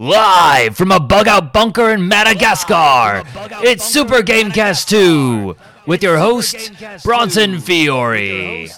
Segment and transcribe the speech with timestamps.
[0.00, 3.24] Live from a bug out bunker in Madagascar,
[3.64, 6.70] it's Super Gamecast 2 with your host,
[7.02, 8.68] Bronson Fiore.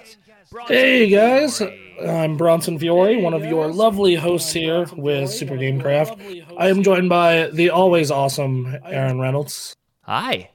[0.67, 1.61] Hey guys,
[2.03, 6.47] I'm Bronson Fiore, one of your lovely hosts here with Super Gamecraft.
[6.57, 10.49] I am joined by the always awesome Aaron Reynolds, Hi.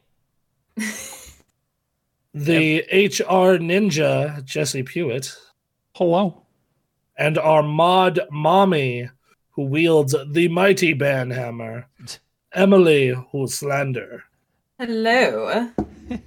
[2.33, 5.31] the HR ninja Jesse Pewitt,
[5.93, 6.41] Hello.
[7.15, 9.11] and our mod mommy
[9.55, 11.85] who wields the mighty banhammer,
[12.53, 14.23] Emily who slander.
[14.77, 15.71] Hello.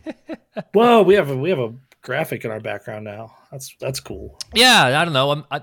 [0.73, 3.35] Whoa, we have a we have a graphic in our background now.
[3.53, 4.39] That's that's cool.
[4.55, 5.31] Yeah, I don't know.
[5.31, 5.63] I'm, I,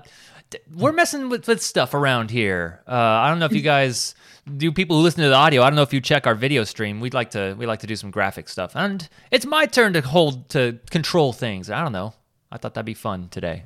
[0.50, 2.82] d- we're messing with, with stuff around here.
[2.86, 4.14] Uh, I don't know if you guys
[4.56, 4.70] do.
[4.70, 7.00] People who listen to the audio, I don't know if you check our video stream.
[7.00, 7.56] We'd like to.
[7.58, 11.32] We like to do some graphic stuff, and it's my turn to hold to control
[11.32, 11.68] things.
[11.68, 12.14] I don't know.
[12.52, 13.64] I thought that'd be fun today.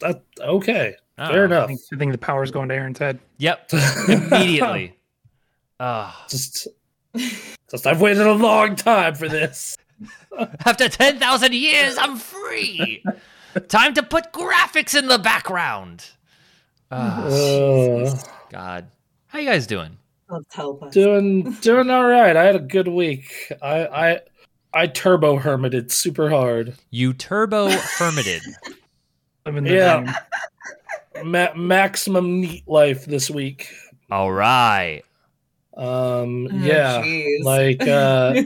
[0.00, 0.96] That okay.
[1.18, 1.28] Oh.
[1.30, 1.68] Fair I enough.
[1.68, 3.18] think, I think the power's going to Aaron's head.
[3.38, 3.70] Yep,
[4.08, 4.94] immediately.
[5.80, 6.68] Uh, Just
[7.70, 9.76] just I've waited a long time for this.
[10.66, 13.02] after ten thousand years, I'm free.
[13.68, 16.04] Time to put graphics in the background.
[16.90, 18.10] Uh,
[18.50, 18.86] God,
[19.28, 19.96] how you guys doing?
[20.28, 22.36] Let's help doing doing all right.
[22.36, 23.52] I had a good week.
[23.62, 24.20] I I
[24.74, 26.74] I turbo hermited super hard.
[26.90, 28.42] You turbo hermited.
[29.46, 30.14] Living the Yeah.
[31.20, 31.30] Dream.
[31.30, 33.68] Ma- maximum NEET life this week.
[34.10, 35.02] All right.
[35.76, 37.02] Um Oh, yeah.
[37.02, 37.42] jeez.
[37.44, 38.42] Like uh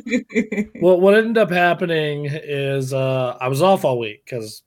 [0.81, 4.63] what what ended up happening is uh I was off all week cuz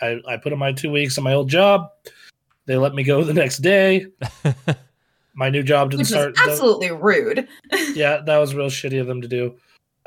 [0.00, 1.90] I I put in my 2 weeks on my old job.
[2.66, 4.06] They let me go the next day.
[5.34, 7.48] My new job didn't Which start is absolutely rude.
[7.94, 9.56] yeah, that was real shitty of them to do.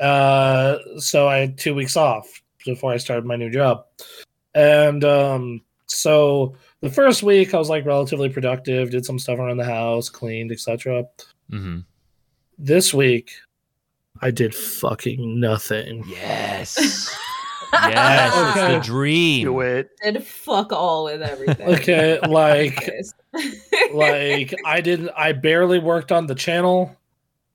[0.00, 3.84] Uh, so I had two weeks off before I started my new job,
[4.54, 9.56] and um, so the first week I was like relatively productive, did some stuff around
[9.56, 11.04] the house, cleaned, etc.
[11.50, 11.80] hmm
[12.58, 13.32] This week,
[14.20, 16.04] I did fucking nothing.
[16.06, 17.16] Yes.
[17.72, 19.44] Yes, it's the dream.
[19.44, 19.90] Do it.
[20.02, 21.68] Did fuck all with everything.
[21.68, 22.90] Okay, like
[23.92, 25.10] like I didn't.
[25.16, 26.96] I barely worked on the channel.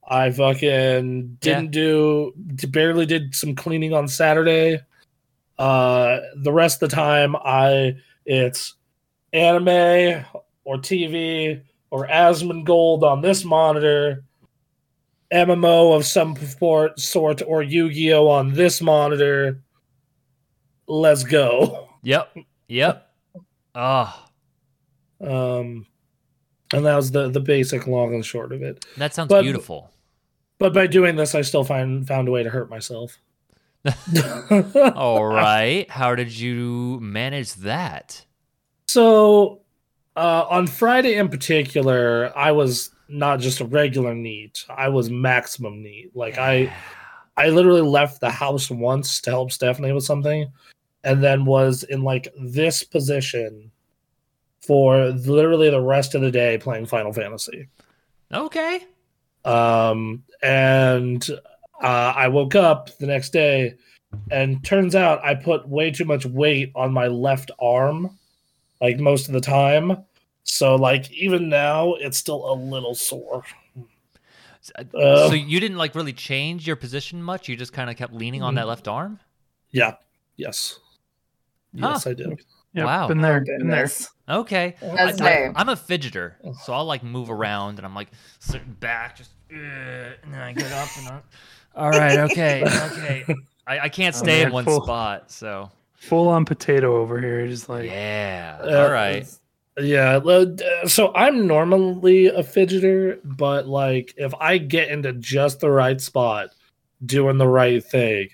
[0.07, 2.33] I fucking didn't do.
[2.69, 4.81] Barely did some cleaning on Saturday.
[5.57, 7.95] Uh, the rest of the time, I
[8.25, 8.75] it's
[9.33, 10.23] anime
[10.63, 14.23] or TV or Asmongold on this monitor,
[15.33, 16.35] MMO of some
[16.97, 19.61] sort or Yu-Gi-Oh on this monitor.
[20.87, 21.89] Let's go.
[22.03, 22.37] Yep.
[22.67, 23.09] Yep.
[23.75, 24.25] Oh,
[25.19, 25.87] Um,
[26.73, 28.85] and that was the the basic long and short of it.
[28.97, 29.89] that sounds But- beautiful.
[30.59, 33.19] But by doing this, I still find found a way to hurt myself.
[34.95, 35.89] All right.
[35.89, 38.25] How did you manage that?
[38.93, 39.61] So,
[40.15, 45.81] uh, on Friday in particular, I was not just a regular NEET; I was maximum
[45.81, 46.15] NEET.
[46.15, 46.71] Like I,
[47.35, 50.51] I literally left the house once to help Stephanie with something,
[51.03, 53.71] and then was in like this position
[54.61, 57.69] for literally the rest of the day playing Final Fantasy.
[58.31, 58.85] Okay.
[59.43, 61.27] Um, and
[61.81, 63.73] uh, I woke up the next day,
[64.29, 68.19] and turns out I put way too much weight on my left arm,
[68.83, 70.03] like most of the time.
[70.43, 73.43] So, like, even now, it's still a little sore.
[74.77, 77.49] Uh, so you didn't like really change your position much.
[77.49, 79.19] You just kind of kept leaning on that left arm.
[79.71, 79.95] Yeah.
[80.37, 80.79] Yes.
[81.73, 82.39] Yes, I did.
[82.73, 83.07] Yep, Wow.
[83.07, 83.41] Been there.
[83.47, 83.89] Oh, Been there.
[84.29, 84.75] Okay.
[84.81, 85.53] That's I, fair.
[85.55, 86.33] am a fidgeter,
[86.63, 89.55] so I'll like move around, and I'm like sitting back, just, uh,
[90.23, 91.19] and then I get up, and I,
[91.75, 93.25] all right, okay, okay.
[93.67, 95.71] I, I can't Oh, stay in one full- spot, so
[96.07, 97.47] Full on potato over here.
[97.47, 98.59] Just like yeah.
[98.61, 99.27] Uh, all right.
[99.77, 100.17] Yeah.
[100.17, 105.99] uh, So I'm normally a fidgeter, but like, if I get into just the right
[105.99, 106.49] spot,
[107.05, 108.29] doing the right thing,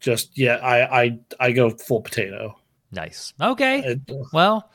[0.00, 2.58] just yeah, I I I go full potato.
[2.92, 3.32] Nice.
[3.40, 3.80] Okay.
[3.80, 4.00] It,
[4.32, 4.70] Well,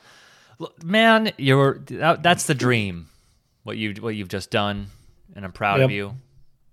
[0.84, 3.08] man, you're that, that's the dream.
[3.62, 4.88] What you what you've just done,
[5.36, 6.14] and I'm proud of you.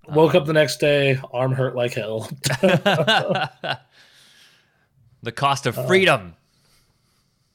[0.08, 2.28] Woke up the next day, arm hurt like hell.
[5.24, 6.36] the cost Uh, of freedom.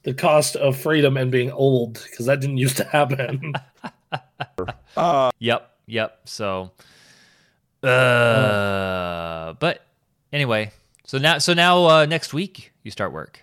[0.02, 3.54] the cost of freedom and being old, because that didn't used to happen.
[5.40, 6.20] Yep, yep.
[6.24, 6.70] So,
[7.82, 9.84] uh, but
[10.32, 10.70] anyway,
[11.04, 13.40] so now, so now, uh, next week you start work.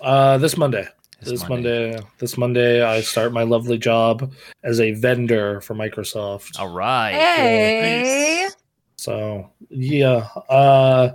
[0.00, 0.86] uh, this Monday.
[1.20, 1.90] This This, Monday.
[1.92, 2.06] Monday.
[2.18, 4.32] This Monday, I start my lovely job
[4.64, 6.58] as a vendor for Microsoft.
[6.58, 7.12] All right.
[7.14, 8.48] Hey.
[8.96, 10.28] So yeah.
[10.48, 11.12] Uh,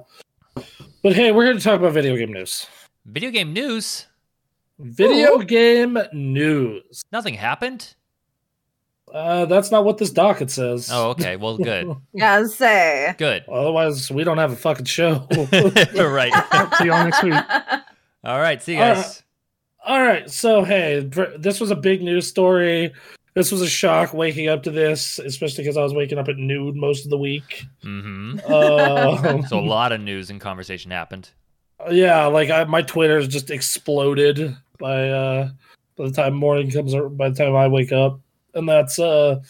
[1.01, 2.67] but hey, we're here to talk about video game news.
[3.05, 4.07] Video game news.
[4.79, 7.01] Video game news.
[7.11, 7.95] Nothing happened.
[9.11, 10.89] Uh, that's not what this docket says.
[10.91, 11.37] Oh, okay.
[11.37, 11.95] Well, good.
[12.13, 13.15] Yeah, say.
[13.17, 13.45] Good.
[13.47, 15.27] Otherwise, we don't have a fucking show.
[15.95, 16.73] right.
[16.77, 17.33] See y'all next week.
[18.23, 18.61] All right.
[18.61, 19.23] See you All guys.
[19.85, 20.29] All right.
[20.29, 20.99] So, hey,
[21.37, 22.93] this was a big news story.
[23.37, 26.37] This was a shock waking up to this, especially because I was waking up at
[26.37, 27.65] noon most of the week.
[27.83, 28.39] Mm-hmm.
[28.51, 31.29] Uh, So a lot of news and conversation happened.
[31.91, 35.49] yeah, like I, my Twitter's just exploded by uh
[35.97, 38.19] by the time morning comes or by the time I wake up.
[38.55, 39.41] And that's uh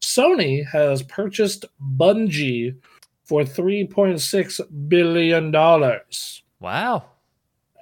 [0.00, 1.66] Sony has purchased
[1.98, 2.74] Bungie
[3.26, 6.42] for 3.6 billion dollars.
[6.60, 7.04] Wow.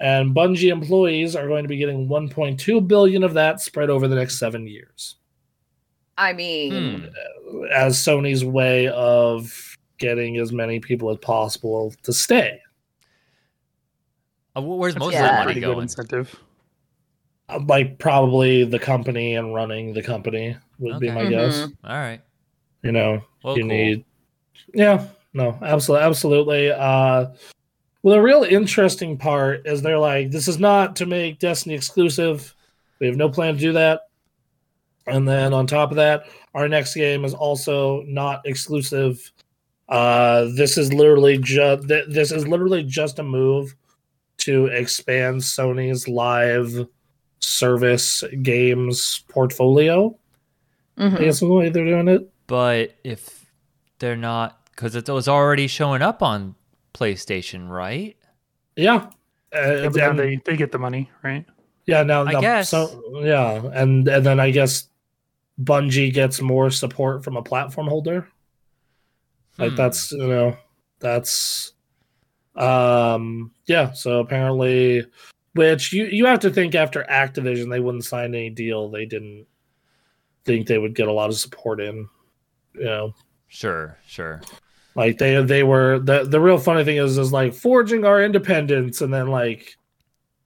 [0.00, 4.16] And Bungie employees are going to be getting 1.2 billion of that spread over the
[4.16, 5.18] next 7 years.
[6.18, 7.10] I mean,
[7.50, 7.64] Hmm.
[7.74, 12.60] As Sony's way of getting as many people as possible to stay.
[14.56, 15.20] Uh, where's most Yeah.
[15.20, 15.82] of that money Pretty good going?
[15.82, 16.34] incentive.
[17.48, 21.66] Uh, Like probably the company and running the company would be my guess.
[21.66, 21.72] Mhm.
[21.84, 22.20] All right.
[22.82, 23.68] you know Well, you cool.
[23.70, 24.04] need
[24.74, 27.26] yeah no absolutely absolutely uh
[28.02, 32.52] well the real interesting part is they're like this is not to make destiny exclusive
[32.98, 34.00] we have no plan to do that
[35.06, 39.32] and then on top of that our next game is also not exclusive
[39.88, 43.74] uh this is literally just th- this is literally just a move
[44.38, 46.86] to expand sony's live
[47.40, 50.16] service games portfolio
[50.98, 51.16] Mhm.
[51.20, 53.46] i guess the way they're doing it But if
[53.98, 56.54] they're not, because it was already showing up on
[56.92, 58.16] PlayStation, right?
[58.76, 59.10] Yeah.
[59.54, 61.46] Uh, Yeah, and- they, they get the money, right?
[61.86, 62.68] yeah, now, I now- guess.
[62.68, 64.88] so yeah, and and then I guess
[65.60, 68.28] Bungie gets more support from a platform holder.
[69.58, 69.76] Like Hmm.
[69.76, 70.56] that's you know
[71.00, 71.72] that's
[72.56, 73.92] um yeah.
[73.92, 75.04] So apparently,
[75.54, 79.46] which you you have to think after Activision they wouldn't sign any deal they didn't
[80.44, 82.08] think they would get a lot of support in.
[82.74, 83.14] You know,
[83.48, 84.40] Sure, sure.
[84.94, 89.02] like they they were the the real funny thing is is like forging our independence
[89.02, 89.76] and then like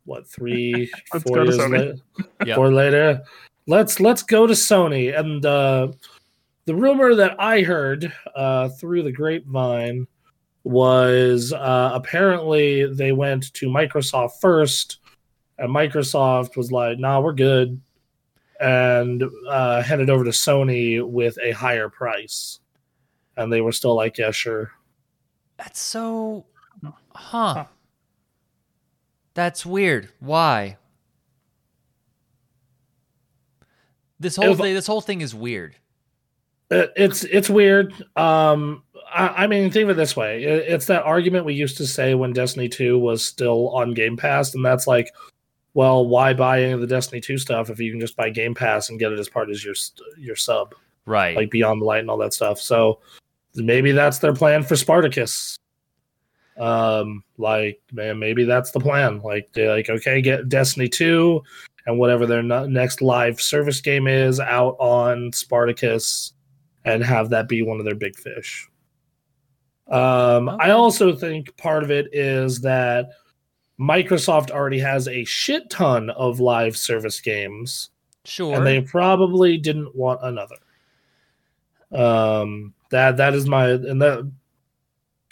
[0.04, 0.90] what three
[1.26, 1.94] four years later
[2.44, 2.56] Yep.
[2.56, 3.22] four later
[3.66, 5.88] let's let's go to sony and uh
[6.66, 10.06] the rumor that i heard uh through the grapevine
[10.64, 14.98] was uh apparently they went to microsoft first
[15.58, 17.80] and microsoft was like nah we're good
[18.60, 22.60] and uh headed over to sony with a higher price
[23.36, 24.70] and they were still like yeah sure
[25.56, 26.44] That's so,
[26.82, 27.54] huh?
[27.54, 27.64] Huh.
[29.34, 30.10] That's weird.
[30.20, 30.76] Why?
[34.20, 35.74] This whole If- thing, this whole thing is weird.
[36.70, 37.92] It's it's weird.
[38.16, 38.82] Um,
[39.14, 41.86] I, I mean, think of it this way: It- it's that argument we used to
[41.86, 45.12] say when Destiny Two was still on Game Pass, and that's like,
[45.74, 48.52] well, why buy any of the Destiny Two stuff if you can just buy Game
[48.54, 49.74] Pass and get it as part of your
[50.18, 50.74] your sub,
[51.04, 51.36] Right.
[51.36, 52.58] like Beyond the Light and all that stuff.
[52.60, 52.98] So
[53.54, 55.56] maybe that's their plan for Spartacus.
[56.58, 59.20] Um, like man, maybe that's the plan.
[59.22, 61.42] Like they're like, okay, get Destiny Two
[61.86, 66.32] and whatever their next live service game is out on Spartacus
[66.84, 68.68] and have that be one of their big fish.
[69.88, 73.10] Um, I also think part of it is that
[73.78, 77.90] Microsoft already has a shit ton of live service games,
[78.24, 78.56] sure.
[78.56, 80.56] and they probably didn't want another.
[81.92, 84.30] Um, that that is my and that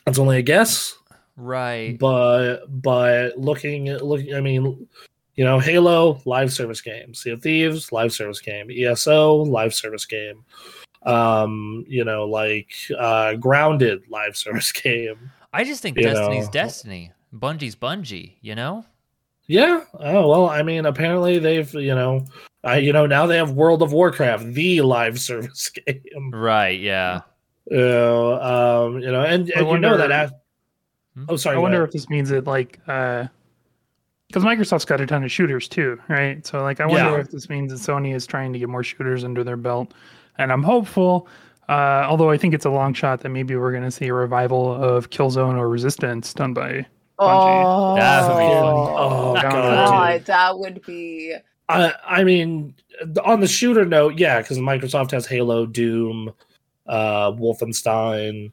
[0.05, 0.97] that's only a guess
[1.37, 1.99] right.
[1.99, 4.87] but but looking at looking i mean
[5.37, 10.05] you know halo live service game sea of thieves live service game eso live service
[10.05, 10.45] game
[11.05, 16.51] um you know like uh grounded live service game I just think you Destiny's know.
[16.51, 17.13] Destiny.
[17.33, 18.33] Bungie's Bungie.
[18.41, 18.85] You know.
[19.47, 22.25] yeah oh well i mean apparently they've you know
[22.65, 26.81] I, you know now they have world of warcraft the live service game Right.
[26.81, 27.21] Yeah.
[27.71, 30.33] you know, um you know and, I and you know that af-
[31.15, 31.27] Hmm?
[31.29, 31.89] oh sorry I wonder ahead.
[31.91, 33.27] if this means that like uh
[34.29, 36.45] because Microsoft's got a ton of shooters too, right?
[36.47, 37.21] So like I wonder Yeah.
[37.21, 39.95] if this means that Sony is trying to get more shooters under their belt.
[40.39, 41.29] And I'm hopeful,
[41.69, 44.75] uh, although I think it's a long shot that maybe we're gonna see a revival
[44.75, 48.75] of Killzone or Resistance done by Oh, That would be fun.
[48.77, 51.35] Oh, God, God, that would be.
[51.69, 52.75] I I mean,
[53.25, 56.33] on the shooter note, yeah, because Microsoft has Halo, Doom,
[56.89, 58.51] uh, Wolfenstein,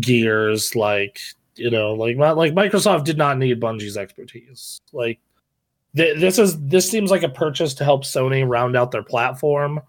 [0.00, 0.74] Gears.
[0.74, 1.20] Like
[1.56, 4.80] you know, like like Microsoft did not need Bungie's expertise.
[4.92, 5.20] Like
[5.96, 9.80] th- this is this seems like a purchase to help Sony round out their platform.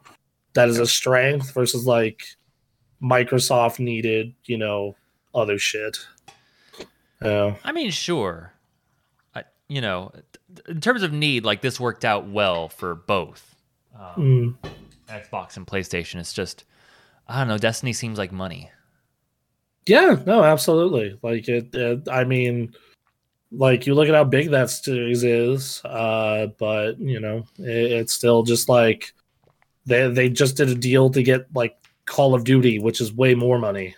[0.53, 2.23] That is a strength versus like
[3.01, 4.95] Microsoft needed, you know,
[5.33, 5.97] other shit.
[7.21, 7.55] Yeah.
[7.63, 8.53] I mean, sure.
[9.33, 10.11] I, you know,
[10.67, 13.55] in terms of need, like this worked out well for both.
[13.97, 14.69] Um, Mm.
[15.09, 16.19] Xbox and PlayStation.
[16.19, 16.65] It's just
[17.27, 17.57] I don't know.
[17.57, 18.71] Destiny seems like money.
[19.85, 21.17] Yeah, no, absolutely.
[21.21, 22.73] Like it, it I mean,
[23.51, 28.13] like you look at how big that series is, uh, but you know, it, it's
[28.13, 29.13] still just like
[29.85, 31.75] they they just did a deal to get like
[32.05, 33.95] Call of Duty, which is way more money.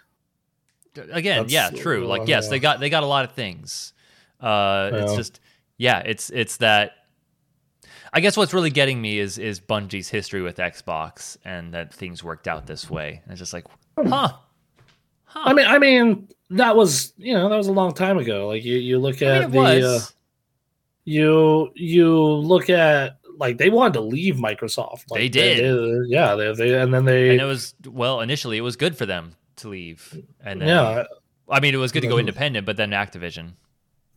[0.96, 2.08] Again, That's- yeah, true.
[2.08, 3.94] Like yes, they got they got a lot of things.
[4.39, 5.39] Uh, it's just
[5.77, 6.94] yeah, it's it's that.
[8.13, 12.24] I guess what's really getting me is is Bungie's history with Xbox and that things
[12.24, 13.22] worked out this way.
[13.24, 13.65] And it's just like,
[13.98, 14.32] huh?
[15.36, 18.48] I mean, I mean, that was you know that was a long time ago.
[18.48, 20.00] Like you you look I at mean, the uh,
[21.04, 25.04] you you look at like they wanted to leave Microsoft.
[25.10, 25.58] Like, They did.
[25.60, 28.98] they- yeah, they, they and then they and it was well initially it was good
[28.98, 31.04] for them to leave, and then yeah
[31.50, 32.22] I mean it was good to go Mhm.
[32.22, 33.54] independent, but then Activision.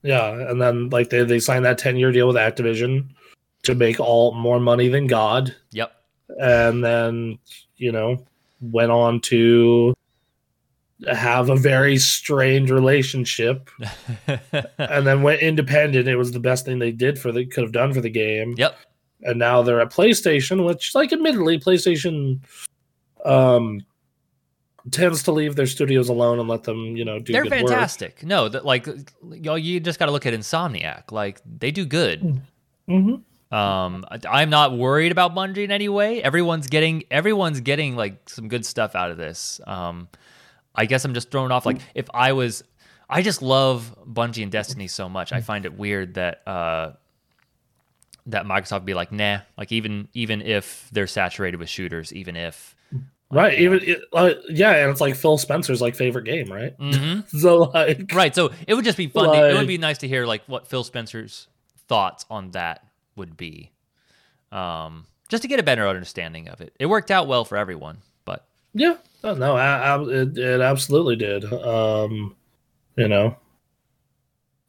[0.02, 3.08] Yeah, and then like they, they signed that ten year deal with Activision
[3.64, 5.90] to make all more money than God, Yep.
[6.40, 7.38] and then
[7.76, 8.24] you know
[8.60, 9.94] went on to
[11.06, 13.70] have a very strange relationship,
[14.78, 16.08] and then went independent.
[16.08, 18.54] It was the best thing they did for the could have done for the game.
[18.56, 18.76] Yep.
[19.22, 22.40] And now they're at PlayStation, which like admittedly PlayStation
[23.24, 23.80] um
[24.92, 27.68] tends to leave their studios alone and let them you know do They're good work.
[27.68, 28.22] fantastic.
[28.24, 28.86] No, that like
[29.30, 31.10] y'all, you just got to look at Insomniac.
[31.12, 32.40] Like they do good.
[32.88, 33.22] Mhm.
[33.50, 36.22] Um, I- I'm not worried about Bungie in any way.
[36.22, 39.60] Everyone's getting everyone's getting like some good stuff out of this.
[39.66, 40.08] Um,
[40.78, 41.66] I guess I'm just thrown off.
[41.66, 42.62] Like if I was,
[43.10, 45.32] I just love Bungie and Destiny so much.
[45.32, 46.92] I find it weird that uh,
[48.26, 49.40] that Microsoft would be like, nah.
[49.56, 52.74] Like even even if they're saturated with shooters, even if
[53.30, 53.58] Right.
[53.58, 56.78] Even it, uh, yeah, and it's like Phil Spencer's like favorite game, right?
[56.78, 57.28] Mhm.
[57.40, 58.34] So like, right.
[58.34, 59.24] So it would just be fun.
[59.36, 61.46] to- it would be nice to hear like what Phil Spencer's
[61.88, 63.70] thoughts on that would be,
[64.52, 66.72] um, just to get a better understanding of it.
[66.78, 71.16] It worked out well for everyone, but yeah, oh, no, I, I, it, it absolutely
[71.16, 71.44] did.
[71.52, 72.34] Um,
[72.96, 73.36] you know,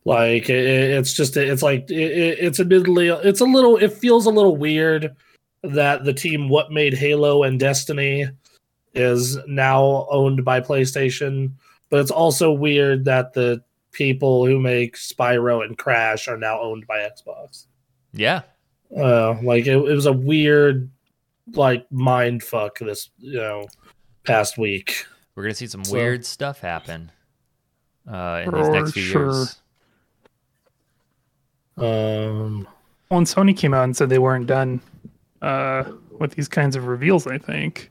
[0.05, 4.25] like it, it's just it's like it, it- it's admittedly it's a little it feels
[4.25, 5.15] a little weird
[5.63, 8.25] that the team what made Halo and Destiny
[8.93, 11.51] is now owned by PlayStation,
[11.89, 16.87] but it's also weird that the people who make Spyro and Crash are now owned
[16.87, 17.65] by Xbox.
[18.13, 18.41] yeah,
[18.95, 20.89] uh like it, it was a weird
[21.53, 23.65] like mind fuck this you know
[24.25, 27.11] past week we're gonna see some So- weird stuff happen
[28.11, 29.21] uh, in these next few sure.
[29.25, 29.61] years.
[31.77, 32.67] um
[33.09, 34.81] Well, and Sony came out and said they weren't done
[35.41, 35.83] uh,
[36.19, 37.25] with these kinds of reveals.
[37.27, 37.89] I think,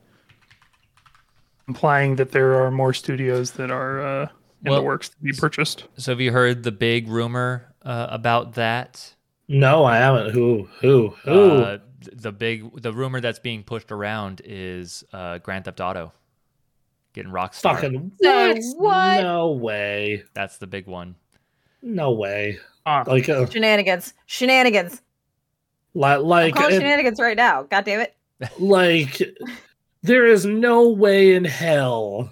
[1.67, 4.21] implying that there are more studios that are uh,
[4.63, 5.85] in Well, the works to be purchased.
[5.97, 9.13] So have you heard the big rumor uh, about that?
[9.51, 11.81] no i haven't who who who Uh, th-
[12.13, 16.11] the big the rumor that's being pushed around is uh, Grand Theft Auto
[17.13, 17.61] getting Rockstar.
[17.73, 18.77] fucking Say what?
[18.77, 19.21] what?
[19.23, 21.15] no way That's the big one.
[21.81, 24.13] no way Ah, like uh, Shenanigans.
[24.25, 25.01] Shenanigans.
[25.93, 27.63] like I'm it- shenanigans right now.
[27.63, 28.15] God damn it.
[28.59, 29.21] like
[30.01, 32.31] there is no way in hell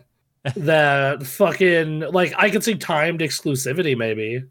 [0.55, 4.43] that fucking like I could see timed exclusivity maybe.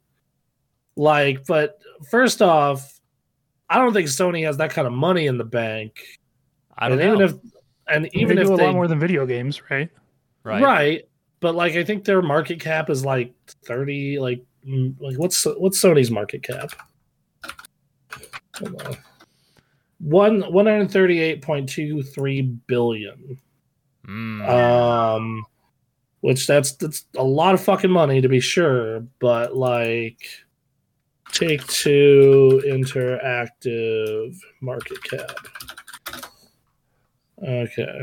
[0.97, 1.79] Like, but
[2.11, 2.96] first off,
[3.69, 5.99] I don't think Sony has that kind of money in the bank.
[6.79, 7.25] I don't and even know.
[7.27, 7.35] if
[7.89, 9.89] and even even they if do a they lot more than video games, right?
[10.45, 10.63] right.
[10.63, 11.07] right.
[11.41, 15.83] but like I think their market cap is like 30 like mm, like what's what's
[15.83, 16.71] Sony's market cap?
[18.59, 18.97] Hold on.
[19.99, 23.39] One 138.23 billion.
[24.07, 24.49] Mm.
[24.49, 25.45] Um,
[26.21, 30.29] which that's that's a lot of fucking money to be sure, but like
[31.33, 35.37] Take Two Interactive market cap.
[37.47, 38.03] Okay.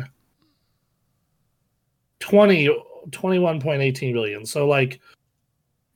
[2.19, 2.69] 20
[3.09, 4.45] 21.18 billion.
[4.45, 4.99] So like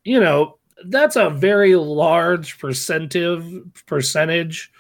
[0.04, 4.72] you know, that's a very large percentage percentage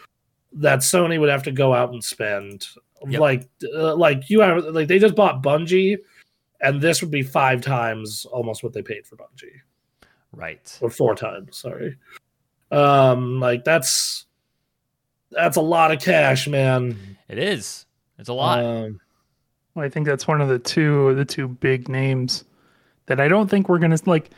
[0.53, 2.65] that Sony would have to go out and spend.
[3.07, 3.19] Yep.
[3.21, 5.97] Like uh, like you have like they just bought Bungie
[6.61, 9.61] and this would be five times almost what they paid for Bungie
[10.33, 10.77] Right.
[10.81, 11.97] or four times, sorry.
[12.71, 14.25] Um like that's
[15.31, 17.17] that's a lot of cash, man.
[17.27, 17.85] It is.
[18.17, 18.63] It's a lot.
[18.63, 18.99] Um,
[19.75, 22.43] Well, I think that's one of the two the two big names
[23.07, 24.29] that I don't think we're gonna like.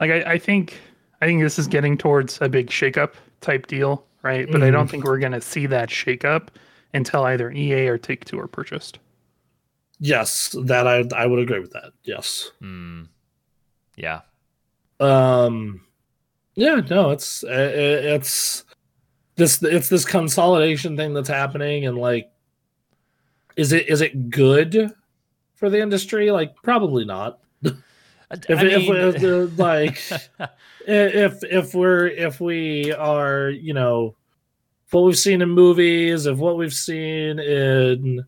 [0.00, 0.78] Like I, I think
[1.22, 4.46] I think this is getting towards a big shakeup type deal, right?
[4.50, 6.48] But I don't think we're gonna see that shakeup
[6.92, 8.98] until either EA or Take Two are purchased.
[9.98, 11.92] yes, that I I would agree with that.
[12.04, 12.50] Yes.
[12.60, 13.08] Mm.
[13.96, 14.20] Yeah.
[15.00, 15.85] Um,
[16.56, 18.64] yeah, no, it's i- i- it's
[19.36, 22.30] this it's this consolidation thing that's happening, and like
[23.56, 24.92] is it is it good
[25.54, 26.30] for the industry?
[26.30, 27.38] Like probably not.
[28.48, 29.98] If, I mean- if, if, like
[30.88, 34.16] if if we're if we are you know
[34.90, 38.24] what we've seen in movies of what we've seen in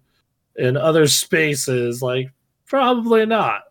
[0.55, 2.31] in other spaces like
[2.67, 3.63] probably not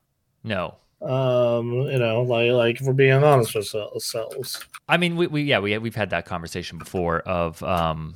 [0.44, 0.76] no.
[1.01, 5.44] Um you know like like if we're being honest with ourselves I mean, we, we
[5.44, 8.16] yeah, we we've had that conversation before of um,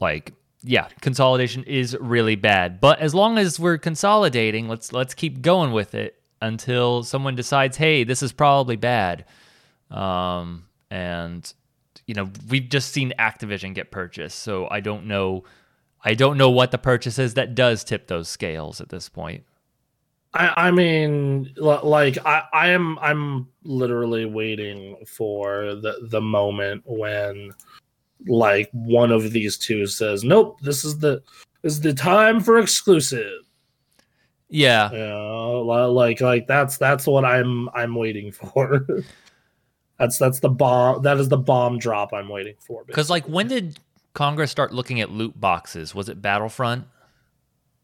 [0.00, 5.40] like yeah, consolidation is really bad, but as long as we're consolidating, let's let's keep
[5.40, 9.24] going with it until someone decides, hey, this is probably bad.
[9.90, 11.52] Um, and
[12.06, 15.44] you know, we've just seen Activision get purchased, so I don't know,
[16.04, 19.44] I don't know what the purchase is that does tip those scales at this point.
[20.38, 27.52] I, I mean, like I, I am, I'm literally waiting for the the moment when,
[28.26, 31.22] like, one of these two says, "Nope, this is the
[31.62, 33.42] this is the time for exclusive."
[34.48, 38.86] Yeah, You know, like like that's that's what I'm I'm waiting for.
[39.98, 41.02] that's that's the bomb.
[41.02, 42.84] That is the bomb drop I'm waiting for.
[42.84, 43.78] because like when did
[44.14, 45.94] Congress start looking at loot boxes?
[45.94, 46.86] Was it Battlefront?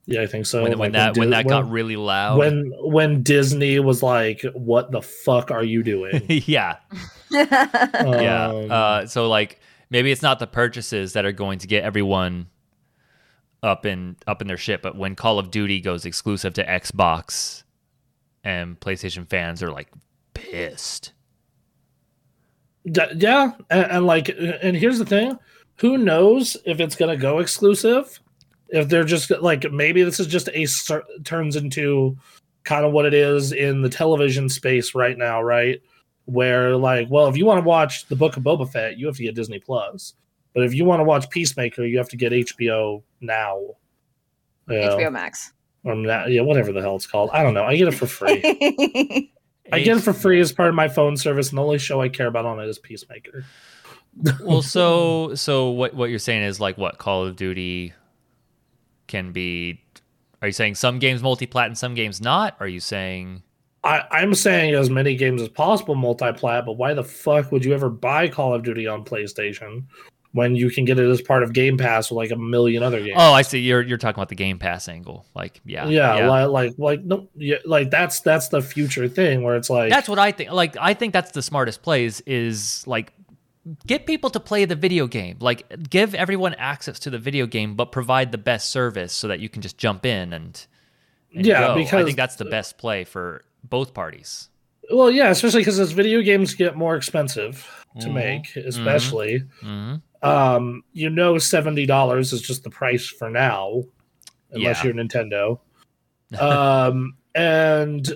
[0.06, 0.62] Yeah, I think so.
[0.62, 2.38] when, Like, when that when Dis- that got really loud.
[2.38, 6.76] when when Disney was like, "What the fuck are you doing?" yeah,
[7.30, 8.50] yeah.
[8.52, 12.48] Um, Uh, so like maybe it's not the purchases that are going to get everyone
[13.62, 17.62] up in up in their shit, but when Call of Duty goes exclusive to Xbox
[18.42, 19.88] and PlayStation fans are like
[20.34, 21.12] pissed.
[22.86, 25.38] D- yeah, and, and like, and here's the thing:
[25.76, 28.20] who knows if it's gonna go exclusive?
[28.68, 30.66] If they're just like, maybe this is just a
[31.24, 32.16] turns into
[32.64, 35.80] kind of what it is in the television space right now, right?
[36.24, 39.16] Where like, well, if you want to watch the Book of Boba Fett, you have
[39.16, 40.14] to get Disney Plus,
[40.54, 43.60] but if you want to watch Peacemaker, you have to get HBO now.
[44.68, 45.52] Yeah, HBO Max.
[45.84, 47.28] or na- yeah, whatever the hell it's called.
[47.32, 47.64] I don't know.
[47.64, 48.40] I get it for free.
[49.72, 52.00] I get it for free as part of my phone service, and the only show
[52.00, 53.44] I care about on it is Peacemaker.
[54.40, 57.92] well, so so what what you're saying is like what Call of Duty
[59.06, 59.80] can be.
[60.42, 62.56] Are you saying some games multi-plat and some games not?
[62.60, 63.42] Are you saying
[63.84, 67.74] I, I'm saying as many games as possible multi-plat, but why the fuck would you
[67.74, 69.84] ever buy Call of Duty on PlayStation
[70.32, 73.00] when you can get it as part of Game Pass with like a million other
[73.00, 73.16] games?
[73.18, 73.58] Oh, I see.
[73.60, 75.26] You're you're talking about the Game Pass angle.
[75.34, 79.54] Like, yeah, yeah, Like, like like no, yeah, like that's that's the future thing where
[79.54, 80.50] it's like that's what I think.
[80.50, 83.12] Like, I think that's the smartest plays is like
[83.86, 85.36] get people to play the video game.
[85.40, 89.40] Like, give everyone access to the video game, but provide the best service so that
[89.40, 90.66] you can just jump in and,
[91.34, 91.98] and Yeah, go.
[91.98, 94.48] I think that's the best play for both parties.
[94.90, 97.66] well, yeah, especially because as video games get more expensive
[98.00, 98.12] to Mhm.
[98.14, 99.44] make, especially.
[99.60, 103.82] hmm um you know seventy dollars is just the price for now
[104.52, 104.84] unless Yeah.
[104.84, 105.58] you're nintendo
[106.40, 108.08] um and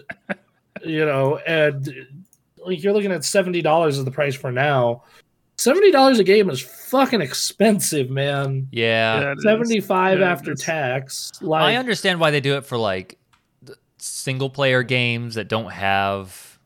[0.82, 1.86] you know and
[2.64, 5.02] like you're looking at seventy dollars as the price for now
[5.58, 9.20] seventy dollars a game is fucking expensive man Yeah.
[9.20, 13.18] Yeah, 75 Yeah, after it's- tax I understand why they do it for like
[13.98, 16.58] single player games that don't have,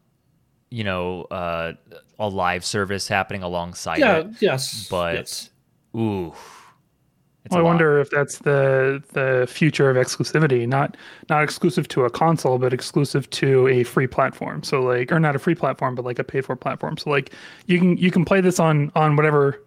[0.70, 1.72] you know, uh,
[2.18, 4.26] a live service happening alongside yeah it.
[4.40, 5.50] yes But yes.
[5.96, 6.62] ooh, it's
[7.52, 7.68] Well, a I lot.
[7.70, 10.96] wonder if that's the the future of exclusivity, not
[11.30, 14.62] not exclusive to a console, but exclusive to a free platform.
[14.62, 16.96] So like, or not a free platform, but like a paid for platform.
[16.98, 17.32] So like,
[17.66, 19.62] you can you can play this on on whatever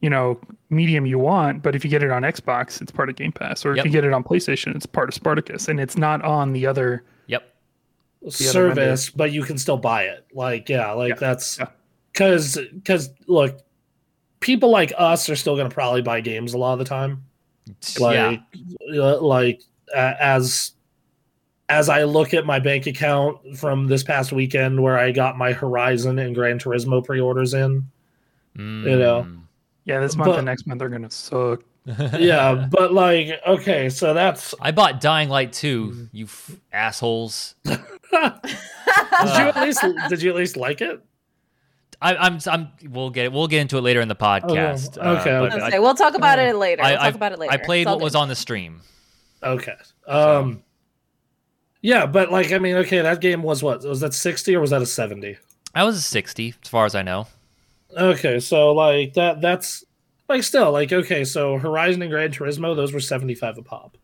[0.00, 0.38] you know
[0.70, 3.64] medium you want, but if you get it on Xbox, it's part of Game Pass,
[3.66, 3.78] or Yep.
[3.78, 6.66] if you get it on PlayStation, it's part of Spartacus, and it's not on the
[6.66, 7.02] other.
[7.26, 7.42] Yep.
[8.22, 11.14] other service but you can still buy it like yeah like Yeah.
[11.20, 11.66] that's Yeah.
[12.12, 13.60] because because look
[14.40, 17.10] people like us are still going to probably buy games a lot of the time
[17.10, 17.16] yeah.
[17.98, 18.40] Like
[18.94, 19.62] uh, like
[19.94, 20.72] uh, as
[21.68, 25.52] as i look at my bank account from this past weekend where i got my
[25.52, 27.84] horizon and gran turismo pre-orders in
[28.56, 28.64] you
[28.96, 29.22] know.
[29.28, 29.40] Mm.
[29.84, 31.62] Yeah, this month But- and next month are gonna suck.
[32.18, 36.04] yeah but like okay so that's I bought Dying Light 2, Mm-hmm.
[36.12, 37.54] you f- assholes.
[37.64, 37.78] did
[38.12, 38.18] you
[39.22, 41.00] at least did you at least like it
[42.00, 43.32] I, I'm, I'm, we'll get it.
[43.32, 44.96] We'll get into it later in the podcast.
[44.98, 45.60] uh, okay, but okay.
[45.62, 46.82] I- Okay, we'll talk about it later.
[46.82, 47.52] I, We'll I- talk about it later.
[47.52, 48.80] I played It's all what was on the stream.
[49.42, 49.74] Okay.
[50.06, 50.62] Um
[51.80, 53.84] Yeah, but like I mean, okay, that game was what?
[53.84, 55.36] Was that 60 or was that a 70?
[55.74, 57.26] I was a 60, as far as I know.
[57.96, 59.84] Okay, so like that that's
[60.28, 63.96] like still like okay, so Horizon and Gran Turismo, those were 75 a pop.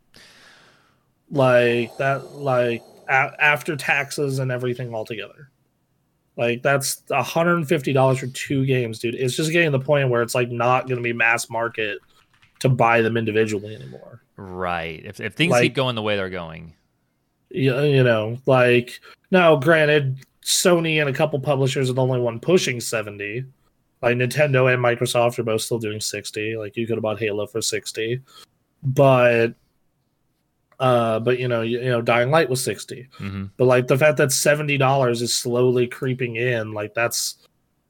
[1.31, 5.51] Like that like a- after taxes and everything altogether.
[6.37, 9.14] Like that's $150 for two games, dude.
[9.14, 11.99] It's just getting to the point where it's like not going to be mass market
[12.61, 14.23] to buy them individually anymore.
[14.37, 15.01] Right.
[15.05, 16.75] If if things Like- keep going the way they're going.
[17.51, 18.99] you, you know like
[19.31, 23.44] now granted sony and a couple publishers are the only one pushing 70
[24.03, 27.47] like nintendo and microsoft are both still doing 60 like you could have bought halo
[27.47, 28.20] for 60
[28.83, 29.55] but
[30.81, 33.97] uh but you know you, you know dying light was 60 hmm but like the
[33.97, 37.37] fact that $70 is slowly creeping in like that's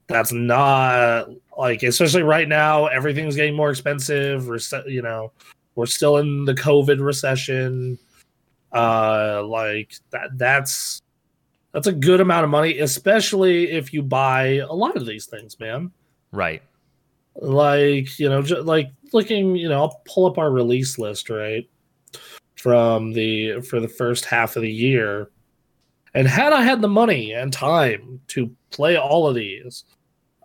[0.07, 4.43] that's not like especially right now everything's getting more expensive.
[4.43, 5.31] Rece- you know
[5.73, 7.97] we're still in the covid recession.
[8.71, 11.01] Uh like that that's
[11.71, 15.59] that's a good amount of money especially if you buy a lot of these things
[15.59, 15.91] man.
[16.31, 16.61] Right.
[17.35, 21.67] like you know like looking you know i'll pull up our release list right
[22.65, 25.29] from the for the first half of the year
[26.15, 29.83] and had i had the money and time to play all of these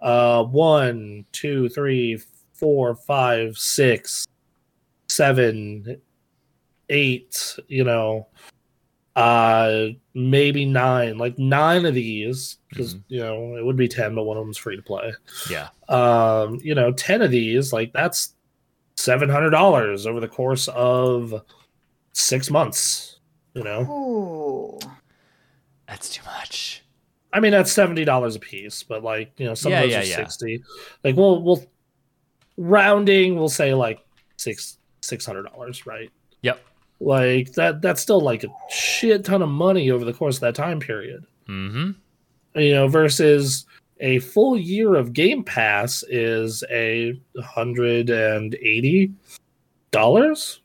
[0.02, 2.20] uh one two three
[2.52, 4.26] four five six
[5.08, 5.98] seven
[6.90, 8.26] eight you know
[9.16, 13.02] uh maybe nine like nine of these because Mhm.
[13.08, 15.10] you know it would be 10 but one of them's free to play
[15.50, 15.68] Yeah.
[15.88, 18.34] um, you know, 10 of these, like that's
[18.96, 21.42] $700 over the course of
[22.12, 23.18] six months,
[23.54, 23.80] you know?
[23.82, 24.78] Ooh.
[25.88, 26.84] That's too much.
[27.32, 30.16] I mean, that's $70 a piece, but like, you know, some Yeah, of those yeah,
[30.16, 30.28] are yeah.
[30.28, 30.62] 60.
[31.04, 31.64] Like, we'll, we'll,
[32.56, 34.00] rounding, we'll say like
[34.36, 36.10] six, $600, right?
[36.42, 36.60] Yep.
[37.00, 40.54] Like that, that's still like a shit ton of money over the course of that
[40.54, 41.24] time period.
[41.48, 41.90] Mm-hmm.
[42.60, 43.66] you know, versus
[44.00, 49.12] a full year of Game Pass is a hundred and eighty
[49.90, 50.59] dollars.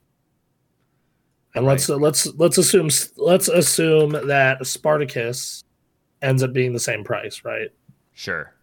[1.55, 5.63] And let's let's let's assume let's assume that Spartacus
[6.21, 7.69] ends up being the same price, right?
[8.13, 8.53] Sure.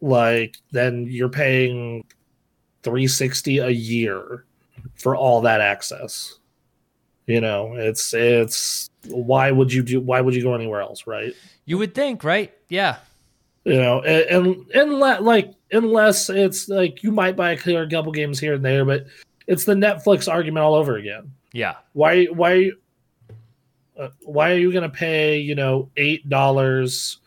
[0.00, 2.04] Like then you're paying
[2.82, 4.44] three sixty a year
[4.96, 6.38] for all that access.
[7.26, 11.32] You know, it's it's why would you do why would you go anywhere else, right?
[11.64, 12.52] You would think, right?
[12.68, 12.98] Yeah.
[13.64, 18.12] you know and, and unless like unless it's like you might buy a clear couple
[18.12, 19.06] games here and there but
[19.46, 21.76] it's the netflix argument all over again Yeah.
[21.94, 22.72] why why
[23.98, 27.20] uh, why are you gonna pay you know eight dollars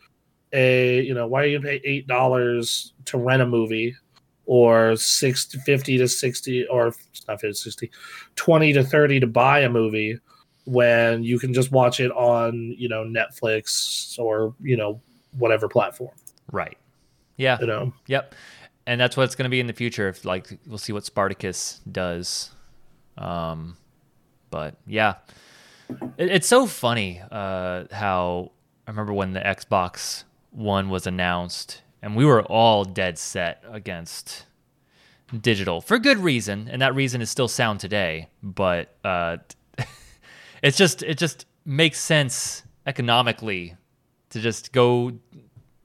[0.52, 3.96] a you know why are you gonna pay eight dollars to rent a movie
[4.44, 6.94] or 60 50 to 60 or
[7.26, 7.90] not 50 60
[8.36, 10.18] 20 to 30 to buy a movie
[10.64, 15.00] when you can just watch it on you know netflix or you know
[15.38, 16.14] whatever platform
[16.52, 16.78] Right.
[17.36, 17.58] Yeah.
[17.60, 18.34] you know Yep.
[18.86, 20.08] And that's what it's going to be in the future.
[20.08, 22.50] If like we'll see what Spartacus does.
[23.18, 23.76] Um,
[24.50, 25.14] but yeah,
[26.16, 28.52] it, it's so funny uh, how
[28.86, 34.46] I remember when the Xbox One was announced, and we were all dead set against
[35.40, 38.28] digital for good reason, and that reason is still sound today.
[38.42, 39.38] But uh,
[40.62, 43.76] it's just it just makes sense economically
[44.30, 45.12] to just go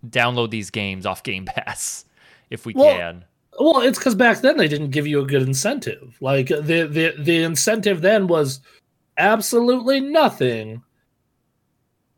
[0.08, 2.06] download these games off Game Pass
[2.49, 3.26] if we Well, can.
[3.60, 6.16] Well it's because back then they didn't give you a good incentive.
[6.22, 8.60] Like the the, the incentive then was
[9.18, 10.82] absolutely nothing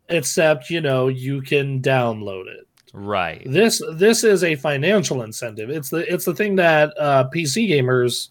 [0.09, 2.67] except you know you can download it.
[2.93, 3.43] Right.
[3.45, 5.69] this this is a financial incentive.
[5.69, 8.29] It's the it's the thing that uh pc gamers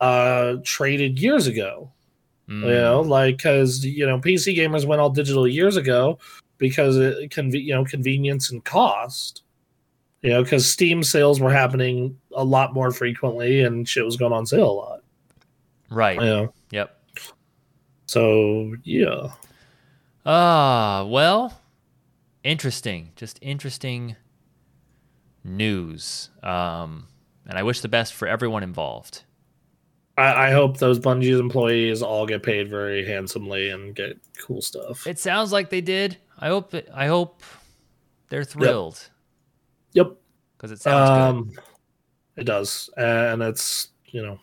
[0.00, 1.92] uh traded years ago.
[2.48, 6.18] Mm, you know like because you know pc gamers went all digital years ago
[6.56, 9.42] because it conve- you know convenience and cost.
[10.22, 14.32] You know because steam sales were happening a lot more frequently and shit was going
[14.32, 15.00] on sale a lot
[15.90, 16.14] Right.
[16.20, 16.96] you know Yep.
[18.06, 19.32] so yeah
[20.26, 21.58] Ah, well,
[22.44, 23.10] interesting.
[23.16, 24.16] Just interesting
[25.42, 26.28] news.
[26.42, 27.06] Um,
[27.48, 29.24] and I wish the best for everyone involved.
[30.18, 35.06] I, I hope those Bungie's employees all get paid very handsomely and get cool stuff
[35.06, 36.18] It sounds like they did.
[36.38, 36.74] I hope.
[36.74, 37.42] It, I hope
[38.28, 39.08] they're thrilled
[39.94, 40.12] yep
[40.56, 41.52] because it sounds um
[42.40, 42.90] it does.
[42.96, 44.40] And it's you know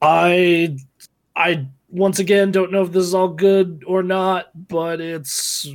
[0.00, 0.74] i
[1.36, 5.68] i once again don't know if this is all good or not but it's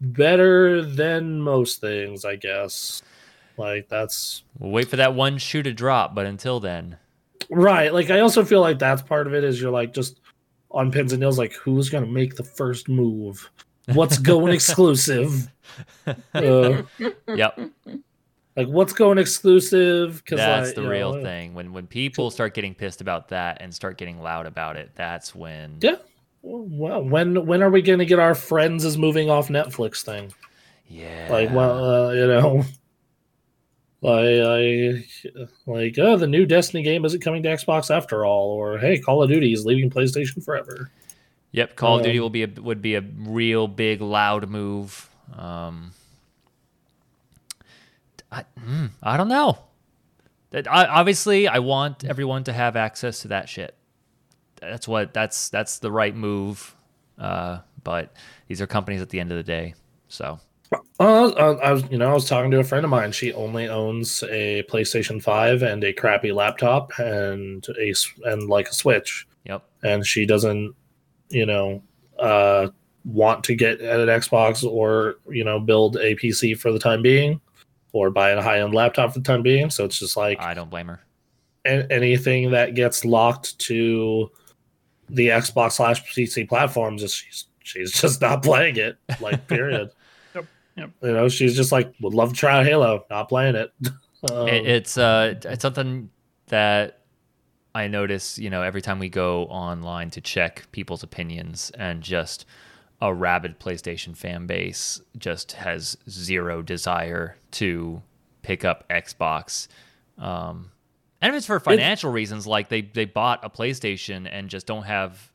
[0.00, 3.02] better than most things i guess.
[3.58, 4.44] Like that's.
[4.58, 6.98] We'll wait for that one shoe to drop, but until then,
[7.50, 7.92] right.
[7.92, 10.20] Like i also feel like that's part of it is you're like just
[10.70, 13.50] on pins and nails like who's gonna make the first move?
[13.94, 15.50] What's going exclusive?
[16.32, 16.82] Uh,
[17.34, 17.58] yep,
[18.56, 21.54] like what's going exclusive because that's the real thing.
[21.54, 25.34] When when people start getting pissed about that and start getting loud about it, that's
[25.34, 25.76] when.
[25.80, 25.96] Yeah.
[26.42, 30.32] Well, when when are we going to get our friends is moving off Netflix thing?
[30.88, 31.28] Yeah.
[31.30, 32.64] Like, well, uh, you know,
[34.02, 38.78] Like, like, like, oh, the new Destiny game isn't coming to Xbox after all, or
[38.78, 40.90] hey, Call of Duty is leaving PlayStation forever.
[41.52, 45.08] Yep, Call of Duty Um, will be a would be a real big loud move.
[45.34, 45.92] Um,
[48.30, 49.58] I, mm, I don't know.
[50.50, 53.74] That I, obviously I want everyone to have access to that shit.
[54.60, 56.74] That's what that's that's the right move.
[57.18, 58.12] Uh, but
[58.48, 59.74] these are companies at the end of the day.
[60.08, 60.38] So
[60.98, 63.12] uh, I was, you know, I was talking to a friend of mine.
[63.12, 68.74] She only owns a PlayStation Five and a crappy laptop and a and like a
[68.74, 69.62] Switch, yep.
[69.82, 70.74] and she doesn't,
[71.28, 71.82] you know,
[72.18, 72.68] uh,
[73.04, 77.40] want to get an Xbox or you know build a PC for the time being,
[77.96, 79.70] or buy a high end laptop for the time being.
[79.70, 81.00] So it's just like I don't blame her.
[81.64, 84.30] anything that gets locked to
[85.08, 88.96] the Xbox slash PC platforms is she's she's just not playing it.
[89.20, 89.90] Like period.
[90.34, 90.90] Yep, yep.
[91.02, 93.72] You know, she's just like would love to try Halo, not playing it.
[94.32, 96.08] Um, It, it's uh, it's something
[96.46, 97.02] that
[97.74, 98.38] I notice.
[98.38, 102.46] You know, every time we go online to check people's opinions, and just
[103.00, 108.02] a rabid PlayStation fan base just has zero desire to
[108.42, 109.68] pick up Xbox.
[110.18, 110.70] Um,
[111.20, 114.84] and if it's for financial reasons, like they they bought a PlayStation and just don't
[114.84, 115.30] have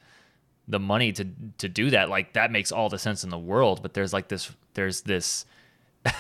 [0.68, 1.28] the money to
[1.60, 3.82] to do that, like that makes all the sense in the world.
[3.82, 5.46] But there's like this, there's this.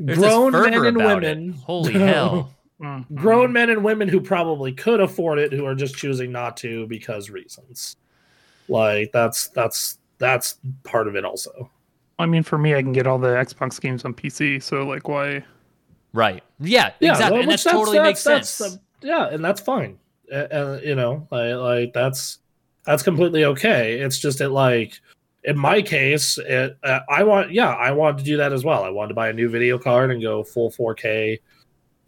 [0.00, 1.36] There's grown this men and about it.
[1.36, 2.54] women, Holy hell!
[2.80, 6.56] Mm, grown men and women who probably could afford it, who are just choosing not
[6.58, 7.96] to because reasons.
[8.68, 11.70] Like that's that's that's part of it also.
[12.18, 15.08] I mean, for me, I can get all the Xbox games on PC, so like,
[15.08, 15.44] why?
[16.12, 16.42] Right.
[16.58, 17.32] Yeah, Yeah, exactly.
[17.32, 18.72] well, and which that totally makes that's- sense.
[18.72, 19.98] that's, uh, yeah, and that's fine.
[20.32, 22.38] Uh, uh, you know, like, like that's
[22.84, 24.00] that's completely okay.
[24.00, 25.00] It's just that like
[25.44, 28.82] in my case, it, uh, I want yeah, I wanted to do that as well.
[28.84, 31.38] I wanted to buy a new video card and go full 4K,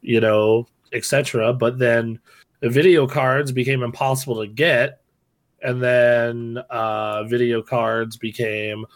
[0.03, 1.53] you know, etc.
[1.55, 2.19] But then
[2.61, 5.00] the video cards became impossible to get,
[5.63, 8.87] and then uh, video cards became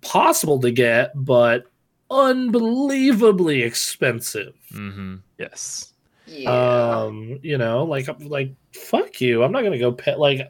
[0.00, 1.64] possible to get, but
[2.10, 4.54] unbelievably expensive.
[4.72, 5.92] hmm Yes.
[6.26, 6.50] Yeah.
[6.50, 9.42] Um, you know, like like fuck you.
[9.42, 10.46] I'm not gonna go pay like I'm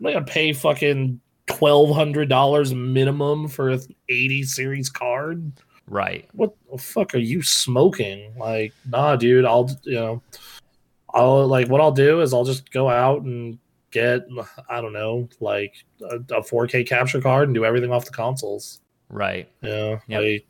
[0.00, 5.52] not gonna pay fucking twelve hundred dollars minimum for an 80 series card.
[5.88, 6.28] Right.
[6.32, 8.34] What the fuck are you smoking?
[8.36, 9.44] Like, nah, dude.
[9.44, 10.22] I'll you know,
[11.14, 13.58] I'll like what I'll do is I'll just go out and
[13.92, 14.22] get
[14.68, 18.80] I don't know like a, a 4K capture card and do everything off the consoles.
[19.08, 19.48] Right.
[19.62, 20.22] Yeah, Yep.
[20.22, 20.46] like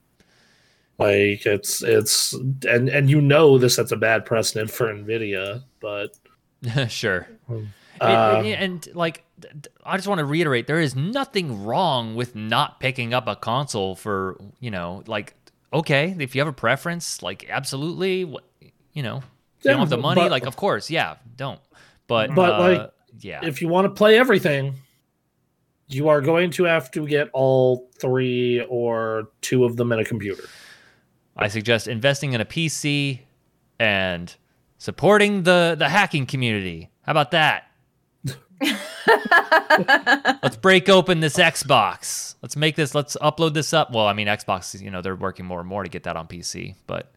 [0.99, 2.33] like it's it's
[2.67, 6.17] and and you know this sets a bad precedent for Nvidia, but
[6.91, 7.27] sure.
[7.49, 9.25] um, and, and, like,
[9.85, 13.97] I just want to reiterate: there is nothing wrong with not picking up a console
[13.97, 15.35] for you know, like,
[15.73, 18.45] okay, if you have a preference, like, absolutely, what
[18.93, 19.23] you know,
[19.63, 21.61] you don't have the money, but- like, of course, yeah, don't.
[22.07, 24.75] But But, uh, like, yeah, if you want to play everything,
[25.89, 30.05] you are going to have to get all three or two of them in a
[30.05, 30.45] computer.
[31.37, 33.21] I suggest investing in a PC
[33.79, 34.35] and
[34.79, 36.91] supporting the the hacking community.
[37.03, 37.65] How about that?
[40.43, 42.37] Let's break open this Xbox.
[42.43, 42.95] Let's make this.
[42.95, 43.93] Let's upload this up.
[43.93, 44.81] Well, I mean, Xbox.
[44.81, 46.77] You know, they're working more and more to get that on PC.
[46.87, 47.13] But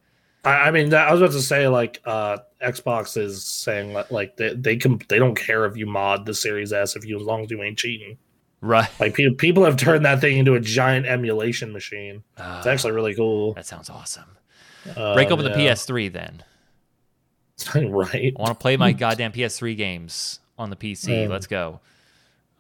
[0.46, 4.12] I, I mean, that, I was about to say like uh, Xbox is saying like,
[4.12, 7.20] like they they can they don't care if you mod the Series S if you
[7.20, 8.18] as long as you ain't cheating.
[8.62, 12.24] right, Like people people have turned that thing into a giant emulation machine.
[12.38, 13.54] It's actually really cool.
[13.54, 14.38] that sounds awesome.
[14.96, 15.52] Uh, Break open the.
[15.52, 16.44] PS3 then.
[17.90, 18.34] right.
[18.38, 21.26] I want to play my goddamn PS3 games on the PC.
[21.26, 21.80] Um, Let's go.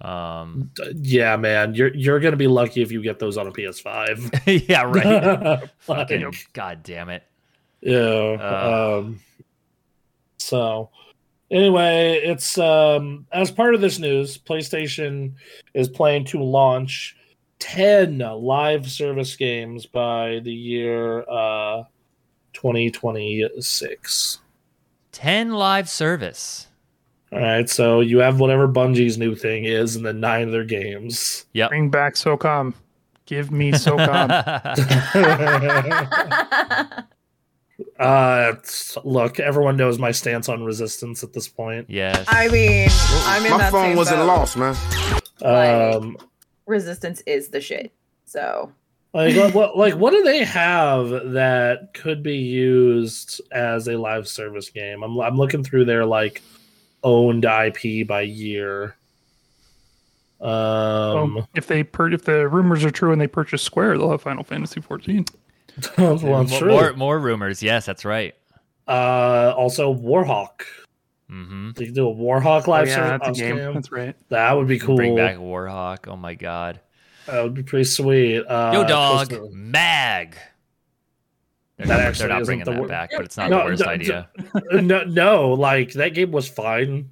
[0.01, 4.67] Um, Yeah, man, you're you're gonna be lucky if you get those on a PS5.
[4.69, 5.69] yeah, right.
[5.79, 7.23] Fucking god damn it.
[7.85, 7.97] Yeah.
[7.97, 8.99] Uh.
[8.99, 9.19] um,
[10.37, 10.89] so
[11.51, 15.33] anyway, it's um as part of this news, PlayStation
[15.73, 17.15] is planning to launch
[17.59, 21.83] ten live service games by the year uh
[22.53, 24.39] 2026.
[25.11, 26.67] 10 live service.
[27.31, 30.63] All right, so you have whatever Bungie's new thing is, and then nine of their
[30.63, 31.45] games.
[31.53, 31.69] Yep.
[31.69, 32.73] Bring back SOCOM.
[33.25, 34.29] Give me SOCOM.
[37.99, 38.55] Uh,
[39.03, 41.85] look, everyone knows my stance on resistance at this point.
[41.89, 42.25] yes.
[42.27, 42.89] I mean,
[43.25, 44.27] I'm in My that phone wasn't boat.
[44.27, 44.75] lost, man.
[45.41, 46.17] Like- Um,
[46.65, 47.91] Resistance is the shit.
[48.25, 48.71] So
[49.13, 54.27] like what, what, like what do they have that could be used as a live
[54.27, 55.03] service game?
[55.03, 56.41] I'm I'm looking through their like
[57.03, 58.95] owned IP by year.
[60.41, 64.11] Um, Well, if they pur- if the rumors are true and they purchase Square, they'll
[64.11, 65.25] have Final Fantasy 14.
[65.97, 66.71] well, Mo- it's true.
[66.71, 67.61] more, more rumors.
[67.63, 68.35] Yes, that's right.
[68.87, 70.61] Uh, also Warhawk.
[71.31, 71.71] Mm-hmm.
[71.75, 73.55] They could do a Warhawk Oh, live yeah, service that's a game.
[73.57, 73.73] game.
[73.73, 74.15] That's right.
[74.29, 74.95] That would be cool.
[74.95, 76.07] Bring back Warhawk.
[76.07, 76.79] Oh my god.
[77.25, 78.41] That would be pretty sweet.
[78.41, 80.37] Uh, Yo, dog, Coastal- Mag.
[81.77, 83.59] They're That not, actually they're not bringing the that wor- back, but it's not No,
[83.59, 84.29] the worst no, idea.
[84.71, 87.09] no, no, like that game was fine.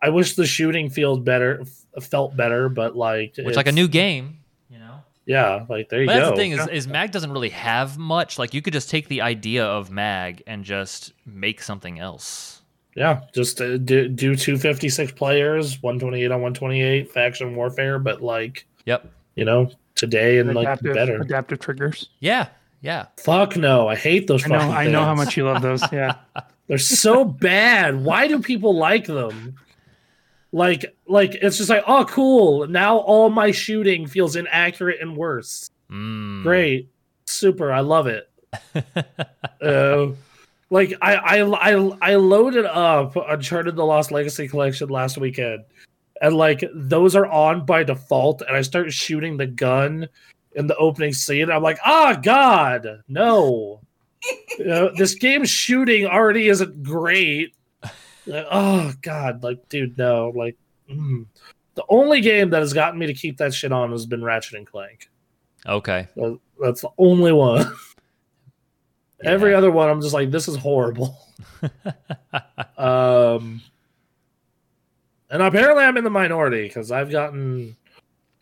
[0.00, 1.62] I wish the shooting feels better,
[1.96, 4.38] f- felt better, but like, Which like a new game, you know.
[5.28, 8.38] Yeah, like there you But that's the thing is, is Mag doesn't really have much.
[8.38, 12.62] Like you could just take the idea of Mag and just make something else.
[12.96, 16.82] Yeah, just uh, do do two fifty six players, one twenty eight on one twenty
[16.82, 19.06] eight faction warfare, but like Yep.
[19.36, 21.20] you know today and like better.
[21.20, 22.08] adaptive triggers.
[22.20, 22.48] Yeah.
[22.80, 23.06] Yeah.
[23.18, 24.44] Fuck no, I hate those.
[24.46, 24.58] I know.
[24.58, 25.82] I know how much you love those.
[25.92, 26.14] Yeah.
[26.68, 28.02] They're so bad.
[28.04, 29.56] Why do people like them?
[30.52, 32.66] Like, like it's just like, oh, cool.
[32.66, 35.70] Now all my shooting feels inaccurate and worse.
[35.90, 36.42] Mm.
[36.42, 36.88] Great,
[37.26, 37.72] super.
[37.72, 38.30] I love it.
[39.62, 40.06] uh,
[40.70, 45.64] like I, I, I, I loaded up Uncharted: The Lost Legacy collection last weekend,
[46.22, 48.42] and like those are on by default.
[48.42, 50.08] And I start shooting the gun
[50.54, 51.50] in the opening scene.
[51.50, 53.80] I'm like, ah, God, no.
[54.58, 57.54] You know, this game's shooting already isn't great.
[58.28, 60.56] Like, oh God, like, dude, no, like,
[60.90, 61.26] mm.
[61.74, 64.54] the only game that has gotten me to keep that shit on has been Ratchet
[64.54, 65.10] and Clank.
[65.66, 66.08] Okay.
[66.16, 67.72] That- That's the only one.
[69.24, 71.18] Every other one, I'm just like, this is horrible.
[72.78, 73.60] um,
[75.30, 77.76] and apparently, I'm in the minority because I've gotten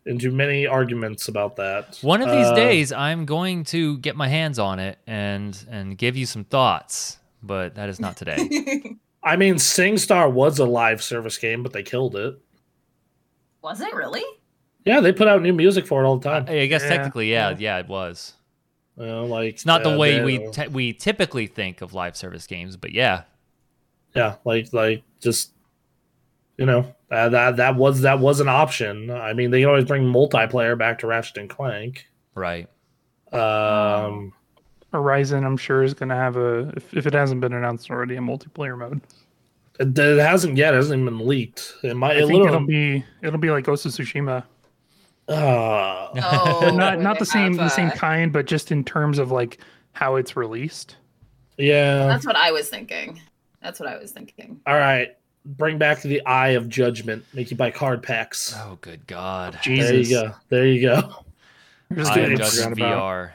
[0.05, 1.99] into many arguments about that.
[2.03, 5.97] One of these Uh, days, I'm going to get my hands on it and and
[5.97, 8.97] give you some thoughts, but that is not today.
[9.27, 12.39] I mean, SingStar was a live service game, but they killed it.
[13.61, 14.25] Was it really?
[14.85, 16.47] Yeah, they put out new music for it all the time.
[16.49, 17.57] I guess Yeah, technically, yeah, yeah.
[17.59, 18.35] yeah, it was.
[18.97, 22.17] You know, like It's not the uh, way we t- we typically think of live
[22.17, 23.25] service games, but yeah,
[24.17, 25.53] yeah like like just
[26.57, 29.85] you know uh, that that was that was an option i mean they can always
[29.85, 32.69] bring multiplayer back to ratchet and clank right.
[33.33, 34.33] um
[34.97, 38.17] Horizon, I'm sure, is going to have a, if, if it hasn't been announced already,
[38.17, 39.01] a multiplayer mode.
[39.79, 42.67] it, it hasn't yet it hasn't even been leaked it might I it think it'll
[42.67, 44.43] be it'll be like Ghost of Tsushima.
[45.29, 49.31] uh, Oh, not not the same have, the same kind, but just in terms of
[49.31, 49.59] like
[49.93, 50.97] how it's released.
[51.59, 53.21] yeah That's what I was thinking.
[53.63, 54.61] That's what I was thinking.
[54.67, 59.07] all right bring back the eye of judgment make you buy card packs Oh, good
[59.07, 59.57] God.
[59.63, 59.89] Jesus.
[59.89, 61.25] there you go there you go
[61.95, 63.01] Just I getting am about.
[63.03, 63.31] VR.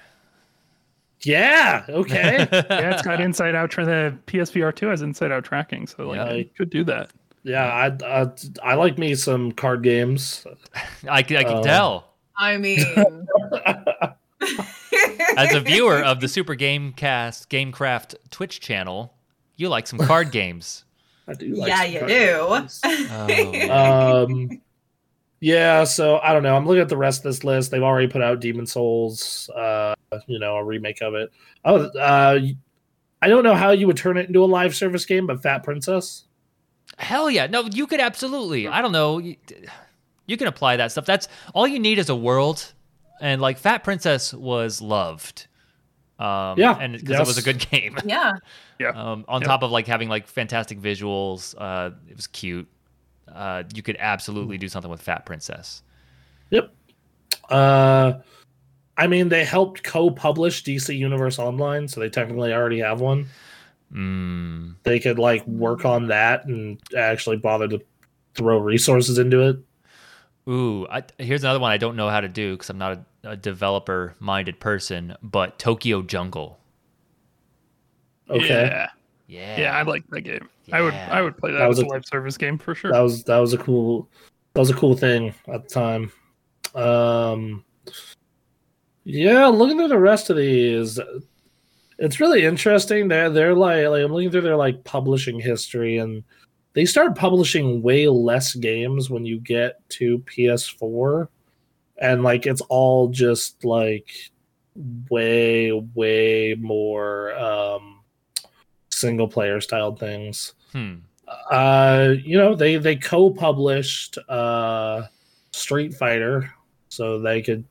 [1.23, 5.87] Yeah okay Yeah, it's got inside out for the PSVR 2 has inside out tracking,
[5.87, 6.33] so like Yeah.
[6.33, 7.11] you could do that.
[7.43, 8.27] yeah I, I
[8.63, 10.45] i like me some card games
[11.09, 12.07] I, can- I can Uh, tell.
[12.37, 12.79] I mean,
[15.37, 19.13] As a viewer of the Super Gamecast Gamecraft Twitch channel,
[19.57, 20.83] you like some card games.
[21.27, 22.49] I do like yeah, some you card do.
[22.59, 22.81] games.
[23.11, 24.61] Oh, um
[25.41, 28.07] yeah so i don't know i'm looking at the rest of this list they've already
[28.07, 29.93] put out Demon's Souls uh
[30.27, 31.29] you know a remake of it
[31.65, 32.39] oh uh
[33.21, 35.63] i don't know how you would turn it into a live service game but fat
[35.63, 36.25] princess
[36.97, 37.47] Hell yeah.
[37.47, 38.67] No, you could absolutely.
[38.67, 39.17] I don't know.
[39.17, 39.35] You,
[40.27, 41.05] you can apply that stuff.
[41.05, 42.73] That's all you need is a world.
[43.21, 45.47] And like Fat Princess was loved.
[46.19, 47.97] Um, Yeah, And because it was a good game.
[48.05, 48.33] Yeah.
[48.95, 49.47] Um, on Yep.
[49.47, 52.67] top of like having like fantastic visuals, uh, it was cute.
[53.33, 55.83] Uh, you could absolutely do something with Fat Princess.
[56.49, 56.73] yep
[57.49, 58.13] uh
[58.97, 63.27] i mean they helped co-publish dc universe online so they technically already have one
[63.93, 67.81] Mm, they could like work on that and actually bother to
[68.35, 69.57] throw resources into it
[70.47, 73.31] ooh, I, here's another one I don't know how to do because I'm not a,
[73.31, 75.15] a developer-minded person.
[75.21, 76.59] But Tokyo Jungle.
[78.29, 78.89] okay Yeah.
[79.31, 80.49] Yeah, Yeah, I like that game.
[80.73, 82.75] I would I would play that, That was as a a- live service game for
[82.75, 82.91] sure.
[82.91, 84.09] that was that was a cool
[84.53, 86.11] that was a cool thing at the time.
[86.75, 87.63] Um
[89.03, 90.99] yeah looking through the rest of these.
[91.97, 96.23] It's really interesting they're they're like, like i'm looking through their like publishing history and
[96.73, 101.27] they start publishing way less games when you get to ps4
[101.97, 104.09] and like it's all just like
[105.09, 107.90] way way more um
[109.01, 110.95] single player styled things Hmm.
[111.51, 115.03] uh you know they they co-published uh
[115.51, 116.49] street fighter
[116.89, 117.65] so they could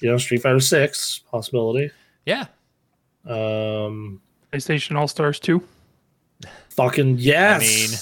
[0.00, 1.90] you know street fighter 6 possibility
[2.26, 2.46] Yeah.
[3.26, 4.20] um
[4.52, 5.60] PlayStation All Stars 2.
[6.70, 7.98] fucking yes I mean,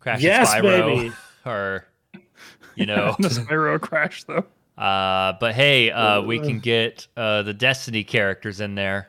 [0.00, 1.12] Crash Yes, and Spyro, baby.
[1.46, 1.86] or
[2.76, 3.16] you know.
[3.18, 4.44] the Spyro Crash though.
[4.78, 9.08] uh, but hey, uh, we can get uh, the Destiny characters in there.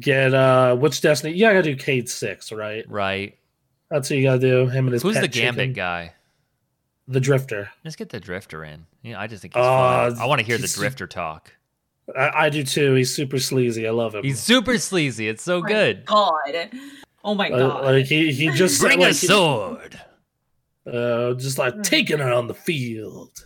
[0.00, 1.34] Get uh, which Destiny?
[1.34, 2.88] You gotta do Cayde-6, right?
[2.90, 3.36] Right.
[3.90, 4.66] That's what you gotta do.
[4.66, 5.72] Him and his Who's pet the Gambit chicken.
[5.74, 6.12] guy?
[7.06, 7.70] The Drifter.
[7.84, 8.86] Let's get the Drifter in.
[9.02, 10.18] Yeah, I just think he's Uh, fun.
[10.18, 11.52] I want to hear the Drifter talk.
[12.16, 12.94] I, I do too.
[12.94, 13.86] He's super sleazy.
[13.86, 14.24] I love him.
[14.24, 15.28] He's super sleazy.
[15.28, 16.04] It's so my good.
[16.06, 16.70] God.
[17.24, 17.84] Oh my Uh, god.
[17.84, 20.00] like he he just Bring like, a sword.
[20.86, 23.44] Uh, just like taking it on the field.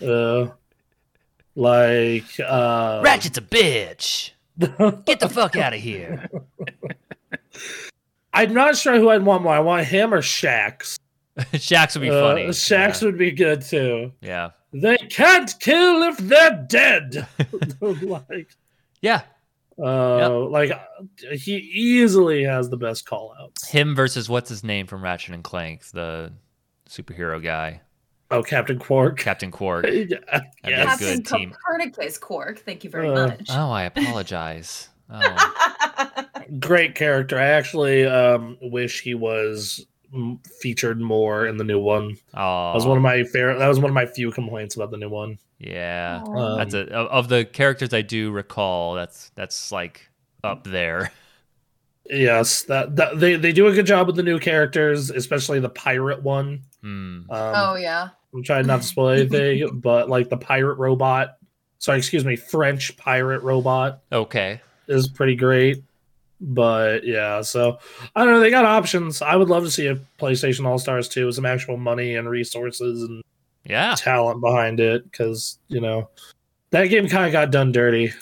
[0.00, 0.48] Uh,
[1.56, 4.30] like uh, Ratchet's a bitch.
[5.04, 6.28] Get the fuck out of here.
[8.32, 9.52] I'm not sure who I'd want more.
[9.54, 10.98] I want him or Shaxx.
[11.38, 12.46] Shaxx would be Uh, funny.
[12.48, 14.12] Shaxx would be good too.
[14.20, 14.50] Yeah.
[14.72, 17.26] They can't kill if they're dead.
[17.80, 18.48] like,
[19.00, 19.22] Yeah.
[19.82, 20.72] uh, like
[21.32, 23.66] he easily has the best call outs.
[23.68, 26.32] Him versus what's his name from Ratchet and Clank, the
[26.88, 27.80] superhero guy,
[28.30, 29.16] Oh, Captain Qwark.
[29.18, 29.84] Captain Qwark.
[30.10, 30.86] yeah, be a yes.
[30.98, 31.50] Captain good team.
[31.52, 32.58] Copernicus Qwark.
[32.58, 33.46] Thank you very Uh, much.
[33.50, 34.88] Oh, I apologize.
[35.10, 36.24] Oh.
[36.60, 37.38] great character.
[37.38, 39.86] I actually um, wish he was
[40.60, 42.18] featured more in the new one.
[42.34, 42.68] oh.
[42.68, 43.58] That was one of my fair.
[43.58, 45.38] That was one of my few complaints about the new one.
[45.58, 46.22] Yeah.
[46.26, 46.56] Aw.
[46.58, 48.94] That's a of of the characters I do recall.
[48.96, 50.10] That's that's like
[50.44, 51.10] up there.
[52.08, 55.68] Yes, that, that they they do a good job with the new characters, especially the
[55.68, 56.62] pirate one.
[56.82, 57.30] Hmm.
[57.30, 58.08] Um, oh yeah.
[58.34, 61.36] I'm trying not to spoil anything, but like the pirate robot.
[61.78, 64.60] Sorry, excuse me, French pirate robot Okay.
[64.88, 65.82] is pretty great.
[66.40, 67.78] But yeah, so
[68.14, 68.40] I don't know.
[68.40, 69.22] They got options.
[69.22, 72.28] I would love to see a PlayStation All Stars 2 with some actual money and
[72.28, 73.22] resources and
[73.64, 73.94] Yeah.
[73.96, 76.10] talent behind it because you know
[76.70, 78.12] that game kind of got done dirty.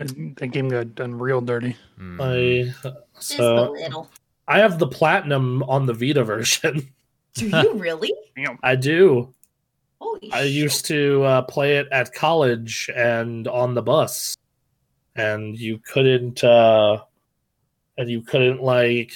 [0.00, 1.76] That game got done real dirty.
[1.98, 2.20] Hmm.
[2.20, 2.74] I
[3.16, 4.10] Just a so little.
[4.48, 6.88] I have the platinum on the Vita version.
[7.34, 8.12] Do you really?
[8.62, 9.32] I do.
[10.00, 10.52] Holy I shit.
[10.52, 14.36] used to uh, play it at college and on the bus,
[15.14, 16.42] and you couldn't.
[16.42, 16.98] uh
[17.98, 19.12] And you couldn't like,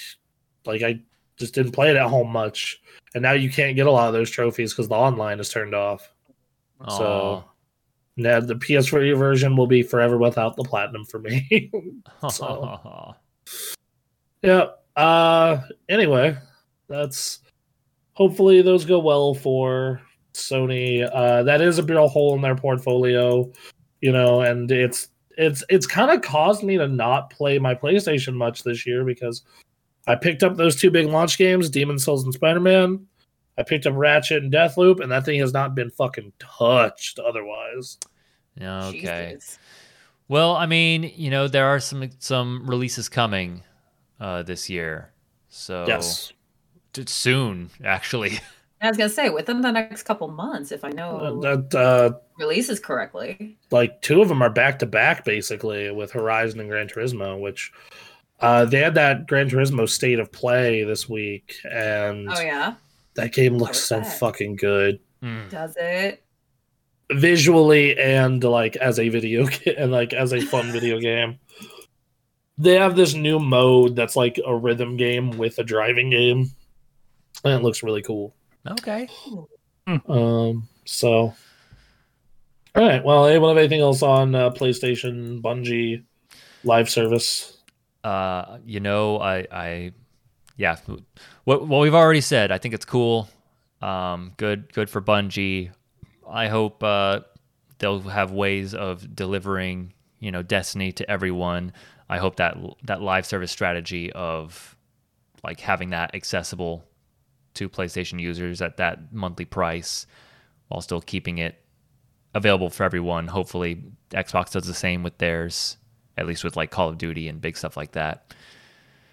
[0.65, 1.01] like I
[1.37, 2.79] just didn't play it at home much,
[3.15, 5.73] and now you can't get a lot of those trophies because the online is turned
[5.75, 6.09] off.
[6.87, 7.43] So
[8.17, 11.71] now the PS4 version will be forever without the platinum for me.
[12.29, 13.15] So-
[14.41, 14.67] yeah.
[14.95, 15.59] Uh.
[15.89, 16.37] Anyway,
[16.87, 17.39] that's
[18.13, 20.01] hopefully those go well for
[20.33, 21.07] Sony.
[21.13, 23.51] Uh, that is a real hole in their portfolio,
[24.01, 28.35] you know, and it's it's it's kind of caused me to not play my PlayStation
[28.35, 29.43] much this year because
[30.07, 33.05] I picked up those two big launch games, Demon's Souls and Spider Man.
[33.57, 37.97] I picked up Ratchet and Deathloop, and that thing has not been fucking touched otherwise.
[38.61, 39.31] okay.
[39.35, 39.59] Jesus.
[40.27, 43.63] Well, I mean, you know, there are some some releases coming
[44.19, 45.11] uh, this year,
[45.49, 46.33] so Yes.
[46.93, 48.39] t- soon actually.
[48.81, 52.11] I was gonna say within the next couple months, if I know Uh, that uh,
[52.37, 53.57] releases correctly.
[53.71, 57.71] like two of them are back to back basically with Horizon and Gran Turismo, which
[58.41, 62.75] uh, they had that Gran Turismo state of play this week, and Oh yeah,
[63.15, 64.19] that game looks so that?
[64.19, 65.47] fucking good Hmm.
[65.49, 66.21] does it?
[67.11, 71.39] visually and like as a video ga- and like as a fun video game.
[72.57, 76.51] They have this new mode that's like a rhythm game with a driving game,
[77.43, 78.33] and it looks really cool.
[78.65, 79.09] Okay.
[79.87, 81.33] Um, so,
[82.75, 83.03] all right.
[83.03, 86.03] Well, anyone have anything else on uh, PlayStation, Bungie,
[86.63, 87.57] live service?
[88.05, 89.91] Uh, you know, I, I,
[90.57, 90.77] yeah,
[91.43, 92.51] what what we've already said.
[92.51, 93.29] I think it's cool.
[93.81, 95.71] Um, good, good for Bungie.
[96.29, 97.21] I hope uh,
[97.77, 101.73] they'll have ways of delivering, you know, Destiny to everyone.
[102.09, 104.75] I hope that that live service strategy of
[105.43, 106.83] like having that accessible
[107.55, 110.07] to PlayStation users at that monthly price,
[110.67, 111.61] while still keeping it
[112.33, 113.27] available for everyone.
[113.27, 115.77] Hopefully, Xbox does the same with theirs,
[116.17, 118.33] at least with like Call of Duty and big stuff like that.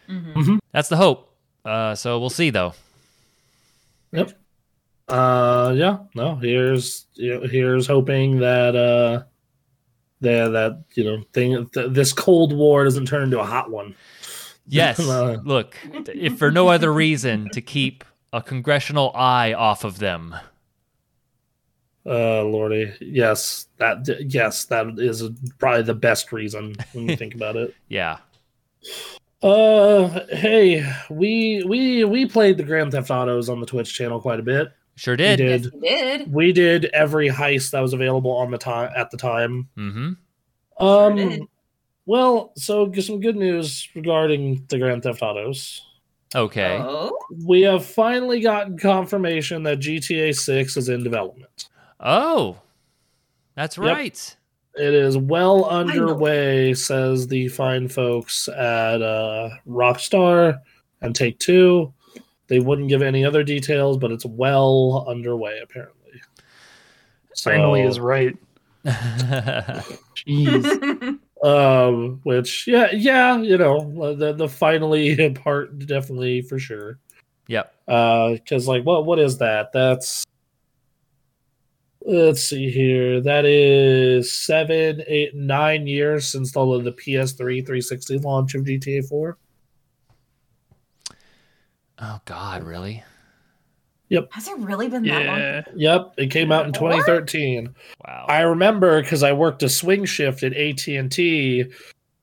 [0.08, 0.58] Mhm.
[0.72, 1.31] That's the hope.
[1.64, 2.74] Uh, so we'll see, though.
[4.12, 4.32] Yep.
[5.08, 5.98] Uh, yeah.
[6.14, 6.36] No.
[6.36, 9.24] Here's here's hoping that uh,
[10.20, 13.94] that that you know thing th- this Cold War doesn't turn into a hot one.
[14.64, 15.00] Yes.
[15.00, 20.36] Uh, Look, if for no other reason, to keep a congressional eye off of them.
[22.06, 22.92] Uh, Lordy.
[23.00, 23.66] Yes.
[23.78, 27.74] That yes, that is probably the best reason when you think about it.
[27.88, 28.18] Yeah.
[29.42, 34.38] Uh, hey, we we we played the Grand Theft Autos on the Twitch channel quite
[34.38, 34.68] a bit.
[34.94, 35.40] Sure did.
[35.40, 35.80] We Yes, did.
[35.80, 36.32] did.
[36.32, 39.68] We did every heist that was available on the time at the time.
[39.76, 40.84] Mm-hmm.
[40.86, 41.42] Um, did.
[42.06, 45.82] well, so some good news regarding the Grand Theft Autos.
[46.34, 46.78] Okay.
[46.80, 51.68] Oh, We have finally gotten confirmation that GTA 6 is in development.
[52.00, 52.56] Oh,
[53.54, 53.86] that's Yep.
[53.86, 54.36] right.
[54.74, 60.60] It is well underway, says the fine folks at uh, Rockstar
[61.02, 61.92] and Take Two.
[62.48, 66.20] They wouldn't give any other details, but it's well underway apparently.
[67.42, 68.36] Finally So- is right.
[70.26, 71.18] Jeez.
[71.42, 76.98] um, which yeah, yeah, you know, the the finally part definitely for sure.
[77.46, 77.74] yep.
[77.88, 79.72] Uh, because like, what what is that?
[79.72, 80.24] That's
[82.06, 83.20] let's see here.
[83.20, 89.38] That is seven, eight, nine years since the the PS3 360 launch of GTA 4.
[91.98, 93.02] Oh God, really?
[94.08, 94.28] Yep.
[94.32, 95.38] Has it really been that long?
[95.38, 95.62] yeah.
[95.74, 96.96] Yep, it came out in What?
[96.96, 97.74] 2013.
[98.04, 98.26] Wow.
[98.28, 101.64] I remember because I worked a swing shift at AT and T,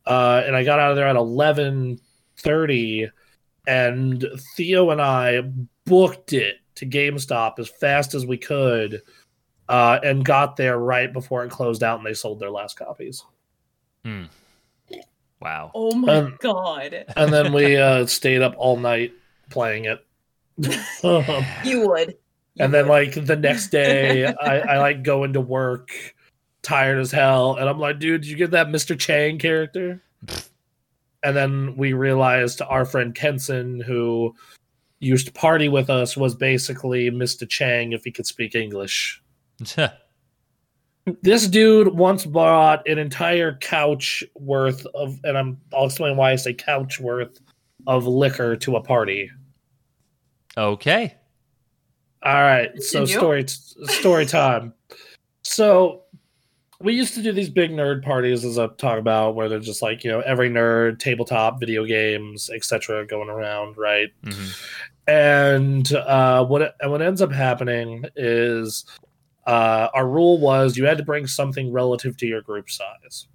[0.06, 2.00] uh, and I got out of there at eleven
[2.38, 3.10] thirty,
[3.66, 4.24] and
[4.56, 5.42] Theo and I
[5.86, 9.02] booked it to GameStop as fast as we could,
[9.70, 13.24] uh, and got there right before it closed out, and they sold their last copies.
[15.42, 15.72] wow.
[15.74, 17.06] Oh my Um, god.
[17.16, 19.14] And then we uh, stayed up all night
[19.50, 20.06] playing it.
[21.64, 22.10] You would.
[22.56, 22.92] You and then would.
[23.16, 25.92] like the next day I, I like go into work
[26.62, 30.04] tired as hell and i'm like dude did you get that mr chang character
[31.24, 34.36] and then we realized our friend kenson who
[35.00, 39.24] used to party with us was basically mr chang if he could speak english
[41.22, 46.36] this dude once bought an entire couch worth of and i'm i'll explain why i
[46.36, 47.40] say couch worth
[47.88, 49.30] of liquor to a party
[50.58, 51.16] okay.
[52.22, 53.18] All right, so Continue.
[53.18, 53.48] story
[53.88, 54.74] story time.
[55.44, 56.04] So
[56.82, 59.82] we used to do these big nerd parties, as I talk about, where they're just
[59.82, 64.10] like you know every nerd, tabletop, video games, etc., going around, right?
[64.26, 64.64] Mhm.
[65.08, 68.84] And uh, what and what ends up happening is
[69.50, 73.28] uh, our rule was you had to bring something relative to your group size.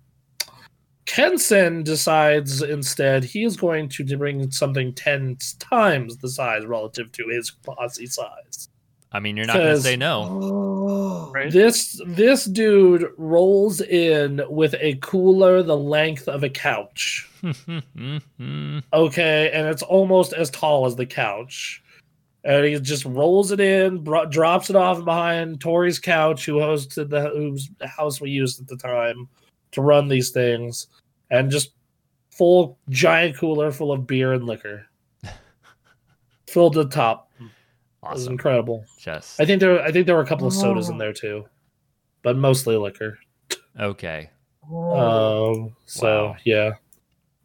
[1.06, 7.26] Kenson decides instead he is going to bring something ten times the size relative to
[7.28, 8.68] his posse size.
[9.10, 10.28] I mean, you're not going to say no.
[10.30, 11.30] Oh.
[11.34, 11.50] Right.
[11.50, 17.28] This this dude rolls in with a cooler the length of a couch.
[18.92, 21.82] Okay, and it's almost as tall as the couch.
[22.44, 27.08] And he just rolls it in, bro- drops it off behind Tori's couch, who hosted
[27.08, 29.28] the whose house we used at the time
[29.72, 30.88] to run these things,
[31.30, 31.70] and just
[32.30, 34.86] full giant cooler full of beer and liquor,
[36.46, 37.30] filled to the top.
[37.40, 37.44] It
[38.02, 38.32] was awesome.
[38.34, 38.84] incredible.
[38.98, 40.98] Just I think there, I think there were a couple of sodas in Oh.
[40.98, 41.46] there too,
[42.22, 43.18] but mostly liquor.
[43.80, 44.30] okay.
[44.64, 46.36] Um, so Wow.
[46.44, 46.72] yeah,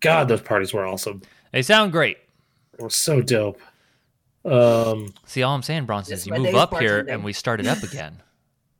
[0.02, 1.22] God, those parties were awesome.
[1.52, 2.18] They sound great.
[2.78, 3.60] They were so dope.
[4.46, 7.14] Um, See, all I'm saying, Bronson, is you move days up here bartending.
[7.14, 8.18] and we start it up again.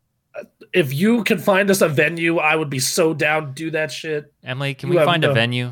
[0.74, 3.92] if you could find us a venue, I would be so down to do that
[3.92, 4.32] shit.
[4.44, 5.72] Emily, can You we have find a venue?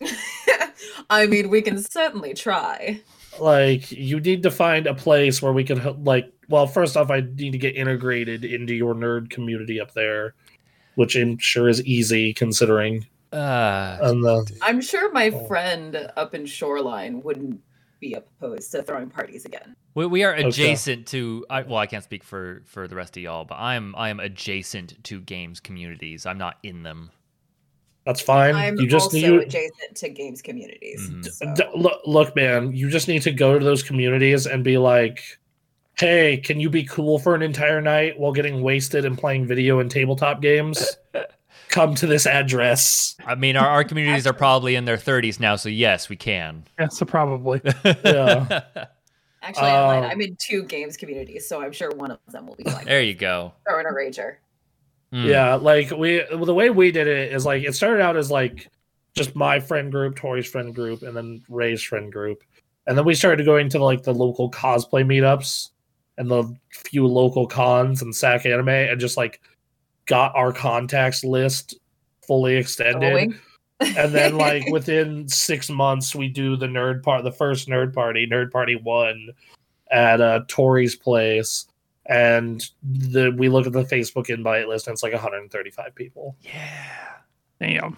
[1.10, 3.00] I mean, we can certainly try.
[3.40, 6.30] Like, you need to find a place where we can like.
[6.48, 10.34] Well, first off, I need to get integrated into your nerd community up there,
[10.94, 13.06] which I'm sure is easy considering.
[13.32, 15.46] Uh, And the I'm sure my Oh.
[15.46, 17.60] friend up in Shoreline wouldn't
[18.00, 19.74] be opposed to throwing parties again.
[19.94, 20.46] we, we are Okay.
[20.48, 21.44] adjacent to.
[21.50, 24.20] I, well, I can't speak for for the rest of y'all, but I'm I am
[24.20, 26.26] adjacent to games communities.
[26.26, 27.10] I'm not in them.
[28.06, 28.54] that's fine.
[28.54, 31.10] I'm you just also need adjacent to games communities.
[31.10, 31.24] Mhm.
[31.26, 34.78] so- D- look, look, man, you just need to go to those communities and be
[34.78, 35.20] like,
[35.98, 39.80] "Hey, can you be cool for an entire night while getting wasted and playing video
[39.80, 40.96] and tabletop games?
[41.68, 45.56] Come to this address." I mean, our, our communities are probably in their 30s now,
[45.56, 46.64] so yes, we can.
[46.78, 47.60] Yeah, so probably.
[47.84, 48.86] Yeah.
[49.40, 52.56] Actually, I'm, Um, I'm in two games communities, so I'm sure one of them will
[52.56, 53.52] be like there you go.
[53.66, 54.36] throwing a rager.
[55.12, 55.24] Mm.
[55.26, 58.30] Yeah, like we well, the way we did it is like it started out as
[58.30, 58.68] like
[59.14, 62.42] just my friend group, Tori's friend group, and then Ray's friend group,
[62.86, 65.70] and then we started going to like the local cosplay meetups
[66.18, 69.40] and the few local cons and SAC anime, and just like
[70.08, 71.78] got our contacts list
[72.26, 73.32] fully extended.
[73.80, 78.26] And then like within six months we do the nerd part the first nerd party
[78.26, 79.28] nerd party one
[79.92, 81.66] at uh tori's place
[82.06, 87.12] and the we look at the facebook invite list and it's like 135 people Yeah.
[87.60, 87.96] Damn.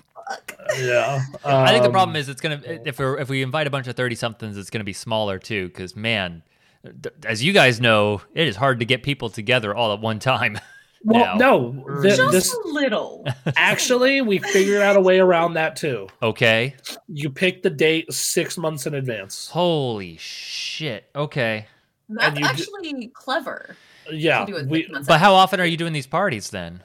[0.79, 3.67] yeah I think the Um, problem is it's gonna if we are if we invite
[3.67, 5.67] a bunch of thirty somethings, it's gonna be smaller too.
[5.69, 6.43] Because man,
[6.85, 10.19] th- as you guys know, it is hard to get people together all at one
[10.21, 10.59] time.
[11.03, 11.59] well now.
[11.83, 13.27] no th- Just this a little.
[13.57, 16.75] actually we figured out a way around that too Okay.
[17.09, 21.09] you pick the date six months in advance Holy shit.
[21.17, 21.67] Okay.
[22.09, 23.77] That's you do- actually clever.
[24.11, 26.83] yeah to do it we But how often are you doing these parties then?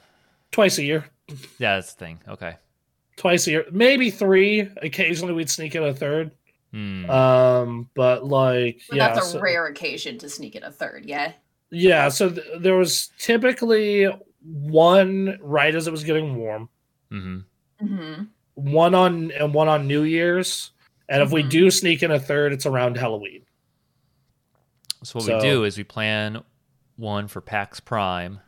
[0.52, 1.04] twice a year
[1.58, 2.20] Yeah, that's the thing.
[2.28, 2.56] Okay.
[3.16, 4.68] twice a year, maybe three.
[4.82, 6.30] Occasionally, we'd sneak in a third.
[6.72, 7.08] Hmm.
[7.10, 11.04] Um, but like, But yeah, that's a so- rare occasion to sneak in a third,
[11.06, 11.32] yeah?
[11.70, 12.08] Yeah.
[12.08, 14.06] So th- there was typically
[14.42, 16.68] one right as it was getting warm,
[17.10, 17.38] hmm
[17.82, 18.22] Mm-hmm.
[18.54, 20.70] one on and one on New Year's,
[21.08, 21.50] and if we Mhm.
[21.50, 23.42] do sneak in a third, it's around Halloween.
[25.02, 26.42] So what So- we do is we plan
[26.96, 28.40] one for PAX Prime,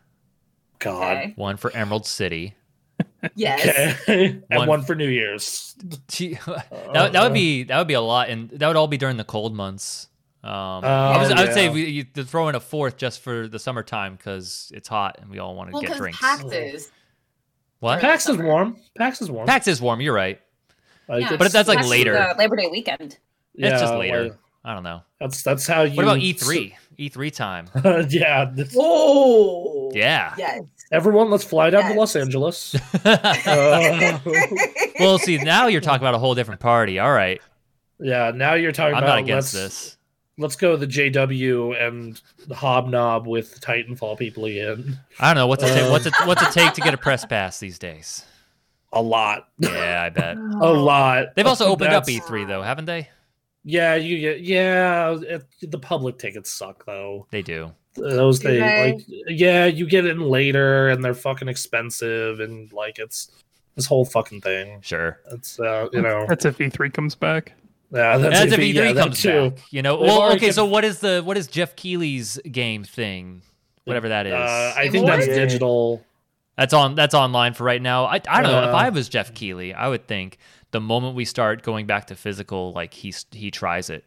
[0.78, 1.16] God.
[1.16, 1.32] Okay.
[1.36, 2.54] one for Emerald City.
[3.34, 4.00] Yes.
[4.02, 4.40] Okay.
[4.50, 5.74] and One- one for New Year's.
[6.08, 6.34] Gee,
[6.92, 9.16] that, that would be that would be a lot, and that would all be during
[9.16, 10.07] the cold months.
[10.45, 10.53] Um,
[10.84, 13.59] I, Oh, was, I would say we you throw in a fourth just for the
[13.59, 16.18] summertime because it's hot and we all want to Well, get drinks.
[16.20, 16.91] PAX is.
[17.80, 18.01] what?
[18.01, 18.76] PAX is warm.
[18.97, 19.47] PAX is warm.
[19.49, 20.01] PAX is warm.
[20.01, 20.41] You're right.
[21.09, 22.16] Like, Yeah, But that's like PAX is, later.
[22.16, 23.18] uh, Labor Day weekend.
[23.55, 24.22] it's just yeah, later.
[24.24, 24.32] like,
[24.64, 25.03] I don't know.
[25.20, 25.97] that's that's how you.
[25.97, 26.74] What about E E3?
[26.99, 27.66] E3 time.
[28.11, 28.45] yeah.
[28.53, 29.91] this- Oh.
[29.95, 30.34] Yeah.
[30.39, 30.62] Yes.
[30.93, 32.74] Everyone, let's fly down to Los Angeles.
[33.05, 34.18] Uh,
[35.01, 36.99] well, see, now you're talking about a whole different party.
[36.99, 37.41] All right.
[38.01, 38.32] yeah.
[38.34, 39.05] Now you're talking about.
[39.05, 39.97] I'm not against let's, this.
[40.39, 44.99] Let's go the JW and the hobnob with Titanfall people again.
[45.18, 45.82] I don't know what's it take.
[45.84, 45.91] Uh.
[45.91, 48.24] What's it what's it take to get a press pass these days?
[48.93, 49.49] A lot.
[49.59, 50.36] Yeah, I bet.
[50.61, 51.34] A lot.
[51.34, 53.11] They've also opened up E3 though, haven't they?
[53.64, 55.18] Yeah, you get yeah.
[55.20, 57.26] It, the public tickets suck though.
[57.30, 57.72] They do.
[57.95, 58.93] Those Do they they?
[58.93, 59.05] like.
[59.26, 63.30] Yeah, you get in later, and they're fucking expensive, and like it's
[63.74, 64.80] this whole fucking thing.
[64.82, 65.20] Sure.
[65.32, 67.53] It's uh, you know, That's if E3 comes back.
[67.91, 69.51] Yeah, As if E3 E3 yeah, comes too.
[69.51, 69.97] back, you know.
[69.97, 70.53] They've Well, already okay.
[70.53, 73.43] So what is the what is Geoff Keighley's game thing?
[73.84, 74.34] Whatever that is.
[74.34, 76.05] Uh, I Game think that's digital.
[76.59, 78.05] that's on that's online for right now.
[78.05, 78.64] I I don't know.
[78.68, 80.36] If Uh, I was Geoff Keighley, I would think
[80.70, 84.05] the moment we start going back to physical, like he he tries it.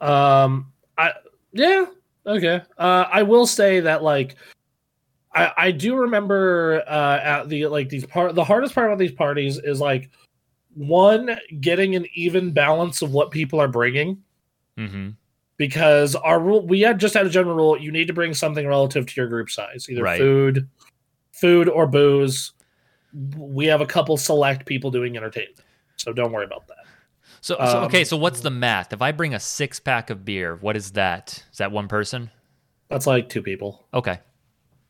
[0.00, 1.12] Um, I
[1.52, 1.86] yeah,
[2.26, 2.62] okay.
[2.78, 4.36] Uh, I will say that like,
[5.34, 9.12] I I do remember uh at the like these part the hardest part about these
[9.12, 10.10] parties is like
[10.76, 14.22] one getting an even balance of what people are bringing
[14.78, 15.10] Mm-hmm.
[15.56, 18.66] because our rule we had just had a general rule you need to bring something
[18.66, 20.18] relative to your group size either Right.
[20.18, 20.68] food
[21.32, 22.52] food or booze
[23.38, 25.60] we have a couple select people doing entertainment
[25.96, 26.84] so don't worry about that
[27.40, 28.04] So, so Um, okay.
[28.04, 28.92] So what's the math?
[28.92, 31.44] If I bring a six pack of beer, what is that?
[31.52, 32.30] Is that one person?
[32.88, 34.18] that's like two people Okay.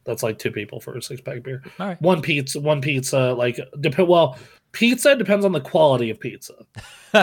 [0.05, 2.03] that's like two people for a six pack beer All right.
[2.03, 4.37] one pizza one pizza like dep- well
[4.73, 6.55] pizza depends on the quality of pizza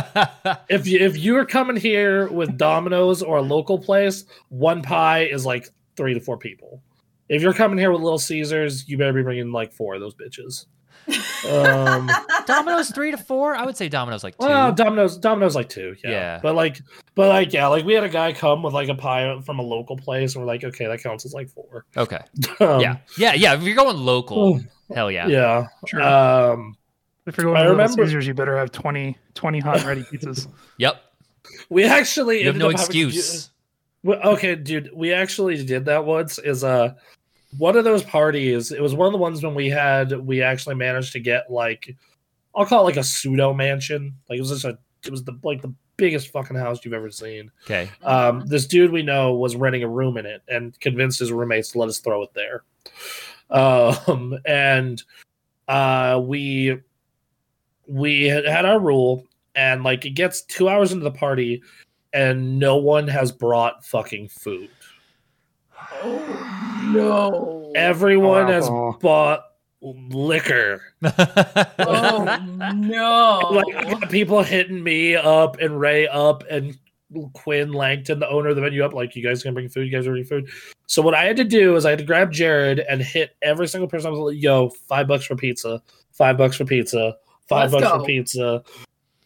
[0.70, 5.46] if you if you're coming here with domino's or a local place one pie is
[5.46, 6.82] like three to four people
[7.30, 10.16] if you're coming here with little caesars you better be bringing like four of those
[10.16, 10.66] bitches
[11.50, 12.10] um
[12.46, 13.56] Domino's three to four.
[13.56, 14.48] I would say Domino's like two.
[14.48, 16.10] well domino's domino's like two yeah.
[16.10, 16.40] Yeah.
[16.42, 16.80] but like
[17.16, 19.62] but like yeah like we had a guy come with like a pie from a
[19.62, 22.20] local place and we're like okay that counts as like four okay.
[22.60, 22.98] um, yeah.
[23.18, 23.34] Yeah.
[23.34, 23.54] Yeah.
[23.56, 24.62] If you're going local,
[24.96, 25.28] hell yeah.
[25.28, 26.02] yeah Sure.
[26.02, 26.76] um
[27.26, 29.86] if you're going I to Little remember- Caesars, you better have 20, 20 hot and
[29.86, 30.48] ready pizzas.
[30.78, 31.02] Yep.
[31.70, 33.50] we actually You have no up having excuse.
[34.06, 36.38] Okay, dude, we actually did that once.
[36.40, 36.94] Is uh,
[37.58, 38.72] one of those parties.
[38.72, 41.96] It was one of the ones when we had we actually managed to get like,
[42.56, 44.16] I'll call it like a pseudo mansion.
[44.30, 47.12] Like it was just a, it was the like the biggest fucking house you've ever
[47.12, 47.50] seen.
[47.66, 47.90] Okay.
[48.02, 51.72] Um, this dude we know was renting a room in it and convinced his roommates
[51.72, 52.64] to let us throw it there.
[53.50, 55.02] Um, and
[55.68, 56.80] uh, we
[57.88, 59.26] we had had our rule,
[59.56, 61.62] and like it gets two hours into the party,
[62.14, 64.70] and no one has brought fucking food.
[66.02, 67.72] Oh no.
[67.76, 68.98] Everyone has Oh.
[69.02, 69.44] bought
[69.82, 70.82] liquor.
[71.80, 72.38] Oh
[72.76, 73.40] no.
[73.52, 76.78] Like I got people hitting me up and Ray up and
[77.34, 78.94] Quinn Langton, the owner of the venue, up.
[78.94, 79.86] Like, you guys can bring food.
[79.86, 80.50] You guys are bringing food.
[80.88, 83.68] So what I had to do is I had to grab Jared and hit every
[83.68, 84.08] single person.
[84.08, 85.82] I was like, "Yo, five bucks for pizza.
[86.12, 87.16] Five bucks for pizza.
[87.48, 88.00] 5 Let's bucks go.
[88.00, 88.64] for pizza."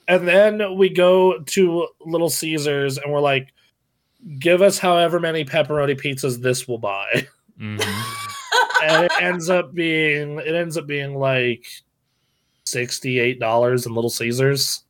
[0.09, 3.49] And then we go to Little Caesars and we're like,
[4.39, 7.27] "Give us however many pepperoni pizzas this will buy."
[7.59, 7.81] Mhm.
[8.83, 11.65] and it ends up being it ends up being like
[12.65, 14.83] sixty-eight dollars in Little Caesars,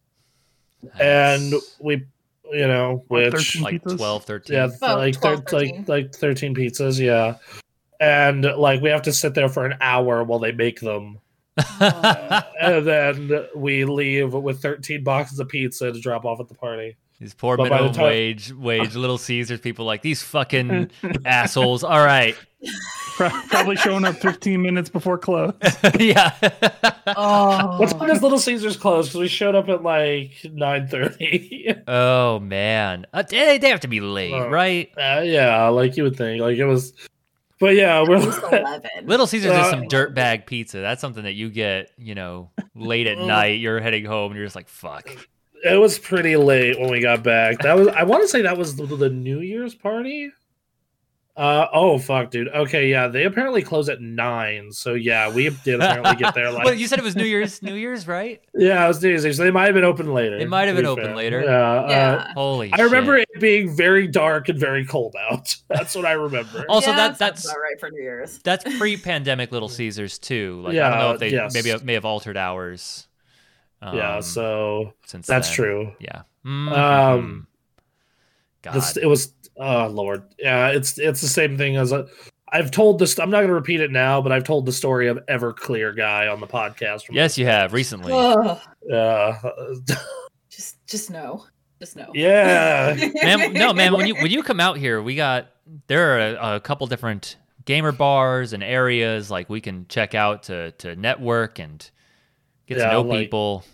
[1.00, 2.04] and we,
[2.52, 3.98] you know, Like which 13 like pizzas?
[3.98, 4.54] 12, 13.
[4.56, 7.36] yeah, About like 12, thir- like like thirteen pizzas, yeah,
[8.02, 11.20] and like we have to sit there for an hour while they make them,
[11.80, 16.98] and then we leave with thirteen boxes of pizza to drop off at the party.
[17.20, 20.92] These poor But by the minimum time- wage, wage Little Caesars people like these fucking
[21.26, 21.84] assholes.
[21.84, 22.36] All right,
[23.18, 25.54] Probably showing up 15 minutes before close.
[26.00, 26.32] yeah.
[27.08, 27.80] Oh.
[27.80, 29.08] What time does Little Caesars close?
[29.08, 31.74] Because we showed up at like nine thirty.
[31.88, 34.92] oh man, uh, they, they have to be late, Uh, right?
[34.96, 36.40] Uh, yeah, like you would think.
[36.40, 36.94] Like it was,
[37.60, 38.90] but yeah, At we're least 11.
[39.06, 40.80] Little Caesars is some Uh, dirtbag pizza.
[40.80, 43.28] That's something that you get, you know, late at Mm.
[43.28, 43.60] night.
[43.60, 45.10] You're heading home and you're just like, fuck.
[45.64, 47.60] it was pretty late when we got back.
[47.60, 50.32] That was I want to say that was the, the New Year's party.
[51.38, 52.48] Uh oh fuck, dude.
[52.48, 54.72] Okay, yeah, they apparently close at nine.
[54.72, 57.62] So yeah, we did apparently get there like well, you said it was New Year's,
[57.62, 58.42] New Year's, right?
[58.56, 59.38] yeah, it was New Year's.
[59.38, 60.38] So they might have been open later.
[60.38, 61.16] It might have been be open fair.
[61.16, 61.42] later.
[61.44, 62.34] Yeah, uh, yeah.
[62.34, 63.30] Holy I remember shit.
[63.36, 65.56] it being very dark and very cold out.
[65.68, 66.66] That's what I remember.
[66.70, 68.40] Also, yeah, that- that's- about right for New Year's.
[68.40, 70.62] That's pre-pandemic Little Caesars too.
[70.64, 71.54] Like I don't know Yeah, if they yes.
[71.54, 73.08] maybe may have altered hours.
[73.84, 75.56] yeah, um, so since that's then.
[75.56, 75.94] true.
[76.00, 76.24] Yeah.
[76.44, 76.72] Mhm.
[76.76, 77.48] Um,
[78.64, 78.74] God.
[78.74, 79.28] This, it was
[79.60, 80.70] oh lord, yeah.
[80.70, 82.08] It's it's the same thing as a.
[82.50, 83.20] I've told this.
[83.20, 86.28] I'm not going to repeat it now, but I've told the story of Everclear guy
[86.28, 87.06] on the podcast.
[87.06, 88.14] From yes, you have recently.
[88.14, 89.42] Ugh, Yeah.
[90.50, 91.46] just, just no,
[91.80, 92.10] just no.
[92.14, 92.96] yeah.
[93.22, 93.94] man, no, man.
[93.94, 95.48] When you when you come out here, we got
[95.88, 97.36] there are a, a couple different
[97.66, 101.90] gamer bars and areas like we can check out to to network and
[102.66, 103.66] get Yeah, to know like- people.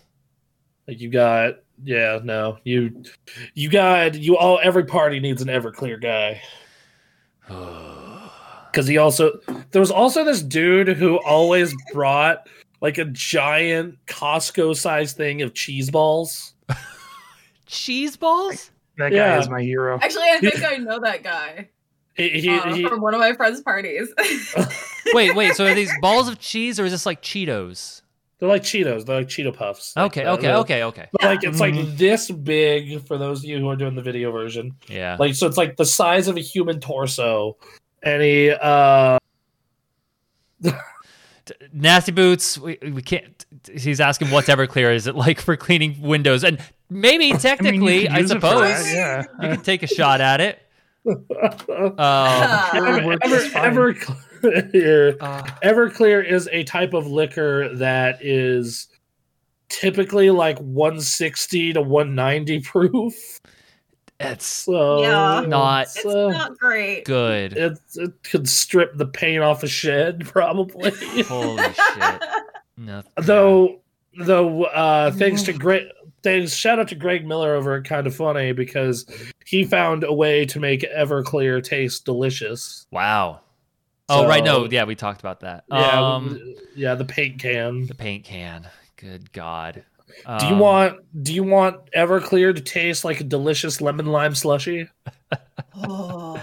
[0.88, 3.02] Like you got yeah no you
[3.54, 6.40] you got you all every party needs an Everclear guy
[8.70, 9.38] because he also
[9.70, 12.48] there was also this dude who always brought
[12.80, 16.54] like a giant Costco sized thing of cheese balls.
[17.66, 18.70] Cheese balls?
[18.98, 19.40] That guy Yeah.
[19.40, 19.98] is my hero.
[20.02, 21.70] Actually, I think I know that guy
[22.14, 24.12] He, he, uh, he- from one of my friends' parties.
[25.14, 25.54] wait, wait.
[25.54, 28.02] So are these balls of cheese or is this like Cheetos?
[28.44, 29.06] They're like Cheetos.
[29.06, 29.96] They're like Cheeto puffs.
[29.96, 31.08] Like, Okay, uh, okay, okay, okay.
[31.12, 31.96] But like it's like Mhm.
[31.96, 34.72] this big for those of you who are doing the video version.
[34.86, 35.16] Yeah.
[35.18, 37.56] Like so it's like the size of a human torso.
[38.02, 39.18] Any uh
[41.72, 42.58] Nasty boots.
[42.58, 43.44] We, we can't.
[43.72, 44.94] He's asking what's Everclear.
[44.94, 46.44] Is it like for cleaning windows?
[46.44, 46.58] And
[46.90, 49.24] maybe I mean, technically, I, use it for suppose yeah.
[49.42, 50.60] you can take a shot at it.
[51.06, 51.96] Um,
[52.72, 53.94] Ever, It works Ever,
[54.52, 54.72] just fine.
[54.72, 58.88] Everclear, uh, Everclear is a type of liquor that is
[59.68, 63.40] typically like 160 to 190 proof.
[64.20, 65.44] it's So Yeah.
[65.46, 67.04] Not it's so not great.
[67.04, 67.54] good.
[67.54, 70.90] it, it could strip the paint off a shed probably.
[71.22, 72.22] Holy shit.
[72.76, 73.04] No.
[73.18, 73.80] though
[74.18, 75.84] though uh thanks to Greg
[76.24, 79.06] thanks shout out to Greg Miller over at Kind of Funny because
[79.46, 82.88] he found a way to make Everclear taste delicious.
[82.90, 83.42] Wow.
[84.08, 85.64] Oh right, no, yeah, we talked about that.
[85.70, 87.86] Yeah, Um, yeah, the paint can.
[87.86, 88.68] the paint can.
[88.96, 89.82] Good God.
[90.38, 94.34] Do you Um, want do you want Everclear to taste like a delicious lemon lime
[94.34, 94.88] slushy?
[95.82, 96.40] Oh.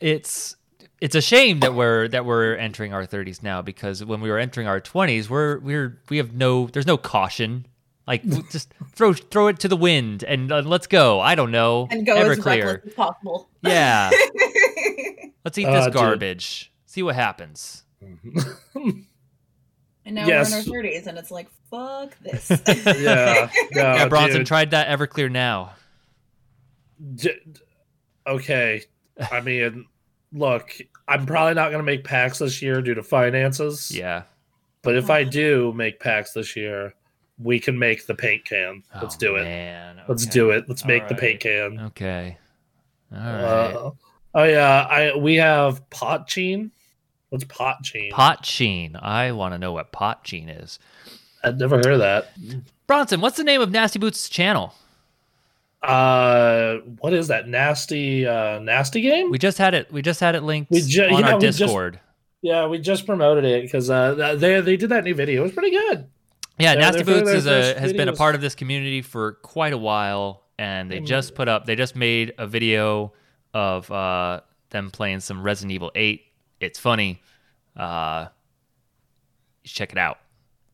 [0.00, 0.56] it's
[1.00, 4.38] it's a shame that we're that we're entering our 30s now because when we were
[4.38, 7.66] entering our 20s we're we're we have no there's no caution
[8.06, 11.88] like just throw throw it to the wind and uh, let's go i don't know
[11.90, 13.48] and go as everclear reckless as possible.
[13.62, 14.10] yeah
[15.44, 15.92] let's eat Uh, this dude.
[16.92, 17.84] Garbage see what happens
[20.04, 20.50] and now Yes.
[20.68, 22.50] we're in our 30s, and it's like, fuck this.
[22.68, 24.46] yeah, no, yeah bronson dude.
[24.46, 25.72] tried that everclear now
[27.16, 27.30] D-
[28.26, 28.82] okay.
[29.30, 29.86] I mean,
[30.32, 30.76] look,
[31.08, 33.90] I'm probably not going to make PAX this year due to finances.
[33.92, 34.22] yeah
[34.82, 36.94] But if I do make PAX this year,
[37.38, 38.82] we can make the paint can.
[39.00, 39.44] Let's Oh, do it.
[39.44, 40.00] man.
[40.08, 40.68] Let's do it.
[40.68, 41.80] Let's All make the paint can.
[41.86, 42.38] okay
[43.12, 43.90] all right Uh,
[44.34, 46.70] oh yeah, I we have pot gene.
[47.32, 48.94] What's pot gene?
[49.00, 50.78] i want to know what pot sheen is
[51.42, 52.32] I've never heard of that.
[52.86, 54.74] bronson what's the name of nasty boots channel
[55.82, 59.30] Uh, what is that nasty uh nasty game?
[59.30, 59.90] We just had it.
[59.92, 61.98] We just had it linked We ju- on yeah, our we just- Discord.
[62.40, 65.40] yeah, we just promoted it because uh they they did that new video.
[65.40, 66.06] It was pretty good.
[66.58, 69.72] yeah, they're- Nasty Boots is a has been a part of this community for quite
[69.72, 71.06] a while, and they Mm.
[71.06, 71.66] just put up.
[71.66, 73.12] They just made a video
[73.52, 76.26] of uh, them playing some Resident Evil Eight.
[76.62, 77.20] It's funny.
[77.76, 78.26] Uh,
[79.64, 80.18] check it out.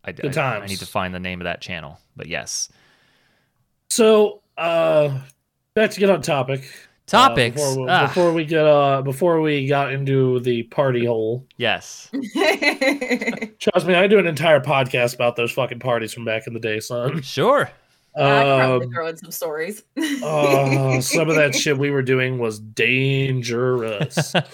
[0.05, 2.71] I, Good I- I need to find the name of that channel, but yes.
[3.91, 5.19] So uh,
[5.75, 6.61] back to get on topic.
[6.63, 6.67] uh,
[7.07, 7.55] Topics.
[7.57, 11.47] before, we- Ah, before we get uh before we got into the party hole.
[11.57, 12.11] yes.
[13.59, 16.61] Trust me, I do an entire podcast about those fucking parties from back in the
[16.61, 17.23] day, son.
[17.23, 17.71] Sure.
[18.17, 19.83] I probably Um, throw in some stories.
[19.97, 24.15] oh, some of that shit we were doing was dangerous.
[24.33, 24.45] some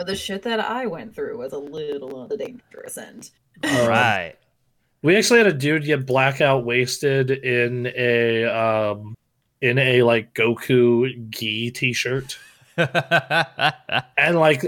[0.00, 3.30] of the shit that I went through was a little on the dangerous end.
[3.64, 4.34] All right.
[5.02, 9.14] We actually had a dude get blackout wasted in a um
[9.60, 12.38] in a like Goku gi t-shirt
[12.76, 14.64] and like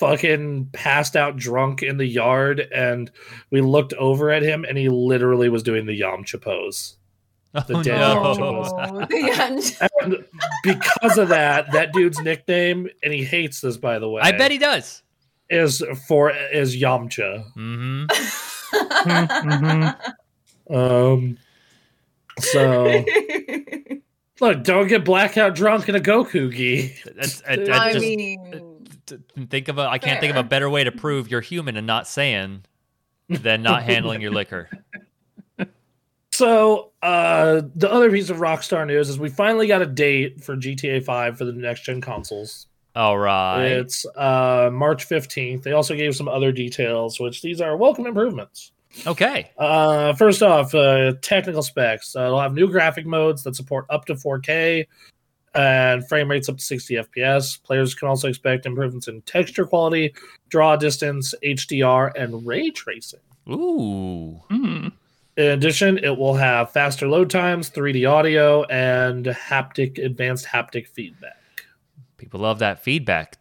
[0.00, 3.10] fucking passed out drunk in the yard and
[3.50, 6.96] we looked over at him and he literally was doing the Yamcha pose.
[7.52, 8.22] The Oh, dead no.
[8.22, 9.06] Yamcha was.
[9.10, 9.90] yeah.
[10.02, 10.24] And
[10.64, 14.22] because of that, that dude's nickname, and he hates this by the way.
[14.22, 15.02] I bet he does.
[15.50, 17.44] is for is Yamcha.
[17.52, 18.04] hmm
[18.72, 19.94] mhm.
[20.70, 21.36] Um,
[22.38, 23.04] so
[24.40, 26.94] look, don't get blackout drunk in a Goku gi.
[27.16, 28.60] That's, I, I I just mean, t-
[29.48, 29.82] think of a.
[29.82, 32.60] I can't think of a better way to prove you're human and not Saiyan
[33.28, 34.68] than not handling your liquor.
[36.32, 40.56] So uh, the other piece of Rockstar news is we finally got a date for
[40.56, 42.66] GTA 5 for the next gen consoles.
[42.96, 43.66] All right.
[43.66, 45.62] It's uh, March 15th.
[45.62, 48.72] They also gave some other details, which these are welcome improvements.
[49.06, 49.50] Okay.
[49.58, 52.16] Uh, first off, uh, technical specs.
[52.16, 54.86] Uh, it'll have new graphic modes that support up to 4K
[55.54, 57.62] and frame rates up to 60 FPS.
[57.62, 60.14] Players can also expect improvements in texture quality,
[60.48, 63.20] draw distance, HDR, and ray tracing.
[63.48, 64.40] Ooh.
[64.48, 64.88] Hmm.
[65.36, 71.64] In addition, it will have faster load times, 3D audio, and haptic advanced haptic feedback.
[72.16, 73.38] People love that feedback.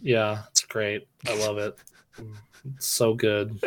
[0.00, 1.06] Yeah, it's great.
[1.28, 1.76] I love it.
[2.76, 3.60] It's so good.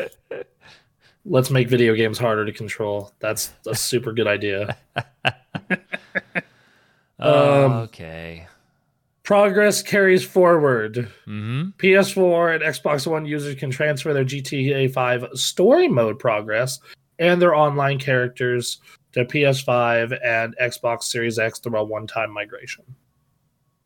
[1.25, 3.13] Let's make video games harder to control.
[3.19, 4.75] That's a super good idea.
[7.19, 8.47] Um, okay.
[9.23, 11.09] Progress carries forward.
[11.25, 16.79] hmm PS4 and Xbox One users can transfer their GTA 5 story mode progress
[17.19, 18.81] and their online characters
[19.13, 22.83] to PS5 and Xbox Series X through a one time migration.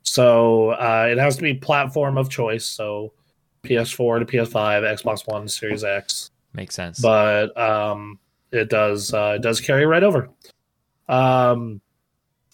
[0.04, 2.66] So uh, it has to be platform of choice.
[2.66, 3.14] So
[3.64, 6.32] PS4 to PS5, Xbox One, Series X.
[6.54, 7.00] Makes sense.
[7.00, 8.18] But um,
[8.52, 10.30] it does uh, it does carry right over.
[11.10, 11.82] Um,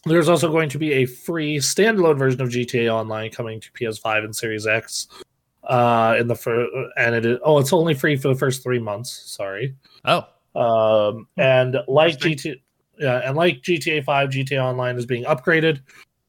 [0.06, 4.26] there's also going to be a free standalone version of GTA Online coming to PS5
[4.26, 5.08] and Series X.
[5.64, 8.80] Uh, in the first, and it is, oh, it's only free for the first three
[8.80, 9.12] months.
[9.32, 9.76] Sorry.
[10.06, 10.28] oh.
[10.56, 12.56] Um, and like GTA,
[13.00, 15.80] yeah, and like GTA 5, GTA Online is being upgraded.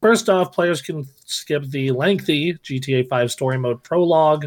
[0.00, 4.46] First off, players can skip the lengthy GTA 5 story mode prologue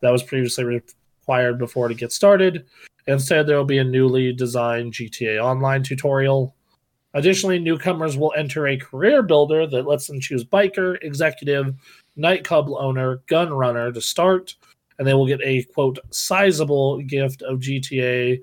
[0.00, 2.66] that was previously required before to get started.
[3.06, 6.55] Instead, there will be a newly designed GTA Online tutorial.
[7.16, 11.74] Additionally, newcomers will enter a career builder that lets them choose biker, executive,
[12.14, 14.54] nightclub owner, gun runner to start,
[14.98, 18.38] and they will get a quote sizable gift of GTA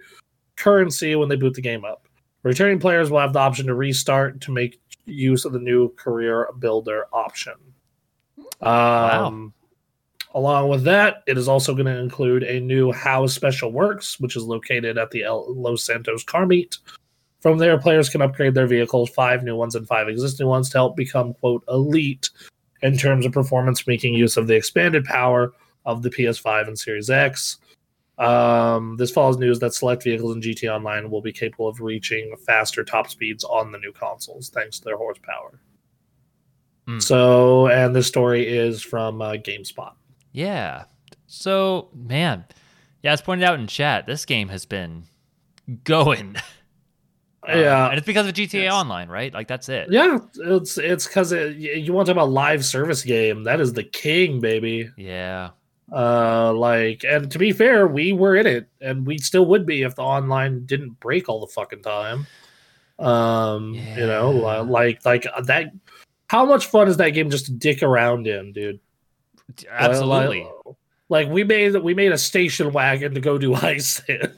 [0.56, 2.08] currency when they boot the game up.
[2.42, 6.50] Returning players will have the option to restart to make use of the new career
[6.58, 7.54] builder option.
[8.60, 9.54] Um,
[10.34, 14.36] Along with that, it is also going to include a new Hao's Special Works, which
[14.36, 16.80] is located at the El- Los Santos car meet.
[17.44, 20.78] From there, players can upgrade their vehicles, five new ones and five existing ones, to
[20.78, 22.30] help become, quote, elite
[22.82, 25.52] in terms of performance, making use of the expanded power
[25.86, 27.58] of the PS5 and Series X.
[28.18, 32.34] Um, this follows news that select vehicles in GT Online will be capable of reaching
[32.46, 35.60] faster top speeds on the new consoles thanks to their horsepower.
[36.88, 37.00] Hmm.
[37.00, 39.92] So, and this story is from uh, GameSpot.
[40.32, 40.86] Yeah.
[41.28, 42.46] So, man,
[43.02, 45.04] yeah, as pointed out in chat, this game has been
[45.84, 46.38] going.
[47.48, 47.88] Um, Yeah.
[47.90, 48.74] and it's because of GTA Yes.
[48.74, 49.34] Online, right?
[49.34, 49.88] Like that's it.
[49.92, 53.44] Yeah, it's it's because it, you want to talk about live service game.
[53.44, 54.90] That is the king, baby.
[54.98, 55.50] Yeah.
[55.92, 59.84] Uh, like, and to be fair, we were in it, and we still would be
[59.84, 62.26] if the online didn't break all the fucking time.
[63.00, 64.32] Um, you know,
[64.68, 65.72] like like uh, that.
[66.28, 68.80] How much fun is that game just to dick around in, dude?
[69.70, 70.48] Absolutely.
[70.66, 70.76] Like,
[71.10, 74.34] like we made we made a station wagon to go do ice in.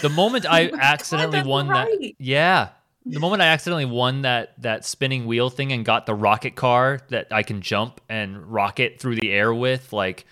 [0.00, 2.70] The moment I oh accidentally that's won that, yeah,
[3.04, 7.00] the moment I accidentally won that that spinning wheel thing and got the rocket car
[7.08, 10.24] that I can jump and rocket through the air with, like,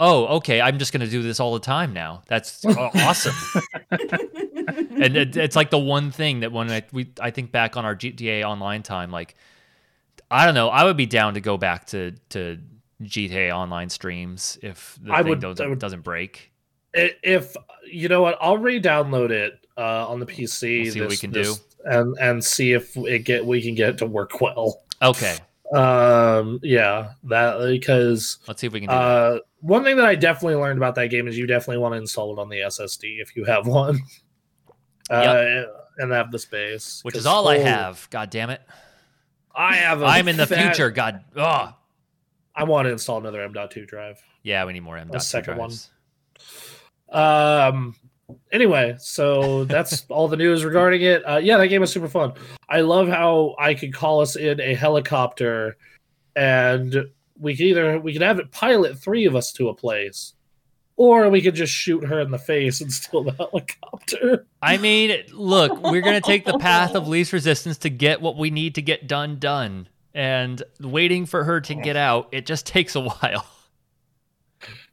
[0.00, 2.22] oh, okay, I'm just gonna do this all the time now.
[2.26, 3.34] That's awesome.
[3.90, 7.84] and it, it's like the one thing that when I we I think back on
[7.84, 9.34] our GTA Online time, like,
[10.30, 12.58] I don't know, I would be down to go back to to
[13.02, 16.50] GTA Online streams if the I thing would- doesn't, would- doesn't break.
[16.96, 17.56] If
[17.90, 20.84] you know what, I'll re-download it uh, on the PC.
[20.84, 21.54] We'll see what we can do,
[21.84, 24.82] and and see if it get we can get it to work well.
[25.02, 25.36] Okay,
[25.72, 30.56] Um, yeah, that because let's see if we can uh, one thing that I definitely
[30.56, 33.36] learned about that game is you definitely want to install it on the SSD if
[33.36, 34.00] you have one.
[35.10, 35.64] Uh,
[35.98, 38.08] and have the space, Which is all I oh, have.
[38.10, 38.62] God damn it.
[39.54, 40.02] I have.
[40.02, 40.90] A I'm in the fat- future.
[40.90, 41.22] God.
[41.36, 41.74] Oh.
[42.56, 44.22] I want to install another M.2 drive.
[44.42, 45.72] Yeah, we need more M.2 second one.
[47.10, 47.96] Um.
[48.52, 51.22] Anyway, so that's all the news regarding it.
[51.22, 52.32] Uh, yeah, that game was super fun.
[52.68, 55.76] I love how I could call us in a helicopter,
[56.36, 57.06] and
[57.38, 60.34] we could either we could have it pilot three of us to a place,
[60.96, 64.46] or we could just shoot her in the face and steal the helicopter.
[64.62, 68.50] I mean, look, we're gonna take the path of least resistance to get what we
[68.50, 69.88] need to get done done.
[70.16, 73.44] And waiting for her to get out, it just takes a while.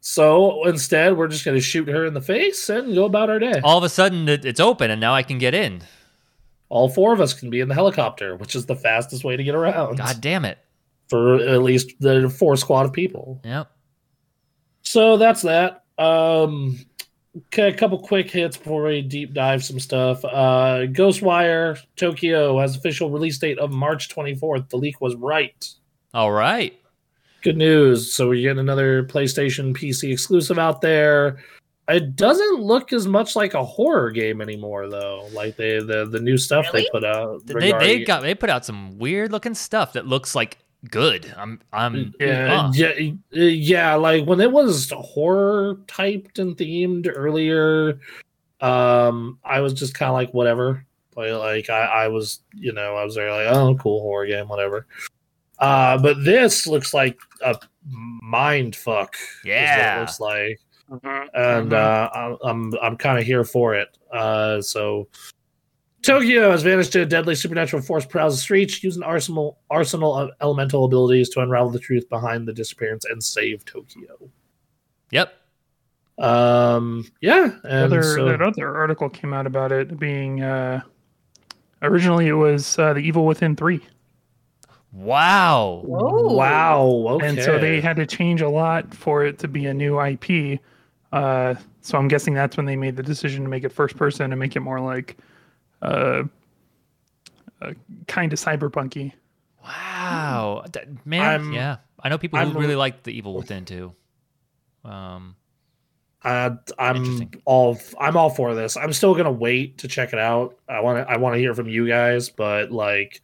[0.04, 3.38] So instead, we're just going to shoot her in the face and go about our
[3.38, 3.60] day.
[3.62, 5.80] All of a sudden, it's open, and now I can get in.
[6.68, 9.44] All four of us can be in the helicopter, which is the fastest way to
[9.44, 10.58] get around God damn it!
[11.06, 13.40] for at least the four squad of people.
[13.44, 13.70] Yep.
[14.80, 15.84] So that's that.
[15.98, 16.78] Um,
[17.36, 20.24] okay, a couple quick hits before we deep dive some stuff.
[20.24, 24.68] Uh, Ghostwire Tokyo has official release date of March 24th.
[24.70, 25.68] The leak was right.
[26.12, 26.76] All right.
[27.42, 28.12] Good news.
[28.12, 31.38] So we're getting another PlayStation PC exclusive out there.
[31.88, 35.28] It doesn't look as much like a horror game anymore, though.
[35.32, 37.44] Like they the the new stuff they put out.
[37.44, 40.58] They they got they put out some weird looking stuff that looks like
[40.90, 41.32] good.
[41.36, 42.70] I'm I'm Yeah, huh.
[42.72, 43.94] yeah, yeah.
[43.94, 47.98] Like when it was horror typed and themed earlier,
[48.60, 50.86] um, I was just kind of like whatever.
[51.16, 54.48] Like, like I, I was, you know, I was there like, oh, cool horror game,
[54.48, 54.86] whatever.
[55.62, 57.54] Uh, but this looks like a
[57.86, 59.14] mind fuck.
[59.14, 60.00] is what it Yeah.
[60.00, 60.60] looks like,
[60.90, 61.72] Mhm, and mhm.
[61.72, 63.96] uh, I'm I'm, I'm kind of here for it.
[64.12, 65.08] Uh, so.
[66.02, 70.30] Tokyo has vanished to a deadly supernatural force prowls the streets, using arsenal arsenal of
[70.40, 74.28] elemental abilities to unravel the truth behind the disappearance and save Tokyo.
[75.12, 75.32] Yep.
[76.18, 80.80] Um, yeah, The and other, so, that other article came out about it being uh,
[81.82, 83.80] originally it was uh, the Evil Within three,
[84.92, 85.82] Wow.
[85.84, 86.34] Whoa.
[86.34, 86.82] wow,
[87.12, 87.26] okay.
[87.28, 90.60] and so they had to change a lot for it to be a new IP.
[91.12, 94.32] Uh, so I'm guessing that's when they made the decision to make it first person
[94.32, 95.16] and make it more like
[95.80, 96.24] uh,
[97.62, 97.72] uh,
[98.06, 99.12] kind of cyberpunky.
[99.64, 100.64] Wow.
[100.72, 101.76] That- man, I'm- yeah.
[102.04, 103.92] I know people I'm who really like the Evil Within too.
[104.84, 105.36] Um
[106.24, 108.76] Uh, I'm all I'm all for this.
[108.76, 110.56] I'm still gonna wait to check it out.
[110.68, 113.20] I want to I want to hear from you guys, but like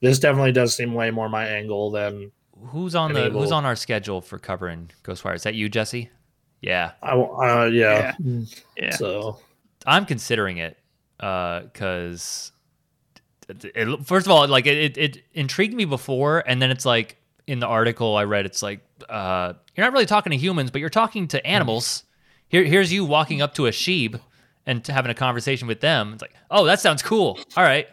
[0.00, 2.32] this definitely does seem way more my angle than
[2.66, 3.40] who's on the Enable.
[3.40, 5.34] who's on our schedule for covering Ghostwire?
[5.34, 6.10] Is that you, Jesse?
[6.60, 6.92] Yeah.
[7.02, 8.14] I uh, yeah.
[8.76, 8.96] Yeah.
[8.96, 9.38] So
[9.86, 10.78] I'm considering it
[11.18, 12.52] because
[13.48, 17.16] it, first of all, like it, it, it intrigued me before, and then it's like
[17.46, 20.80] in the article I read, it's like uh, you're not really talking to humans, but
[20.80, 22.04] you're talking to animals.
[22.48, 24.16] Here, here's you walking up to a sheep
[24.66, 26.12] and t- having a conversation with them.
[26.12, 27.38] It's like, oh, that sounds cool.
[27.56, 27.88] All right.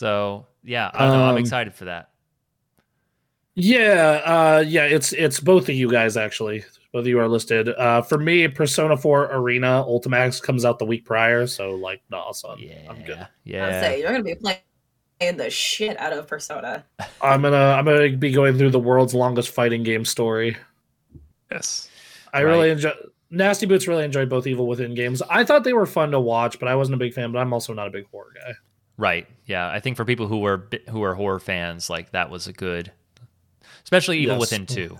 [0.00, 1.24] So yeah, I don't know.
[1.24, 2.08] I'm Um, excited for that.
[3.54, 6.64] Yeah, uh, yeah, it's it's both of you guys actually.
[6.94, 7.68] Both of you are listed.
[7.68, 12.32] Uh, for me, Persona 4 Arena Ultimax comes out the week prior, so like, nah,
[12.32, 13.18] son, Yeah, I'm good.
[13.18, 13.80] I'd yeah.
[13.82, 16.82] say you're gonna be playing the shit out of Persona.
[17.20, 20.56] I'm gonna I'm gonna be going through the world's longest fighting game story.
[21.52, 21.90] Yes.
[22.32, 22.50] I Right.
[22.50, 22.92] really enjoy.
[23.28, 25.20] Nasty Boots really enjoyed both Evil Within games.
[25.28, 27.32] I thought they were fun to watch, but I wasn't a big fan.
[27.32, 28.54] But I'm also not a big horror guy.
[29.00, 29.26] Right.
[29.46, 29.66] Yeah.
[29.68, 32.92] I think for people who were who are horror fans, like that was a good,
[33.82, 34.40] especially Evil Yes.
[34.40, 34.98] Within two.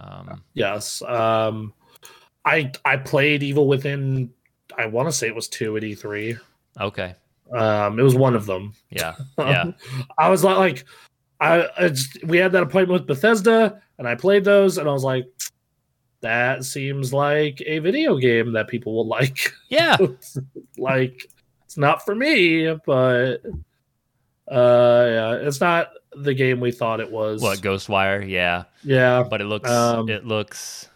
[0.00, 1.02] Um, Yes.
[1.02, 1.74] Um,
[2.46, 4.30] I I played Evil Within.
[4.78, 6.38] I want to say it was two at E3.
[6.80, 7.14] okay.
[7.52, 8.72] Um, it was one of them.
[8.90, 9.14] Yeah.
[9.38, 9.72] Yeah.
[10.16, 10.84] I was like, like
[11.40, 14.92] I, I just, we had that appointment with Bethesda, and I played those, and I
[14.92, 15.26] was like,
[16.20, 19.52] that seems like a video game that people will like.
[19.68, 19.96] Yeah.
[20.78, 21.26] like,
[21.68, 23.42] it's not for me, but
[24.50, 27.42] uh, yeah, it's not the game we thought it was.
[27.42, 28.26] What Ghostwire?
[28.26, 28.64] Yeah.
[28.82, 29.68] Yeah, But it looks.
[29.70, 30.88] Um, it looks.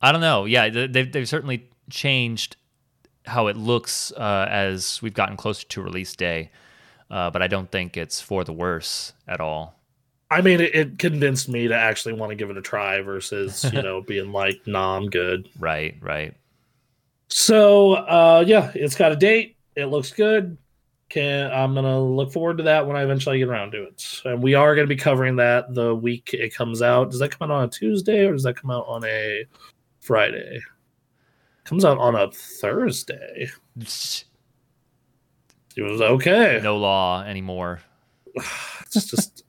[0.00, 0.46] I don't know.
[0.46, 0.70] Yeah.
[0.70, 2.56] they- They've they've certainly changed
[3.26, 6.50] how it looks uh, as we've gotten closer to release day.
[7.10, 9.78] Uh, but I don't think it's for the worse at all.
[10.30, 13.70] I mean, it, it convinced me to actually want to give it a try versus
[13.70, 15.50] you know being like, nah, I'm good.
[15.58, 15.94] Right.
[16.00, 16.34] Right.
[17.28, 19.55] So uh yeah, it's got a date.
[19.76, 20.56] It looks good.
[21.08, 24.22] Can I'm gonna look forward to that when I eventually get around to it.
[24.24, 27.10] And we are gonna be covering that the week it comes out.
[27.10, 29.44] Does that come out on a Tuesday or does that come out on a
[30.00, 30.60] Friday?
[31.64, 33.48] Comes out on a Thursday.
[35.76, 36.58] It was okay.
[36.62, 37.80] No law anymore.
[38.94, 39.44] It's just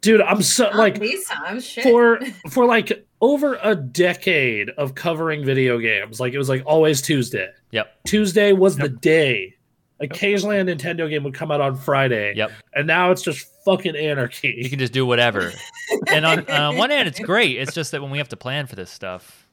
[0.00, 1.84] dude, I'm so Not like these times, shit.
[1.84, 2.20] for
[2.50, 7.48] for like over a decade of covering video games, like it was like always Tuesday.
[7.72, 8.04] Yep.
[8.04, 9.54] Tuesday was the day.
[10.00, 12.32] Occasionally, a Nintendo game would come out on Friday.
[12.34, 12.50] Yep.
[12.74, 14.54] And now it's just fucking anarchy.
[14.56, 15.52] You can just do whatever.
[16.10, 17.58] and on, on one hand, it's great.
[17.58, 19.46] It's just that when we have to plan for this stuff,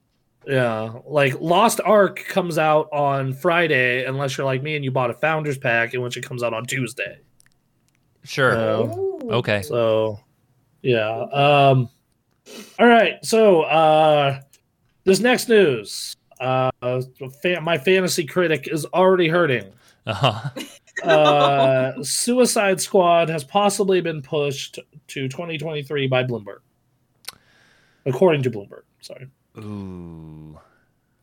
[0.47, 0.93] Yeah.
[1.05, 5.13] Like Lost Ark comes out on Friday, unless you're like me and you bought a
[5.15, 7.17] Founders Pack, in which it comes out on Tuesday.
[8.23, 8.55] sure.
[8.55, 8.87] Uh,
[9.35, 9.61] okay.
[9.63, 10.19] So,
[10.81, 11.23] yeah.
[11.33, 11.89] Um,
[12.79, 13.15] all right.
[13.25, 14.39] So, uh,
[15.03, 16.15] this next news.
[16.39, 16.69] Uh,
[17.41, 19.73] fa- my fantasy critic is already hurting.
[20.07, 20.49] Uh-huh.
[21.03, 24.79] Uh, Suicide Squad has possibly been pushed
[25.09, 26.61] to 2023 by Bloomberg,
[28.07, 28.81] according to Bloomberg.
[29.01, 29.27] Sorry.
[29.59, 30.59] Ooh.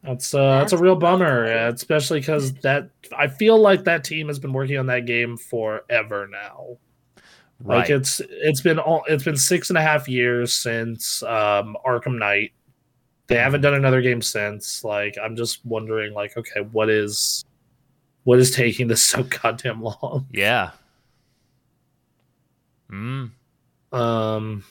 [0.05, 4.39] That's uh, that's a real bummer, especially because that I feel like that team has
[4.39, 6.79] been working on that game forever now.
[7.61, 7.79] Right.
[7.79, 12.19] Like it's it's been all it's been six and a half years since um, Arkham
[12.19, 12.53] Knight.
[13.27, 14.85] They haven't done another game since.
[14.85, 17.45] Like I'm just wondering, like, okay, what is
[18.25, 20.27] what is taking this so goddamn long?
[20.33, 20.71] yeah.
[22.91, 23.31] Mm.
[23.93, 24.65] Um,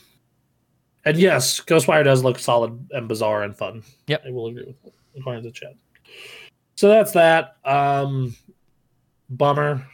[1.06, 3.84] and yes, Ghostwire does look solid and bizarre and fun.
[4.08, 4.24] Yep.
[4.28, 5.74] I will agree with that, according to chat.
[6.76, 7.58] So that's that.
[7.66, 8.36] Um,
[9.30, 9.86] bummer.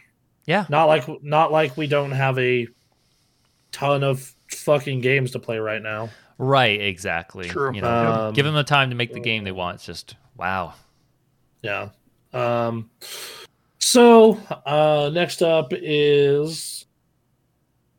[0.46, 0.66] Yeah.
[0.68, 2.66] Not like not like we don't have a
[3.72, 6.10] ton of fucking games to play right now.
[6.38, 7.48] Right, exactly.
[7.48, 7.74] True.
[7.74, 7.88] You know,
[8.28, 9.76] Um, give them the time to make the game they want.
[9.76, 10.74] It's just wow.
[11.62, 11.90] Yeah.
[12.32, 12.90] Um.
[13.80, 16.86] So uh, next up is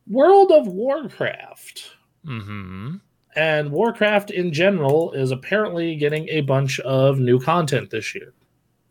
[0.08, 1.90] World of Warcraft.
[2.26, 2.96] Mm-hmm.
[3.34, 8.32] and Warcraft in general is apparently getting a bunch of new content this year,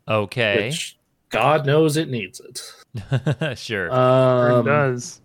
[0.05, 0.65] Okay.
[0.67, 0.97] which
[1.29, 2.57] God knows it needs it.
[3.57, 3.87] sure.
[3.89, 5.21] Sure Um, does.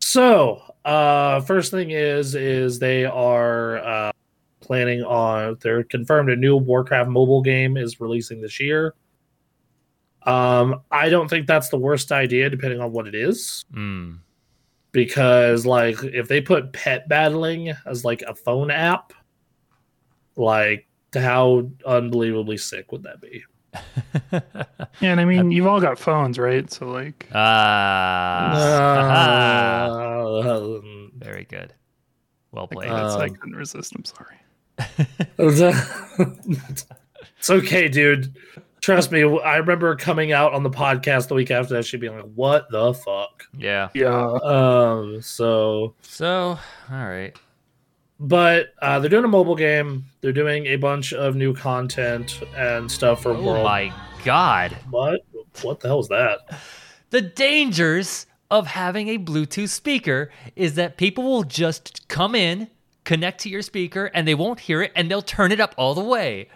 [0.00, 4.12] so, uh, first thing is is they are uh,
[4.62, 8.94] planning on they're confirmed a new Warcraft mobile game is releasing this year.
[10.26, 13.64] Um, I don't think that's the worst idea, depending on what it is.
[13.72, 14.18] mm.
[14.92, 19.12] because like if they put pet battling as like a phone app
[20.36, 23.44] like how unbelievably sick would that be
[25.00, 26.70] Yeah, and I mean, you've all got phones, right?
[26.72, 28.54] So like, ah.
[30.40, 31.74] Um, Very good.
[32.52, 32.88] Well played.
[32.88, 33.94] I Um, couldn't resist.
[33.94, 34.36] I'm sorry.
[37.38, 38.34] it's okay dude
[38.86, 42.08] trust me i remember coming out on the podcast the week after that she'd be
[42.08, 43.88] like what the fuck yeah.
[43.94, 44.38] Yeah.
[44.42, 46.58] um so So,
[46.90, 47.36] all right.
[48.20, 52.90] but uh, they're doing a mobile game they're doing a bunch of new content and
[52.90, 53.92] stuff for Oh world my
[54.24, 54.76] god.
[54.90, 55.20] what
[55.62, 56.38] what the hell is that
[57.10, 62.68] The dangers of having a Bluetooth speaker is that people will just come in,
[63.04, 65.94] connect to your speaker, and they won't hear it, and they'll turn it up all
[65.94, 66.48] the way.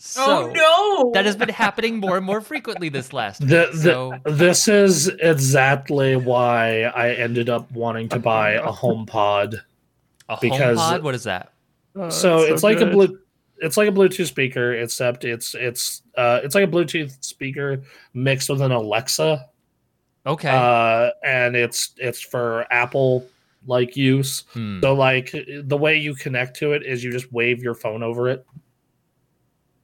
[0.00, 1.10] So oh no!
[1.12, 3.72] that has been happening more and more frequently this last The, week.
[3.72, 9.54] the, So this is exactly why I ended up wanting to buy a HomePod.
[10.28, 11.52] a because- HomePod, what is that?
[11.96, 12.88] Oh, so that's it's like good.
[12.88, 13.18] a blue,
[13.58, 17.82] it's like a Bluetooth speaker, except it's it's uh it's like a Bluetooth speaker
[18.14, 19.46] mixed with an Alexa,
[20.26, 20.48] Okay.
[20.48, 23.26] uh, and it's it's for Apple
[23.66, 24.44] like use.
[24.52, 24.80] Hmm.
[24.80, 25.34] So like
[25.64, 28.46] the way you connect to it is you just wave your phone over it.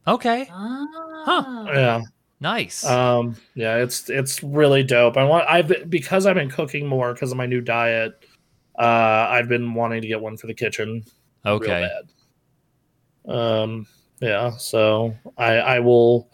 [0.07, 0.49] Okay.
[0.51, 1.67] Ah.
[1.67, 2.03] Yeah.
[2.41, 2.85] Nice.
[2.85, 5.17] Um, yeah, it's it's really dope.
[5.17, 8.23] I want I've because I've been cooking more because of my new diet.
[8.79, 11.05] Uh, I've been wanting to get one for the kitchen.
[11.45, 11.89] real okay.
[13.27, 13.35] bad.
[13.35, 13.87] Um,
[14.21, 16.29] yeah, so I I will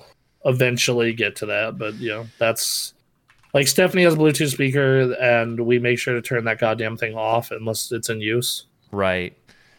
[0.45, 2.95] eventually get to that, but you know that's
[3.55, 7.15] like Stephanie has a Bluetooth speaker, and we make sure to turn that goddamn thing
[7.15, 8.67] off unless it's in use.
[8.91, 9.37] Right.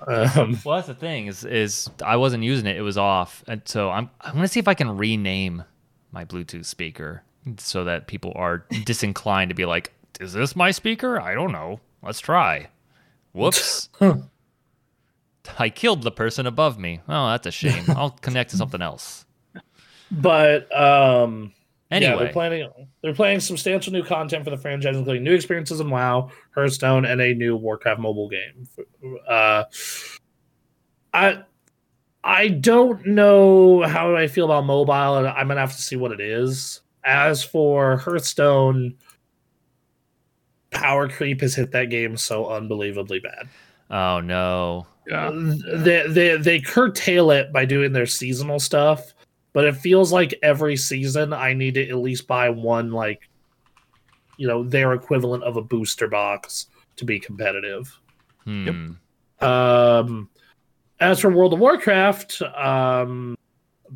[0.08, 3.62] Um, Well, that's the thing is is I wasn't using it; it was off, and
[3.66, 5.64] so I'm I'm gonna see if I can rename
[6.12, 7.24] my Bluetooth speaker
[7.58, 11.20] so that people are disinclined to be like, "Is this my speaker?
[11.20, 11.80] I don't know.
[12.02, 12.70] Let's try."
[13.34, 13.90] Whoops!
[15.58, 17.02] I killed the person above me.
[17.08, 17.86] Oh, that's a shame.
[17.90, 19.26] I'll connect to something else.
[20.12, 21.54] but um,
[21.92, 22.70] Yeah, Anyway, they're planning
[23.02, 27.20] they're planning substantial new content for the franchise, including new experiences in WoW, Hearthstone, and
[27.20, 28.68] a new Warcraft mobile game.
[29.28, 29.66] Uh,
[31.14, 31.44] I
[32.24, 36.12] I don't know how I feel about mobile, and I'm gonna have to see what
[36.12, 36.82] it is.
[37.04, 38.96] As for Hearthstone,
[40.70, 43.50] power creep has hit that game so unbelievably bad.
[43.90, 45.32] oh no, Yeah.
[45.34, 49.14] They they they curtail it by doing their seasonal stuff,
[49.54, 53.30] but it feels like every season I need to at least buy one like
[54.38, 56.68] you know their equivalent of a booster box
[56.98, 58.00] to be competitive.
[58.44, 58.92] hmm.
[59.40, 60.30] Um,
[61.00, 63.36] as for World of Warcraft, um,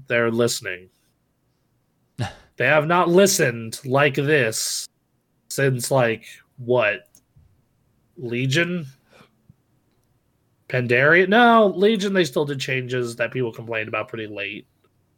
[0.08, 0.90] they're listening.
[2.18, 4.88] they have not listened like this
[5.50, 6.26] since like
[6.58, 7.08] what
[8.18, 8.88] Legion,
[10.68, 11.28] Pandaria.
[11.28, 12.14] No, Legion.
[12.14, 14.68] They still did changes that people complained about pretty late.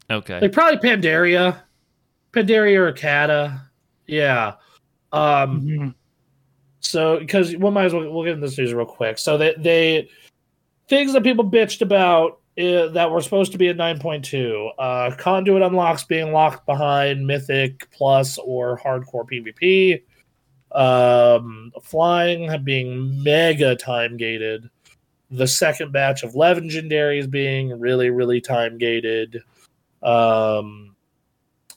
[0.10, 1.62] Okay, Like probably Pandaria,
[2.32, 3.62] Pandaria or Cata.
[4.06, 4.54] Yeah.
[5.12, 5.96] Um, Mhm.
[6.80, 9.18] so because we might as well we'll get into this news real quick.
[9.18, 10.10] So they they
[10.88, 14.72] things that people bitched about uh, that were supposed to be at 9.2.
[14.80, 20.02] Uh, conduit unlocks being locked behind Mythic Plus or Hardcore PvP.
[20.72, 24.70] Um, flying being mega time gated.
[25.30, 29.44] The second batch of legendaries being really, really time gated.
[30.04, 30.96] Um,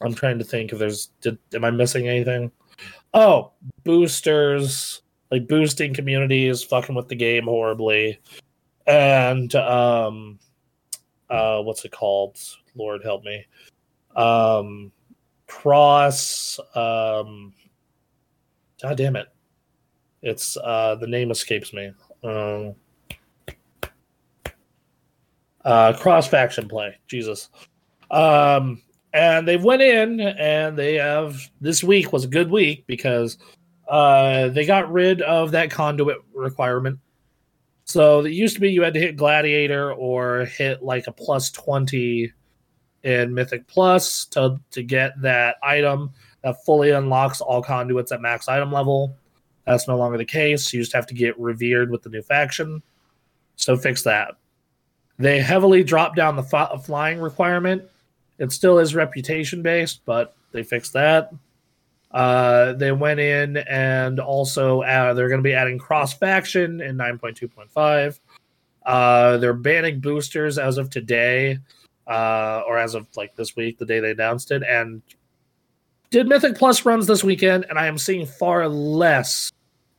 [0.01, 1.11] I'm trying to think if there's.
[1.21, 2.51] Did, am I missing anything?
[3.13, 3.53] Oh,
[3.85, 8.21] boosters like boosting communities, fucking with the game horribly,
[8.87, 10.39] and um,
[11.29, 12.39] uh, what's it called?
[12.75, 13.47] Lord help me.
[14.17, 14.93] Um,
[15.47, 16.59] cross.
[16.75, 17.53] Um,
[18.83, 19.29] God damn it!
[20.23, 21.93] It's uh, the name escapes me.
[22.25, 22.75] Um,
[25.65, 26.97] uh, cross faction play.
[27.07, 27.51] Jesus.
[28.11, 28.82] Um,
[29.12, 33.39] and they went in and they have this week was a good week because
[33.89, 36.99] uh, they got rid of that conduit requirement.
[37.85, 41.51] So it used to be you had to hit Gladiator or hit like a plus
[41.51, 42.32] 20
[43.03, 46.12] in Mythic Plus to, to get that item
[46.43, 49.16] that fully unlocks all conduits at max item level.
[49.66, 50.73] That's no longer the case.
[50.73, 52.82] You just have to get revered with the new faction.
[53.57, 54.37] So fix that.
[55.19, 57.90] They heavily dropped down the flying requirement.
[58.41, 61.33] It still is reputation based, but they fixed that.
[62.11, 66.97] Uh, they went in and also uh, they're going to be adding cross faction in
[66.97, 68.19] 9.2.5.
[68.85, 71.59] Uh, they're banning boosters as of today,
[72.09, 74.62] uh, or as of like this week, the day they announced it.
[74.62, 75.03] And
[76.11, 79.53] did Mythic Plus runs this weekend, and I am seeing far less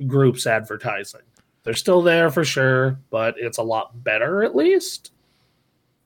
[0.08, 1.22] groups advertising.
[1.64, 5.12] They're still there for sure, but it's a lot better at least.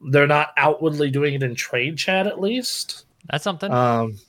[0.01, 3.05] They're not outwardly doing it in trade chat at least.
[3.29, 3.71] That's something.
[3.71, 4.19] Um,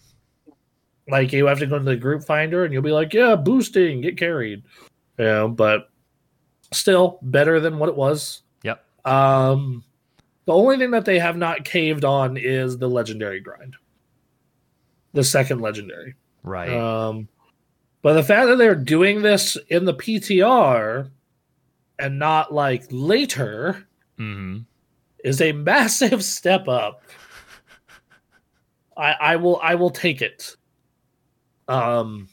[1.09, 4.01] like you have to go into the group finder and you'll be like, yeah, boosting,
[4.01, 4.62] get carried.
[5.18, 5.90] You know, but
[6.72, 8.43] still better than what it was.
[8.62, 8.84] Yep.
[9.05, 9.84] Um,
[10.47, 13.76] the only thing that they have not caved on is the legendary grind,
[15.12, 16.14] the second legendary.
[16.43, 16.70] right.
[16.70, 17.28] Um,
[18.02, 21.10] but the fact that they're doing this in the PTR
[21.98, 24.59] and not like later hmm
[25.24, 27.02] is a massive step up.
[28.97, 30.56] I I will I will take it.
[31.68, 32.28] Um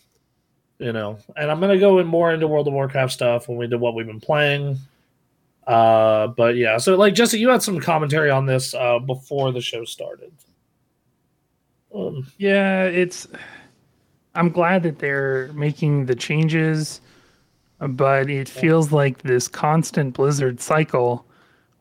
[0.80, 3.68] you know, and I'm gonna go in more into World of Warcraft stuff when we
[3.68, 4.78] do what we've been playing.
[5.68, 9.62] Uh but yeah, so like Jesse, you had some commentary on this uh before the
[9.62, 10.32] show started.
[11.94, 13.28] Um, Yeah, it's.
[14.36, 17.02] I'm glad that they're making the changes,
[17.80, 21.24] but it feels like this constant Blizzard cycle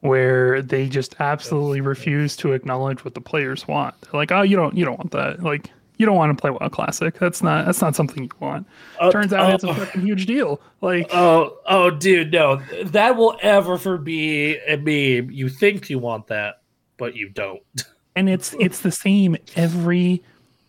[0.02, 3.98] where they just absolutely refuse to acknowledge what the players want.
[4.02, 5.42] They're like, "Oh, you don't, you don't want that.
[5.42, 7.16] Like, you don't want to play WoW Classic.
[7.18, 8.66] That's not, that's not something you want."
[9.00, 10.60] uh, Turns out uh, it's a fucking huge deal.
[10.80, 15.30] Like, Oh, oh, dude, no, that will ever for be a meme.
[15.30, 16.62] You think you want that,
[16.96, 17.62] but you don't.
[18.16, 20.22] and it's it's the same every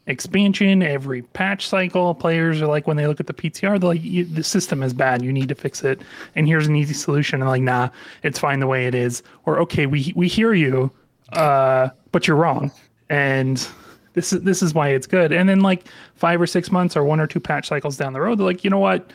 [0.08, 2.14] expansion every patch cycle.
[2.14, 5.22] Players are like when they look at the ptr they're like the system is bad.
[5.24, 6.02] You need to fix it.
[6.36, 7.42] And here's an easy solution.
[7.42, 7.90] And like nah
[8.24, 9.24] it's fine the way it is.
[9.46, 10.92] Or okay we we hear you
[11.32, 12.72] uh but you're wrong.
[13.10, 13.66] And
[14.14, 15.32] this is this is why it's good.
[15.32, 15.86] And then like
[16.16, 18.64] five or six months or one or two patch cycles down the road they're like
[18.64, 19.12] you know what?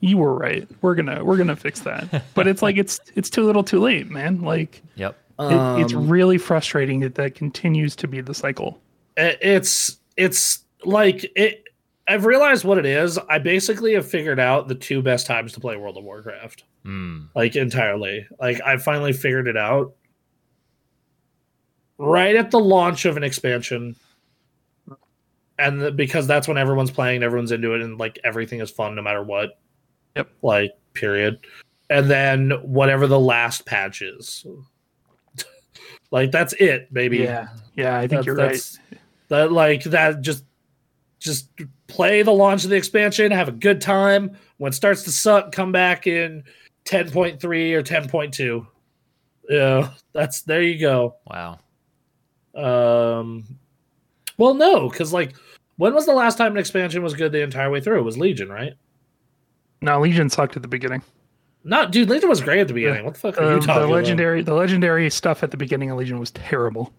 [0.00, 0.68] You were right.
[0.82, 2.22] We're gonna we're gonna fix that.
[2.34, 4.42] But it's like it's it's too little too late man.
[4.42, 5.16] Like Yep.
[5.40, 8.78] it, it's Um, really frustrating that that continues to be the cycle.
[9.16, 11.64] it's it's like it
[12.08, 13.18] i've realized what it is.
[13.30, 16.64] I basically have figured out the two best times to play world of warcraft.
[16.84, 17.28] Mm.
[17.34, 18.26] like entirely.
[18.40, 19.94] Like i finally figured it out
[21.98, 23.96] right at the launch of an expansion.
[25.58, 28.70] And the, because that's when everyone's playing and everyone's into it and like everything is
[28.70, 29.58] fun no matter what.
[30.16, 30.30] Yep.
[30.42, 31.40] like period.
[31.90, 34.46] And then whatever the last patch is.
[36.10, 37.18] Like that's it baby.
[37.18, 38.78] Yeah, Yeah, I think That's- you're right.
[39.28, 40.44] That's- That like that just
[41.20, 41.50] just
[41.88, 44.36] play the launch of the expansion, have a good time.
[44.58, 46.44] When it starts to suck, come back in
[46.84, 48.66] 10.3 or 10.2.
[49.50, 51.16] Yeah, that's there you go.
[51.26, 51.58] Wow.
[52.54, 53.44] Um
[54.36, 55.34] well no, because like
[55.76, 57.98] when was the last time an expansion was good the entire way through?
[57.98, 58.74] It was Legion, right?
[59.80, 61.02] No, Legion sucked at the beginning.
[61.64, 63.04] Not dude, Legion was great at the beginning.
[63.04, 63.94] What the fuck are you Um, talking the about?
[63.94, 66.92] legendary, the legendary stuff at the beginning of Legion was terrible.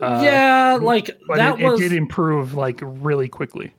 [0.00, 3.72] Uh, yeah, like but that it, was it did improve like really quickly.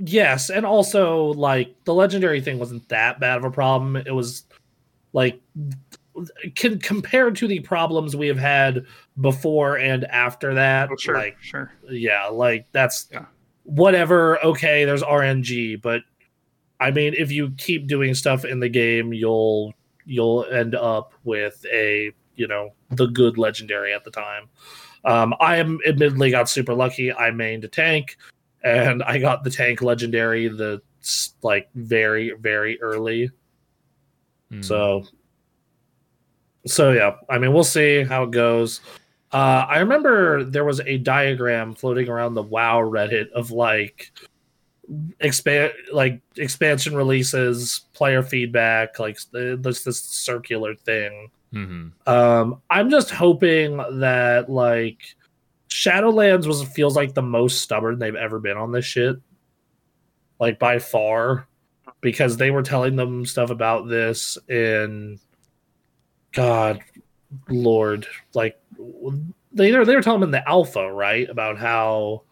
[0.00, 3.96] yes, and also like the legendary thing wasn't that bad of a problem.
[3.96, 4.44] It was
[5.12, 5.40] like
[6.54, 8.84] can, compared to the problems we have had
[9.20, 10.88] before and after that.
[10.90, 11.72] Oh, sure, Like sure.
[11.88, 13.26] yeah, like that's Yeah.
[13.64, 14.42] whatever.
[14.44, 16.02] Okay, there's RNG, but
[16.80, 19.72] I mean, if you keep doing stuff in the game, you'll
[20.04, 24.48] you'll end up with a you know the good legendary at the time.
[25.04, 27.12] Um, I am admittedly got super lucky.
[27.12, 28.16] I mained a tank,
[28.62, 30.80] and I got the tank legendary the
[31.42, 33.30] like very very early.
[34.50, 34.62] Hmm.
[34.62, 35.04] So,
[36.66, 38.80] so yeah, I mean, we'll see how it goes.
[39.32, 44.12] Uh, I remember there was a diagram floating around the WoW Reddit of like
[45.20, 51.30] expand like expansion releases, player feedback, like this this circular thing.
[51.52, 51.92] Mhm.
[52.06, 55.00] Um, I'm just hoping that like
[55.68, 59.16] Shadowlands was feels like the most stubborn they've ever been on this shit,
[60.40, 61.46] like by far,
[62.00, 65.18] because they were telling them stuff about this in
[66.32, 66.80] God,
[67.48, 68.58] Lord, like
[69.52, 72.22] they they were telling them in the alpha, right, about how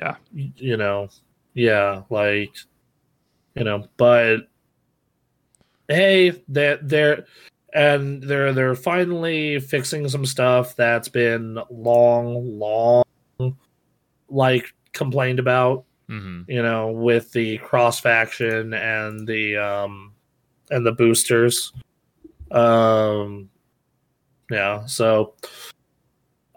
[0.00, 0.16] Yeah.
[0.32, 1.08] you know,
[1.54, 2.54] yeah, like
[3.56, 4.48] you know, but
[5.88, 7.26] hey, that they're
[7.74, 13.04] and they're they're finally fixing some stuff that's been long, long
[14.28, 16.44] like complained about, Mhm.
[16.48, 20.14] you know, with the cross faction and the um
[20.70, 21.72] and the boosters.
[22.50, 23.50] Um
[24.50, 25.34] yeah, so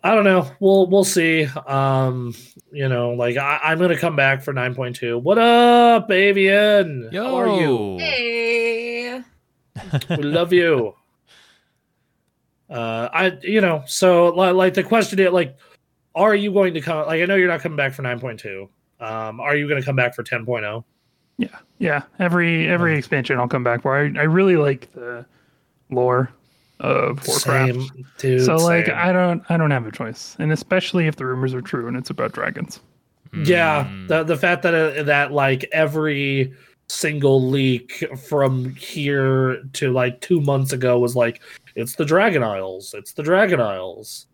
[0.03, 0.49] I don't know.
[0.59, 1.45] We'll we'll see.
[1.67, 2.33] Um,
[2.71, 5.21] you know, like I, I'm gonna come back for 9.2.
[5.21, 7.09] What up, Avian?
[7.11, 7.23] Yo.
[7.23, 7.97] How are you?
[7.99, 9.21] Hey.
[10.09, 10.95] we love you.
[12.71, 15.57] Uh, I you know so li- like the question is like,
[16.15, 17.05] are you going to come?
[17.05, 18.69] Like I know you're not coming back for 9.2.
[18.99, 20.23] Um, are you going to come back for oh?
[20.23, 20.83] 10.0?
[21.37, 21.47] Yeah,
[21.79, 22.03] yeah.
[22.19, 23.97] Every every expansion I'll come back for.
[23.97, 25.25] I, I really like the
[25.89, 26.31] lore
[26.79, 27.73] of Warcraft.
[27.73, 28.45] Same, dude.
[28.45, 28.95] so like same.
[28.97, 31.97] I don't I don't have a choice, and especially if the rumors are true and
[31.97, 32.79] it's about dragons.
[33.43, 34.07] yeah, Mm.
[34.07, 36.53] the the fact that uh, that like every
[36.89, 41.41] single leak from here to like two months ago was like
[41.75, 44.27] it's the Dragon Isles, it's the Dragon Isles.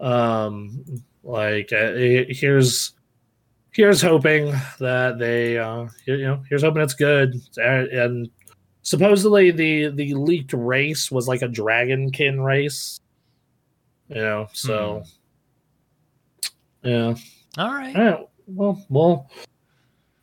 [0.00, 0.84] Um,
[1.22, 1.92] like uh,
[2.28, 2.92] here's
[3.72, 8.30] here's hoping that they uh you know here's hoping it's good and, and
[8.82, 13.00] supposedly the the leaked race was like a dragonkin race
[14.08, 15.02] you know so
[16.82, 17.14] yeah
[17.58, 17.94] All right.
[17.94, 19.30] yeah, well, well.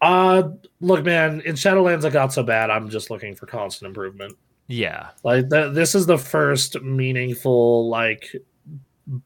[0.02, 0.50] Uh,
[0.82, 1.42] look, man.
[1.42, 2.70] In Shadowlands, it got so bad.
[2.70, 4.36] I'm just looking for constant improvement.
[4.68, 5.10] Yeah.
[5.24, 8.36] Like th- this is the first meaningful like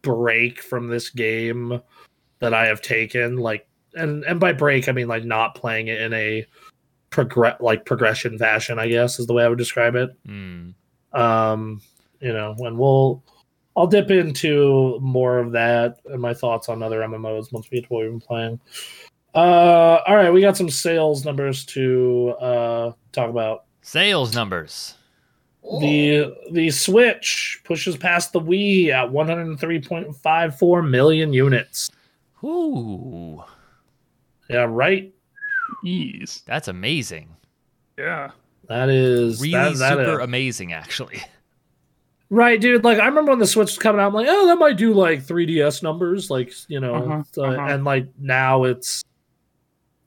[0.02, 1.82] break from this game
[2.40, 3.38] that I have taken.
[3.38, 6.46] Like, and and by break, I mean like not playing it in a
[7.10, 8.80] progress like progression fashion.
[8.80, 10.10] I guess is the way I would describe it.
[10.28, 10.74] Mm.
[11.14, 11.82] Um,
[12.20, 13.24] you know, and we'll
[13.76, 17.88] I'll dip into more of that and my thoughts on other MMOs once we get
[17.88, 18.60] to what we've been playing.
[19.36, 23.66] Uh, all right, we got some sales numbers to uh talk about.
[23.82, 24.96] Sales numbers.
[25.82, 31.92] The the Switch pushes past the Wii at 103.54 million units.
[32.44, 33.44] Ooh,
[34.50, 35.14] Yeah, right.
[35.84, 36.44] Ease.
[36.46, 37.36] that's amazing.
[37.98, 38.32] Yeah.
[38.70, 41.22] That is Really that, that super is- amazing, actually.
[42.30, 42.84] Right, dude.
[42.84, 44.94] Like I remember when the Switch was coming out, I'm like, oh, that might do
[44.94, 47.74] like 3DS numbers, like you know, Uh-huh, uh, uh-huh.
[47.74, 49.02] and like now it's,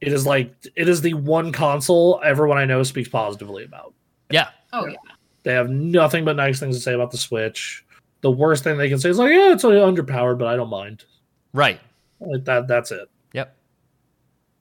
[0.02, 3.94] it is like it is the one console everyone I know speaks positively about.
[4.30, 4.48] Yeah.
[4.72, 4.96] Oh yeah.
[5.42, 7.84] They have nothing but nice things to say about the Switch.
[8.20, 10.68] The worst thing they can say is like, yeah, it's only underpowered, but I don't
[10.68, 11.04] mind.
[11.52, 11.80] Right.
[12.20, 12.68] Like that.
[12.68, 13.08] That's it.
[13.32, 13.56] Yep.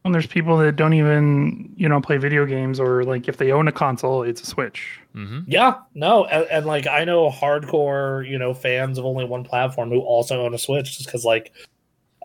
[0.06, 3.52] And there's people that don't even, you know, play video games or like if they
[3.52, 5.00] own a console, it's a Switch.
[5.14, 9.44] hmm Yeah, no, and, and like I know hardcore, you know, fans of only one
[9.44, 11.52] platform who also own a Switch, just because like,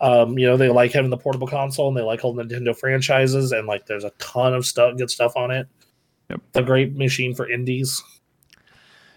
[0.00, 3.50] um, you know, they like having the portable console and they like all Nintendo franchises,
[3.50, 5.66] and like there's a ton of stuff, good stuff on it.
[6.30, 6.40] Yep.
[6.48, 8.02] It's a great machine for indies.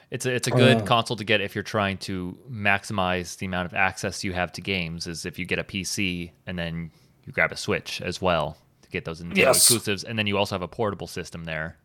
[0.10, 0.86] It's a it's a good Uh.
[0.86, 4.62] console to get if you're trying to maximize the amount of access you have to
[4.62, 5.06] games.
[5.08, 6.92] Is if you get a PC and then
[7.26, 9.58] you grab a Switch as well to get those Yes.
[9.58, 11.78] exclusives, and then you also have a portable system there.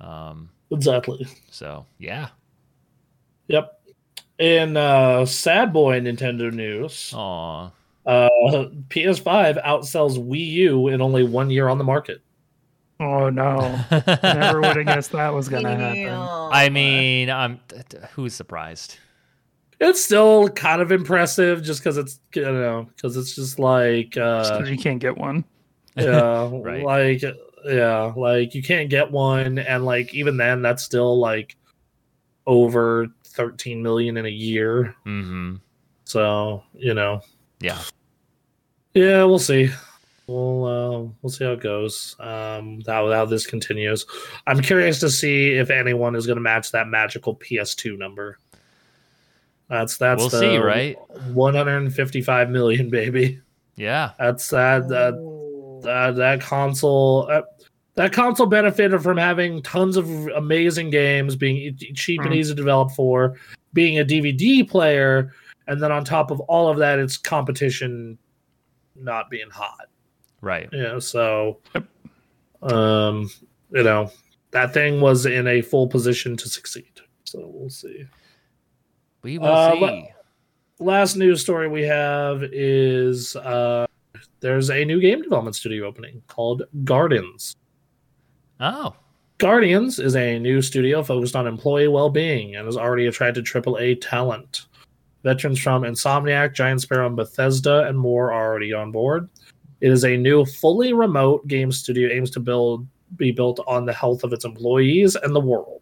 [0.00, 0.50] Um.
[0.70, 1.26] Exactly.
[1.50, 2.28] So yeah.
[3.46, 3.80] Yep.
[4.38, 7.70] In uh, sad boy Nintendo news, Aw.
[8.06, 8.28] uh,
[8.88, 12.20] PS5 outsells Wii U in only one year on the market.
[13.00, 13.78] Oh no.
[14.22, 16.08] Never would have guessed that was gonna happen.
[16.52, 18.96] I mean, I'm t- t- who's surprised?
[19.80, 24.52] It's still kind of impressive, just because it's you know because it's just like Just
[24.52, 25.44] uh, 'cause you can't get one.
[25.96, 26.82] yeah Right.
[26.84, 27.22] like
[27.64, 31.56] yeah like you can't get one and like even then that's still like
[32.46, 35.56] over 13 million in a year Mm-hmm.
[36.04, 37.20] so you know
[37.60, 37.78] Yeah.
[38.94, 39.70] yeah we'll see
[40.28, 44.06] we'll uh, we'll see how it goes um how, how this continues
[44.46, 48.38] i'm curious to see if anyone is going to match that magical ps2 number
[49.68, 50.96] That's that's We'll the see, right?
[51.34, 53.40] 155 million, baby.
[53.76, 54.12] Yeah.
[54.18, 55.12] That's that that
[55.82, 57.28] that, that console.
[57.30, 57.42] Uh,
[57.96, 62.36] that console benefited from having tons of amazing games, being e- cheap and Mm.
[62.36, 63.34] easy to develop for,
[63.74, 65.34] being a DVD player,
[65.66, 68.16] and then on top of all of that, it's competition
[68.96, 69.88] not being hot.
[70.40, 70.68] Right.
[70.72, 70.98] Yeah.
[70.98, 71.58] so
[72.62, 73.30] um,
[73.72, 74.10] you know,
[74.50, 76.90] that thing was in a full position to succeed.
[77.24, 78.04] So we'll see.
[79.22, 79.80] We will Uh, see.
[79.80, 80.04] le-
[80.80, 83.84] Last news story we have is uh
[84.40, 87.56] there's a new game development studio opening called Gardens.
[88.60, 88.94] oh.
[89.38, 94.66] Gardens is a new studio focused on employee well-being and has already attracted AAA talent.
[95.22, 99.28] Veterans from Insomniac, Giant Sparrow, and Bethesda, and more are already on board.
[99.80, 102.86] It is a new, fully remote game studio aims to build
[103.16, 105.80] be built on the health of its employees and the world.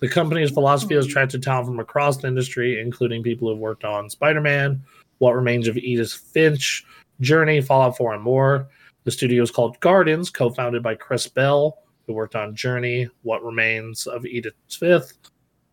[0.00, 4.10] The company's philosophy has attracted talent from across the industry, including people who've worked on
[4.10, 4.82] Spider-Man,
[5.18, 6.84] What Remains of Edith Finch,
[7.20, 8.68] Journey, Fallout 4, and more.
[9.04, 14.06] The studio is called Gardens, co-founded by Chris Bell, who worked on Journey, What Remains
[14.06, 15.12] of Edith Finch,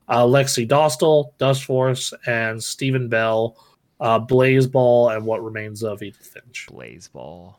[0.07, 3.57] uh, Lexi Dostal, Dustforce, and Stephen Bell,
[4.01, 6.67] uh, Blaseball, and What Remains of Edith Finch.
[6.69, 7.55] Blaseball.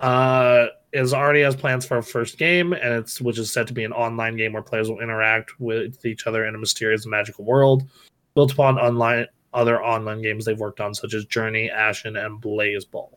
[0.00, 3.72] Uh, is already has plans for a first game, and it's which is set to
[3.72, 7.10] be an online game where players will interact with each other in a mysterious and
[7.10, 7.88] magical world,
[8.34, 13.16] built upon online other online games they've worked on, such as Journey, Ashen, and Blaseball.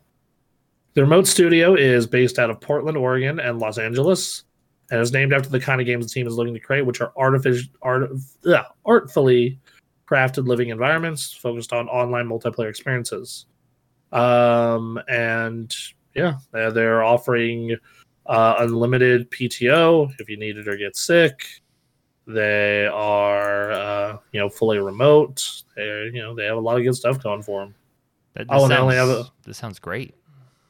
[0.94, 4.46] The remote studio is based out of Portland, Oregon, and Los Angeles,
[4.90, 7.02] and is named after the kind of games the team is looking to create, which
[7.02, 8.10] are artificial, art,
[8.86, 9.60] artfully
[10.10, 13.46] crafted living environments focused on online multiplayer experiences.
[14.12, 15.76] Um, and
[16.16, 17.78] yeah, they're, offering
[18.26, 21.46] uh, unlimited PTO if you need it or get sick.
[22.26, 25.64] They are, uh, you know, fully remote.
[25.76, 27.76] They, you know, they have a lot of good stuff going for them.
[28.36, 30.14] That, Oh, and they sounds, only have a- this sounds great.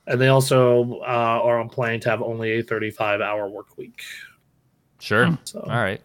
[0.07, 4.01] And they also uh, are on plan to have only a 35 hour work week.
[4.99, 5.37] Sure.
[5.43, 6.01] So, All right.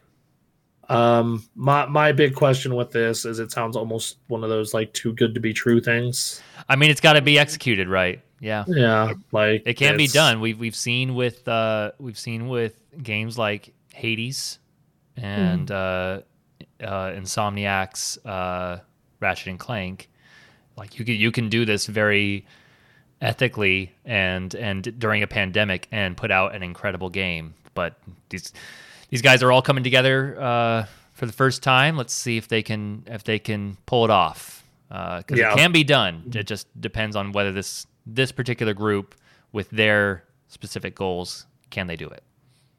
[0.89, 4.93] Um, my my big question with this is, it sounds almost one of those like
[4.93, 6.43] too good to be true things.
[6.69, 8.21] I mean, it's got to be executed right.
[8.41, 8.65] Yeah.
[8.67, 10.41] Yeah, like It can be done.
[10.41, 14.59] We've we've seen with uh, we've seen with games like Hades
[15.17, 16.21] and uh,
[16.83, 18.81] uh, Insomniac's uh,
[19.21, 20.11] Ratchet and Clank.
[20.77, 22.47] Like you can you can do this very
[23.21, 27.55] ethically and and during a pandemic and put out an incredible game.
[27.73, 27.99] But
[28.29, 28.53] these
[29.11, 31.97] these guys are all coming together uh, for the first time.
[31.97, 35.53] Let's see if they can if they can pull it off because Yeah.
[35.53, 36.31] it can be done.
[36.35, 39.15] It just depends on whether this this particular group
[39.53, 42.23] with their specific goals can they do it.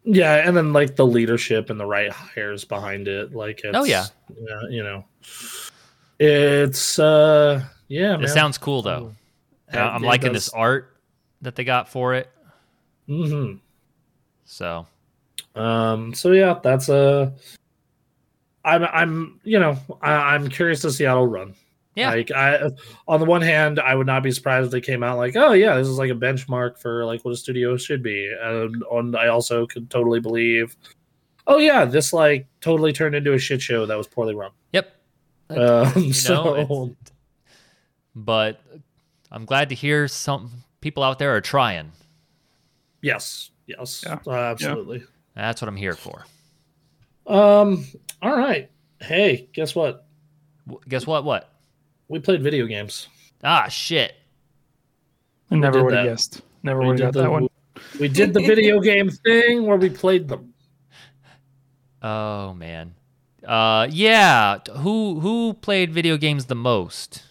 [0.04, 3.34] Yeah, and then like the leadership and the right hires behind it.
[3.34, 4.06] Like, it's, Oh, yeah.
[4.40, 5.04] yeah, you know,
[6.20, 8.28] it's uh, yeah, It man.
[8.30, 9.16] sounds cool though.
[9.74, 10.96] Uh, I'm liking does- this art
[11.42, 12.30] that they got for it.
[13.10, 13.60] Mhm.
[14.46, 14.88] So
[15.56, 17.34] Um, so yeah, that's a.
[18.64, 21.54] I'm I'm you know I, I'm curious to see how it'll run.
[21.96, 22.10] Yeah.
[22.10, 22.70] Like I,
[23.08, 25.54] on the one hand, I would not be surprised if they came out like, oh
[25.54, 28.30] yeah, this is like a benchmark for like what a studio should be.
[28.42, 30.76] And on, I also could totally believe,
[31.48, 34.52] oh yeah, this like totally turned into a shit show that was poorly run.
[34.74, 34.92] yep.
[35.50, 36.96] Um, You know, so
[38.16, 38.60] but
[39.32, 40.50] I'm glad to hear some
[40.82, 41.92] people out there are trying.
[43.02, 44.18] yes, yes, Yeah.
[44.28, 45.04] uh, absolutely.
[45.36, 46.26] That's what I'm here for.
[47.28, 47.86] Um,
[48.22, 48.70] all right.
[49.02, 50.06] Hey, guess what?
[50.68, 51.24] W- Guess what?
[51.26, 51.52] What?
[52.08, 53.08] We played video games.
[53.44, 54.14] Ah, shit.
[55.52, 56.42] I never would have guessed.
[56.64, 57.48] Never would have did got that one.
[58.00, 60.54] We did the video game thing where we played them.
[62.02, 62.96] Oh man.
[63.46, 64.60] Uh, yeah.
[64.78, 67.24] Who who played video games the most?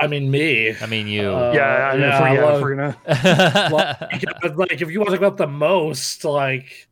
[0.00, 0.74] I mean, me.
[0.80, 1.28] I mean, you.
[1.30, 3.96] Uh, yeah, I mean, if, yeah, we, yeah well- gonna Well,
[4.42, 6.88] like, like, if you want to talk about the most, like,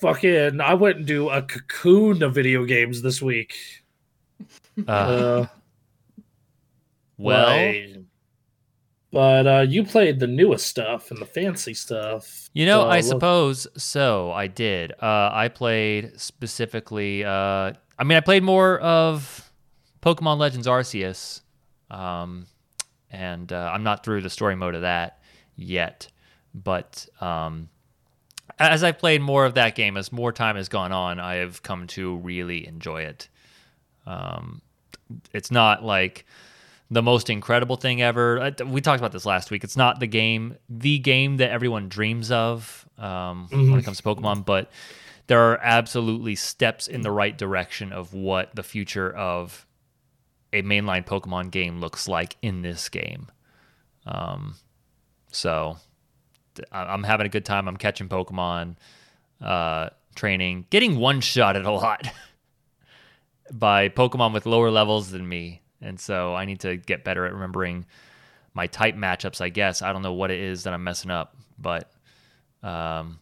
[0.00, 3.54] fucking, I went and do a cocoon of video games this week.
[4.88, 5.46] Uh, Uh,
[7.18, 7.98] well, like-
[9.12, 12.48] but uh, you played the newest stuff and the fancy stuff.
[12.54, 14.32] You know, So, I look- suppose so.
[14.32, 14.92] I did.
[14.92, 17.22] Uh, I played specifically.
[17.22, 19.52] Uh, I mean, I played more of
[20.02, 21.41] Pokemon Legends Arceus,
[21.92, 22.46] um,
[23.10, 25.20] and uh, I'm not through the story mode of that
[25.56, 26.08] yet.
[26.54, 27.68] But um,
[28.58, 31.62] as I've played more of that game, as more time has gone on, I have
[31.62, 33.28] come to really enjoy it.
[34.06, 34.62] Um,
[35.32, 36.26] it's not like
[36.90, 38.40] the most incredible thing ever.
[38.40, 39.64] Uh, We talked about this last week.
[39.64, 43.78] It's not the game, the game that everyone dreams of um, when Mhm.
[43.78, 44.70] it comes to Pokemon, but
[45.26, 49.66] there are absolutely steps in the right direction of what the future of
[50.52, 53.28] a mainline Pokemon game looks like in this game.
[54.06, 54.56] Um,
[55.30, 55.78] so
[56.70, 57.68] I'm having a good time.
[57.68, 58.76] I'm catching Pokemon,
[59.40, 62.06] uh, training, getting one shot at a lot
[63.52, 65.62] by Pokemon with lower levels than me.
[65.80, 67.86] And so I need to get better at remembering
[68.54, 69.82] my type matchups, I guess.
[69.82, 71.90] I don't know what it is that I'm messing up, but
[72.62, 73.18] um,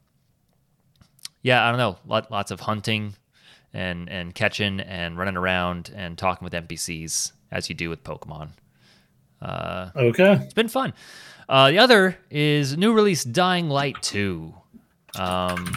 [1.42, 2.24] yeah, I don't know.
[2.30, 3.14] lots of hunting
[3.72, 8.50] and and catching and running around and talking with NPCs as you do with Pokemon.
[9.40, 10.92] Uh, okay, it's been fun.
[11.48, 14.54] Uh, the other is new release Dying Light Two.
[15.18, 15.76] Um,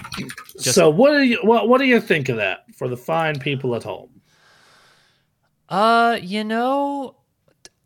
[0.60, 3.40] just, so what do you what what do you think of that for the fine
[3.40, 4.10] people at home?
[5.70, 7.16] Uh, you know,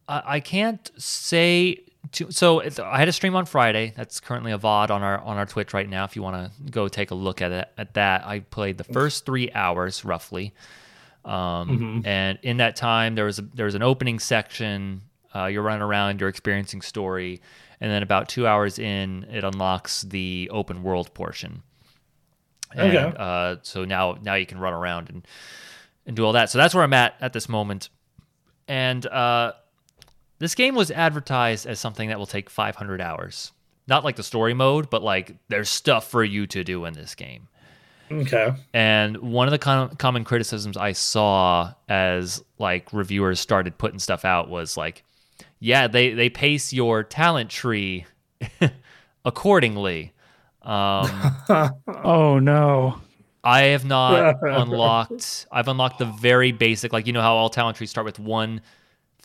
[0.07, 3.93] I, I can't say to, so I had a stream on Friday.
[3.95, 6.03] That's currently a VOD on our on our Twitch right now.
[6.03, 8.83] If you want to go take a look at it, at that, I played the
[8.83, 10.53] first three hours roughly,
[11.25, 12.07] um, mm-hmm.
[12.07, 15.01] and in that time there was a, there was an opening section.
[15.35, 17.41] Uh, you're running around, you're experiencing story,
[17.81, 21.61] and then about two hours in, it unlocks the open world portion.
[22.73, 23.17] And, okay.
[23.17, 25.27] Uh, so now now you can run around and
[26.05, 26.49] and do all that.
[26.49, 27.89] So that's where I'm at at this moment,
[28.67, 29.05] and.
[29.05, 29.53] Uh,
[30.39, 33.51] this game was advertised as something that will take 500 hours.
[33.87, 37.15] Not like the story mode, but like there's stuff for you to do in this
[37.15, 37.47] game.
[38.11, 38.53] Okay.
[38.73, 44.25] And one of the com- common criticisms I saw as like reviewers started putting stuff
[44.25, 45.03] out was like,
[45.59, 48.05] yeah, they they pace your talent tree
[49.25, 50.13] accordingly.
[50.61, 51.09] Um,
[52.03, 53.01] oh no.
[53.43, 55.47] I have not unlocked.
[55.51, 58.61] I've unlocked the very basic, like you know how all talent trees start with one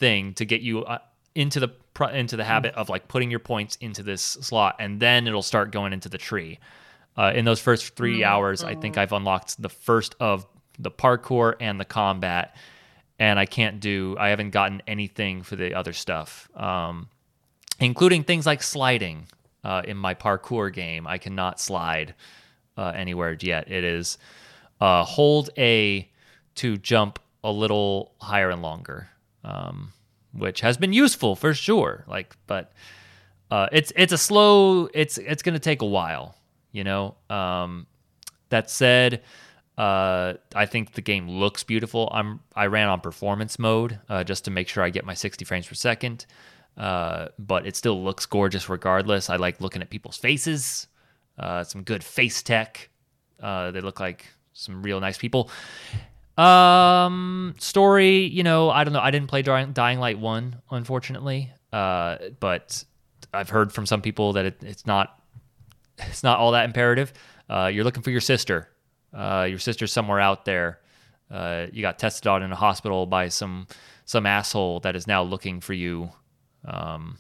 [0.03, 0.99] thing to get you uh,
[1.37, 1.69] into the
[2.13, 5.71] into the habit of like putting your points into this slot, and then it'll start
[5.71, 6.59] going into the tree.
[7.17, 8.25] Uh, in those first 3 mm-hmm.
[8.25, 10.47] hours, I think I've unlocked the first of
[10.79, 12.57] the parkour and the combat,
[13.19, 14.17] and I can't do.
[14.19, 17.09] I haven't gotten anything for the other stuff, um,
[17.79, 19.29] including things like sliding.
[19.65, 22.17] Uh, in my parkour game, I cannot slide
[22.77, 23.71] uh, anywhere yet.
[23.71, 24.19] It is
[24.81, 26.11] uh, hold A
[26.57, 29.09] to jump a little higher and longer
[29.45, 29.93] um,
[30.33, 32.05] which has been useful for sure.
[32.07, 32.73] Like, but
[33.51, 34.89] uh, it's it's a slow.
[34.95, 36.37] It's it's going to take a while.
[36.73, 37.17] You know.
[37.29, 37.87] Um,
[38.53, 39.23] that said,
[39.77, 42.09] uh, I think the game looks beautiful.
[42.13, 45.45] I'm I ran on performance mode uh, just to make sure I get my 60
[45.45, 46.27] frames per second.
[46.77, 49.29] Uh, but it still looks gorgeous regardless.
[49.29, 50.87] I like looking at people's faces.
[51.39, 52.89] Uh, some good face tech.
[53.41, 55.51] Uh, they look like some real nice people.
[56.39, 59.01] Um, story, you know, I don't know.
[59.01, 61.51] I didn't play Dying Light 1, unfortunately.
[61.73, 62.85] Uh, but
[63.33, 65.19] I've heard from some people that it, it's not
[65.99, 67.13] it's not all that imperative.
[67.49, 68.69] Uh, you're looking for your sister.
[69.13, 70.81] Uh, your sister's somewhere out there.
[71.31, 73.67] Uh, you got tested on in a hospital by some
[74.05, 76.11] some asshole that is now looking for you.
[76.65, 77.19] Um,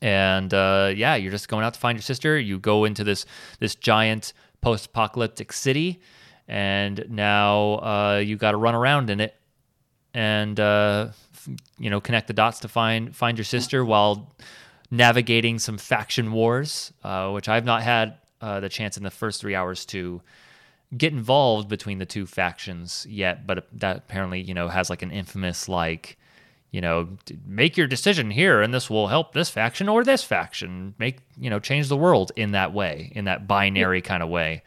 [0.00, 2.38] and uh, yeah, you're just going out to find your sister.
[2.38, 3.26] You go into this
[3.58, 6.00] this giant post-apocalyptic city
[6.48, 9.34] and now uh, you got to run around in it
[10.12, 11.08] and uh,
[11.78, 14.34] you know connect the dots to find find your sister while
[14.90, 19.40] navigating some faction wars, uh, which I've not had uh, the chance in the first
[19.40, 20.22] three hours to
[20.96, 23.46] get involved between the two factions yet.
[23.46, 26.16] But that apparently you know has like an infamous like
[26.74, 27.06] you know,
[27.46, 30.92] make your decision here and this will help this faction or this faction.
[30.98, 34.64] Make, you know, change the world in that way, in that binary kind of way.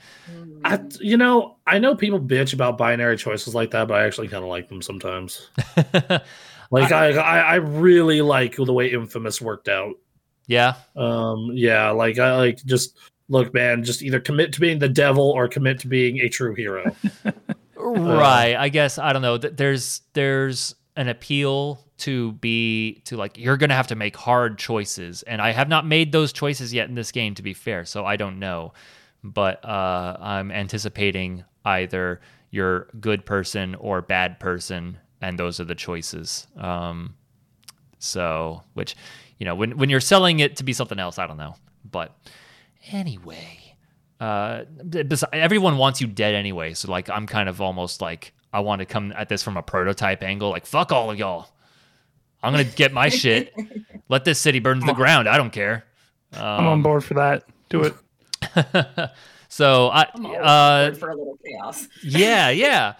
[0.63, 4.29] I, you know, I know people bitch about binary choices like that, but I actually
[4.29, 5.49] kind of like them sometimes.
[6.71, 9.95] like I, I, I really like the way Infamous worked out.
[10.45, 10.75] Yeah.
[10.95, 11.49] Um.
[11.55, 11.89] Yeah.
[11.89, 12.97] Like I like just
[13.27, 13.83] look, man.
[13.83, 16.95] Just either commit to being the devil or commit to being a true hero.
[17.75, 18.53] right.
[18.53, 19.37] Uh, I guess I don't know.
[19.37, 24.57] That there's there's an appeal to be to like you're gonna have to make hard
[24.57, 27.85] choices and i have not made those choices yet in this game to be fair
[27.85, 28.71] so i don't know
[29.23, 32.21] but uh, i'm anticipating either
[32.51, 37.15] you're good person or bad person and those are the choices um,
[37.99, 38.95] so which
[39.39, 41.55] you know when, when you're selling it to be something else i don't know
[41.89, 42.15] but
[42.91, 43.75] anyway
[44.19, 44.63] uh,
[45.33, 48.85] everyone wants you dead anyway so like i'm kind of almost like I want to
[48.85, 50.49] come at this from a prototype angle.
[50.49, 51.49] Like, fuck all of y'all.
[52.43, 53.53] I'm gonna get my shit.
[54.09, 55.27] Let this city burn to the ground.
[55.27, 55.85] I don't care.
[56.33, 57.43] Um, I'm on board for that.
[57.69, 57.93] Do it.
[59.49, 61.87] so I uh, for a little chaos.
[62.03, 62.93] yeah, yeah.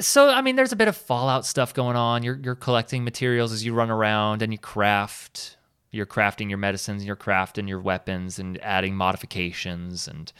[0.00, 2.22] So I mean, there's a bit of Fallout stuff going on.
[2.22, 5.56] You're you're collecting materials as you run around and you craft.
[5.90, 10.32] You're crafting your medicines, and you're crafting your weapons, and adding modifications, and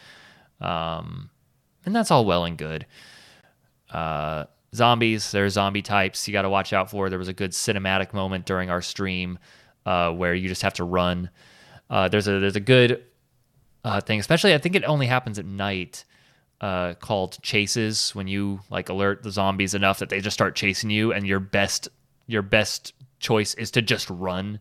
[0.61, 1.31] um,
[1.85, 2.87] and that's all well and good.
[3.91, 5.31] Uh, zombies.
[5.31, 7.09] There's zombie types you got to watch out for.
[7.11, 9.39] There was a good cinematic moment during our stream
[9.87, 11.31] uh, where you just have to run.
[11.91, 13.05] Uh, there's a there's a good
[13.85, 16.05] uh, thing, especially I think it only happens at night.
[16.61, 20.91] Uh, called chases when you like alert the zombies enough that they just start chasing
[20.91, 21.89] you, and your best
[22.27, 24.59] your best choice is to just run,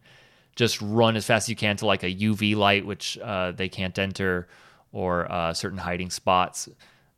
[0.56, 3.68] just run as fast as you can to like a UV light, which uh, they
[3.68, 4.48] can't enter,
[4.92, 6.70] or uh, certain hiding spots.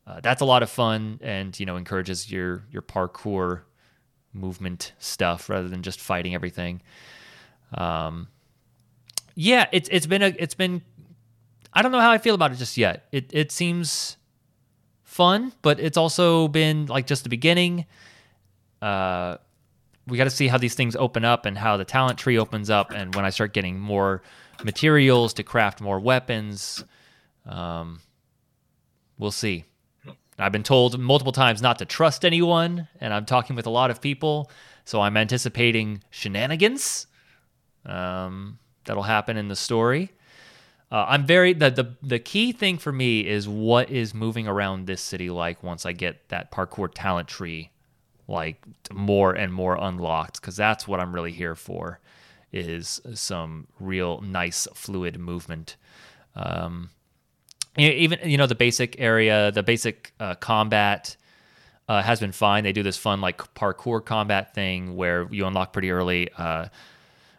[0.09, 3.61] Uh, that's a lot of fun, and you know encourages your your parkour
[4.33, 6.81] movement stuff rather than just fighting everything.
[7.75, 8.27] Um,
[9.35, 10.81] yeah, it's it's been a it's been
[11.73, 13.05] I don't know how I feel about it just yet.
[13.11, 14.17] It it seems
[15.03, 17.85] fun, but it's also been like just the beginning.
[18.81, 19.37] Uh,
[20.07, 22.71] we got to see how these things open up and how the talent tree opens
[22.71, 24.23] up, and when I start getting more
[24.63, 26.83] materials to craft more weapons,
[27.45, 27.99] um,
[29.19, 29.65] we'll see.
[30.39, 33.91] I've been told multiple times not to trust anyone, and I'm talking with a lot
[33.91, 34.49] of people,
[34.85, 37.07] so I'm anticipating shenanigans
[37.85, 40.11] um, that'll happen in the story.
[40.91, 44.87] Uh, I'm very the, the the key thing for me is what is moving around
[44.87, 47.69] this city like once I get that parkour talent tree
[48.27, 51.99] like more and more unlocked because that's what I'm really here for
[52.51, 55.75] is some real nice fluid movement.
[56.35, 56.89] Um,
[57.87, 61.15] even you know the basic area, the basic uh, combat
[61.87, 62.63] uh, has been fine.
[62.63, 66.29] They do this fun like parkour combat thing where you unlock pretty early.
[66.37, 66.67] Uh,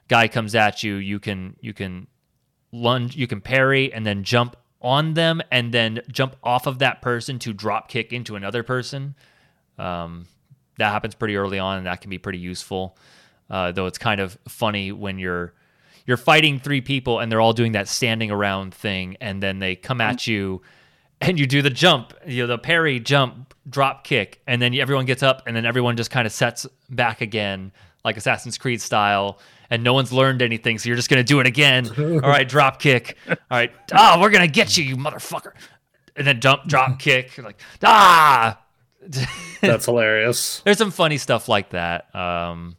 [0.09, 2.09] guy comes at you, you can you can
[2.73, 7.03] lunge, you can parry and then jump on them and then jump off of that
[7.03, 9.15] person to drop kick into another person.
[9.79, 10.27] Um,
[10.79, 12.97] that happens pretty early on, and that can be pretty useful.
[13.49, 15.53] Uh, though it's kind of funny when you're
[16.11, 19.77] you're fighting three people and they're all doing that standing around thing, and then they
[19.77, 20.61] come at you,
[21.21, 25.05] and you do the jump, you know, the parry, jump, drop kick, and then everyone
[25.05, 27.71] gets up, and then everyone just kind of sets back again,
[28.05, 29.39] like Assassin's Creed style,
[29.71, 31.89] and no one's learned anything, so you're just gonna do it again.
[31.99, 33.17] All right, drop kick.
[33.29, 35.53] All right, ah, oh, we're gonna get you, you motherfucker.
[36.17, 37.37] And then jump, drop kick.
[37.37, 38.61] You're like, ah.
[39.61, 40.61] That's hilarious.
[40.65, 42.13] There's some funny stuff like that.
[42.17, 42.77] Um,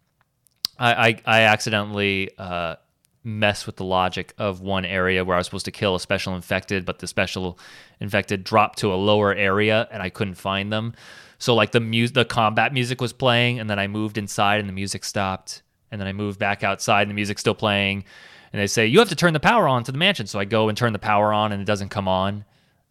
[0.77, 2.75] I, I, I accidentally uh,
[3.23, 6.35] mess with the logic of one area where I was supposed to kill a special
[6.35, 7.59] infected, but the special
[7.99, 10.93] infected dropped to a lower area and I couldn't find them.
[11.37, 14.69] So like the music, the combat music was playing, and then I moved inside and
[14.69, 18.05] the music stopped and then I moved back outside and the music's still playing.
[18.53, 20.27] And they say, You have to turn the power on to the mansion.
[20.27, 22.45] So I go and turn the power on and it doesn't come on.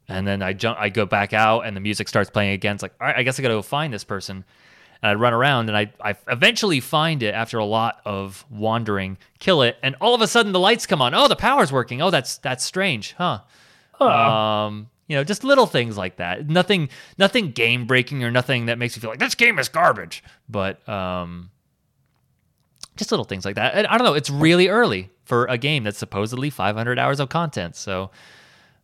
[0.08, 2.74] And then I jump I go back out and the music starts playing again.
[2.74, 4.44] It's like, all right, I guess I gotta go find this person.
[5.02, 9.18] And I'd run around and I I eventually find it after a lot of wandering,
[9.38, 11.14] kill it, and all of a sudden the lights come on.
[11.14, 12.02] Oh, the power's working.
[12.02, 13.40] Oh, that's that's strange, huh?
[13.92, 14.04] huh.
[14.06, 16.48] Um, you know, just little things like that.
[16.48, 20.22] Nothing nothing game breaking or nothing that makes you feel like this game is garbage.
[20.48, 21.50] But um
[23.00, 23.74] just little things like that.
[23.74, 24.14] And I don't know.
[24.14, 27.74] It's really early for a game that's supposedly 500 hours of content.
[27.74, 28.10] So,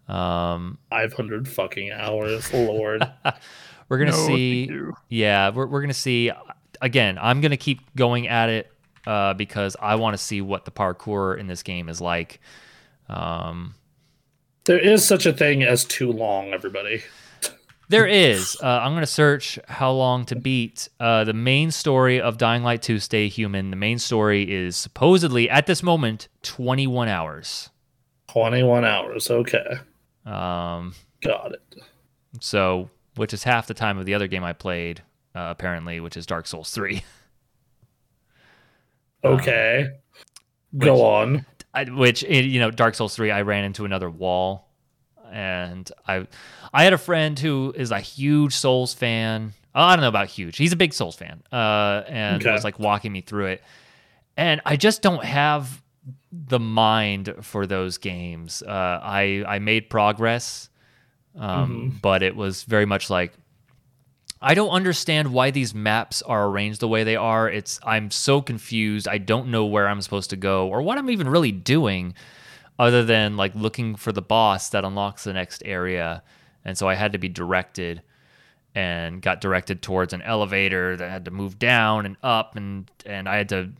[0.09, 3.07] um, 500 fucking hours, Lord.
[3.89, 4.71] we're gonna no, see.
[5.09, 6.31] Yeah, we're we're gonna see.
[6.81, 8.73] Again, I'm gonna keep going at it
[9.07, 12.41] uh, because I want to see what the parkour in this game is like.
[13.09, 13.75] Um,
[14.65, 17.03] there is such a thing as too long, everybody.
[17.89, 18.57] There is.
[18.61, 20.89] Uh, I'm going to search how long to beat.
[20.99, 25.49] Uh, the main story of Dying Light 2 Stay Human, the main story is supposedly,
[25.49, 27.71] at this moment, 21 hours.
[28.27, 29.31] 21 hours.
[29.31, 29.79] Okay.
[30.25, 31.77] Um, Got it.
[32.41, 35.03] So, which is half the time of the other game I played,
[35.35, 37.03] uh, apparently, which is Dark Souls 3.
[39.25, 39.89] okay.
[40.73, 41.47] Um, Go which, on.
[41.75, 44.67] I, which, you know, Dark Souls 3, I ran into another wall
[45.33, 46.27] and I
[46.73, 49.53] I had a friend who is a huge Souls fan.
[49.75, 50.57] I don't know about huge.
[50.57, 52.53] He's a big Souls fan, uh, and okay.
[52.53, 53.63] was like walking me through it.
[54.37, 55.83] And I just don't have
[56.33, 58.63] the mind for those games.
[58.63, 60.71] Uh, I I made progress,
[61.37, 61.97] um, mm-hmm.
[62.03, 63.33] but it was very much like
[64.41, 67.49] I don't understand why these maps are arranged the way they are.
[67.49, 69.09] It's I'm so confused.
[69.09, 72.15] I don't know where I'm supposed to go or what I'm even really doing
[72.79, 76.23] other than like looking for the boss that unlocks the next area.
[76.65, 78.03] And so I had to be directed
[78.75, 83.29] and got directed towards an elevator that had to move down and up and and
[83.29, 83.71] I had to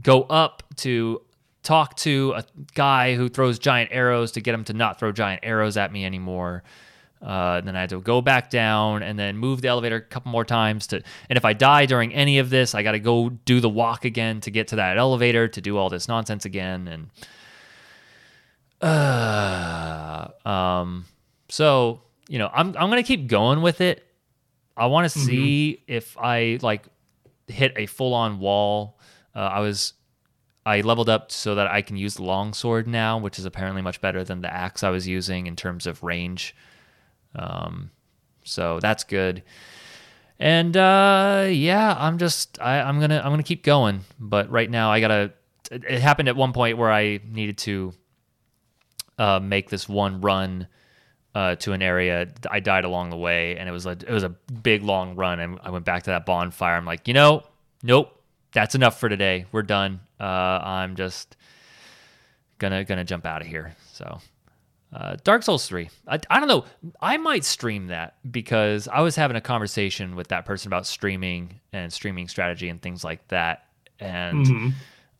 [0.00, 1.20] go up to
[1.66, 2.44] talk to a
[2.74, 6.04] guy who throws giant arrows to get him to not throw giant arrows at me
[6.04, 6.62] anymore.
[7.20, 10.30] Uh, then I had to go back down and then move the elevator a couple
[10.30, 11.02] more times to.
[11.28, 14.04] And if I die during any of this, I got to go do the walk
[14.04, 16.86] again to get to that elevator to do all this nonsense again.
[16.86, 17.10] And
[18.80, 21.04] uh, um,
[21.48, 24.06] so you know, I'm I'm gonna keep going with it.
[24.76, 26.84] I want to see if I like
[27.48, 29.00] hit a full on wall.
[29.34, 29.94] Uh, I was
[30.66, 34.00] I leveled up so that I can use the longsword now, which is apparently much
[34.00, 36.56] better than the axe I was using in terms of range.
[37.36, 37.92] Um,
[38.42, 39.44] so that's good.
[40.40, 44.00] And uh, yeah, I'm just I, I'm gonna I'm gonna keep going.
[44.18, 45.32] But right now I gotta.
[45.70, 47.92] It, it happened at one point where I needed to
[49.18, 50.66] uh, make this one run
[51.34, 52.28] uh, to an area.
[52.50, 55.38] I died along the way, and it was a it was a big long run.
[55.38, 56.76] And I went back to that bonfire.
[56.76, 57.44] I'm like, you know,
[57.84, 58.20] nope,
[58.52, 59.46] that's enough for today.
[59.52, 60.00] We're done.
[60.20, 61.36] Uh, I'm just
[62.58, 63.74] gonna gonna jump out of here.
[63.92, 64.18] So.
[64.92, 65.90] Uh, Dark Souls 3.
[66.06, 66.64] I, I don't know.
[67.02, 71.60] I might stream that because I was having a conversation with that person about streaming
[71.72, 73.64] and streaming strategy and things like that.
[73.98, 74.72] And Mhm.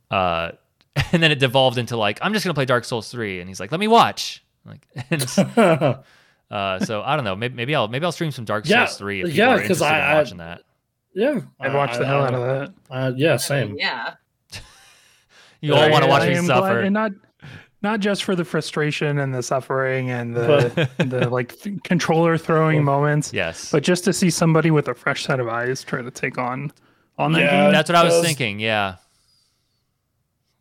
[0.09, 0.51] uh,
[1.11, 3.41] and then it devolved into like, I'm just gonna play Dark Souls 3.
[3.41, 4.41] And he's like, let me watch.
[4.65, 5.21] Like, and,
[6.49, 7.35] uh, so I don't know.
[7.35, 9.85] Maybe, maybe I'll maybe I'll stream some Dark Yeah, Souls 3 if yeah, because interested
[9.85, 10.61] I- in I- watching that.
[11.13, 12.73] yeah, I'd watch the hell out of that.
[12.89, 13.75] Uh, yeah, I mean, same.
[13.77, 14.13] yeah.
[15.67, 16.79] You all want to watch I me suffer.
[16.79, 17.11] and not
[17.83, 22.83] not just for the frustration and the suffering and the the like th- controller throwing
[22.83, 23.71] moments, yes.
[23.71, 26.71] but just to see somebody with a fresh set of eyes try to take on
[27.19, 27.63] on that Yeah.
[27.65, 27.71] game.
[27.73, 28.59] That's what I was thinking.
[28.59, 28.95] Yeah.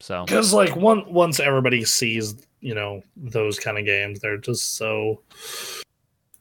[0.01, 4.77] So Because like one once everybody sees you know those kind of games, they're just
[4.77, 5.23] so.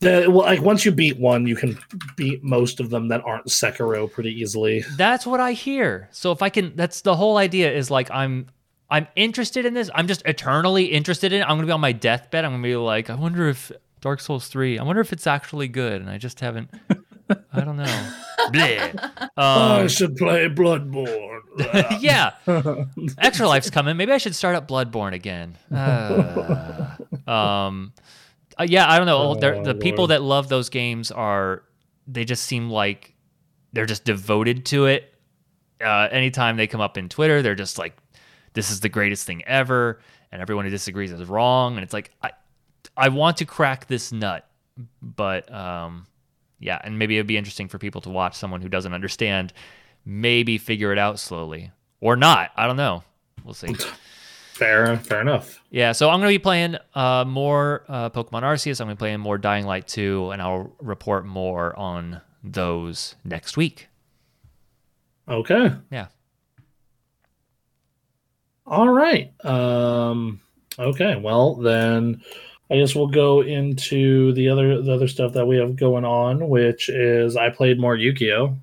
[0.06, 1.78] The, well, like once you beat one, you can
[2.16, 4.84] beat most of them that aren't Sekiro pretty easily.
[4.98, 6.08] That's what I hear.
[6.12, 7.72] So if I can, that's the whole idea.
[7.74, 8.48] Is like I'm,
[8.90, 9.90] I'm interested in this.
[9.94, 11.46] I'm just eternally interested in it.
[11.46, 12.46] I'm gonna be on my deathbed.
[12.46, 13.72] I'm gonna be like, I wonder if
[14.02, 14.78] Dark Souls three.
[14.80, 16.70] I wonder if it's actually good, and I just haven't.
[17.52, 17.86] I don't know.
[18.52, 19.30] Bleh.
[19.38, 21.40] I Um, should play Bloodborne.
[22.00, 22.34] yeah,
[23.18, 23.98] Extra Life's coming.
[23.98, 25.58] Maybe I should start up Bloodborne again.
[25.74, 26.96] Uh,
[27.28, 27.94] um,
[28.60, 29.36] uh, yeah, I don't know.
[29.38, 31.64] Oh, the people that love those games are
[32.08, 33.14] they just seem like
[33.74, 35.14] they're just devoted to it.
[35.84, 37.96] Uh, anytime they come up in Twitter, they're just like,
[38.54, 40.00] "This is the greatest thing ever,"
[40.32, 41.76] and everyone who disagrees is wrong.
[41.76, 42.32] And it's like, I,
[42.96, 44.48] I want to crack this nut,
[45.02, 46.06] but um,
[46.60, 49.52] yeah, and maybe it'd be interesting for people to watch someone who doesn't understand,
[50.06, 52.52] maybe figure it out slowly or not.
[52.56, 53.04] I don't know.
[53.44, 53.76] We'll see.
[54.56, 55.62] fair, fair enough.
[55.70, 58.80] Yeah, so I'm going to be playing uh, more uh, Pokemon Arceus.
[58.82, 63.16] I'm going to be playing more Dying Light 2, and I'll report more on those
[63.24, 63.88] next week.
[65.28, 65.72] Okay.
[65.92, 66.08] Yeah.
[68.68, 69.32] All right.
[69.46, 70.42] Um
[70.80, 72.22] okay, well then
[72.72, 76.50] I guess we'll go into the other the other stuff that we have going on,
[76.50, 78.58] which is I played more Yu-Gi-Oh.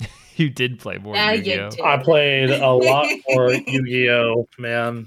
[0.36, 1.84] You did play more Yeah, you Yu-Gi-Oh.
[1.84, 5.06] I played a lot more Yu-Gi-Oh, man.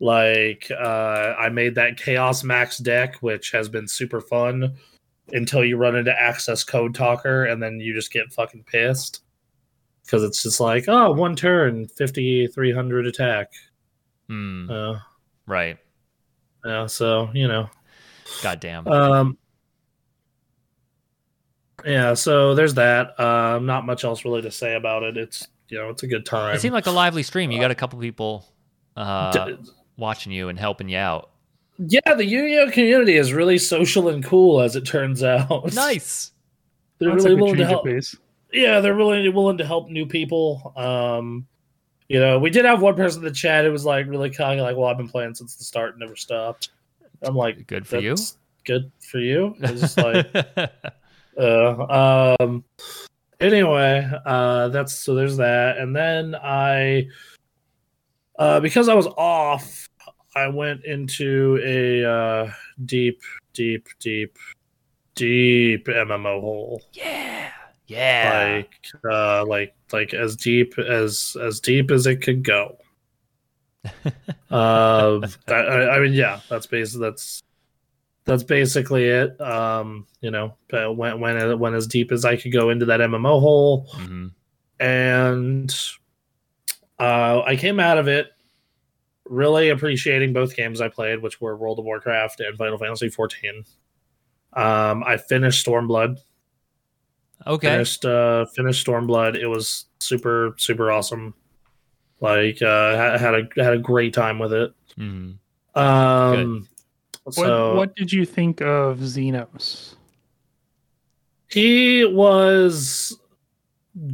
[0.00, 4.74] Like uh I made that Chaos Max deck, which has been super fun
[5.32, 9.22] until you run into Access Code Talker and then you just get fucking pissed.
[10.04, 13.52] Because it's just like, oh, one turn, 5300 attack.
[14.28, 14.98] Hmm, Uh,
[15.46, 15.76] right.
[16.64, 17.68] yeah, so, you know.
[18.42, 18.88] Goddamn.
[18.88, 19.38] Um,
[21.84, 23.18] yeah, so there's that.
[23.20, 25.16] Um, not much else really to say about it.
[25.16, 26.54] It's you know, it's a good time.
[26.56, 27.50] it seemed like a lively stream.
[27.52, 28.46] You got a couple people
[28.96, 29.56] uh, D-
[29.96, 31.30] watching you and helping you out.
[31.78, 35.72] yeah, the Yu-Gi-Oh community is really social and cool, as it turns out.
[35.74, 36.32] Nice.
[36.98, 37.86] They're That's really willing to help.
[38.52, 40.74] Yeah, they're really willing to help new people.
[40.76, 41.46] Um,
[42.08, 44.60] you know, we did have one person in the chat who was like really kind
[44.60, 46.70] of like, "Well, I've been playing since the start, and never stopped."
[47.22, 48.16] I'm like, Good for you.
[48.66, 49.54] Good for you.
[49.60, 50.26] It's just like,
[51.38, 52.64] Uh, um.
[53.40, 57.08] Anyway, uh, that's so there's that, and then I,
[58.40, 59.88] uh, because I was off,
[60.34, 62.52] I went into a uh,
[62.84, 63.20] deep,
[63.52, 64.38] deep, deep,
[65.14, 66.82] deep MMO hole.
[66.92, 67.52] yeah.
[67.86, 68.62] Yeah.
[68.62, 72.76] Like, uh, like, like as deep as as deep as it could go.
[74.50, 77.42] uh, I, I mean, yeah, that's basically that's
[78.26, 79.40] that's basically it.
[79.40, 83.00] Um, you know, but went went when as deep as I could go into that
[83.00, 84.28] MMO hole, hmm
[84.78, 85.74] and
[87.00, 88.30] uh, I came out of it
[89.24, 93.66] really appreciating both games I played, which were World of Warcraft and Final Fantasy XIV.
[94.52, 96.18] Um, I finished Stormblood.
[97.46, 97.68] Okay.
[97.68, 99.36] Finished uh, finished Stormblood.
[99.36, 101.34] It was super super awesome.
[102.20, 104.74] Like uh, ha- had a had a great time with it.
[104.96, 105.30] hmm
[105.74, 106.68] Um,
[107.24, 109.94] What so what did you think of Zenos?
[111.48, 113.18] he was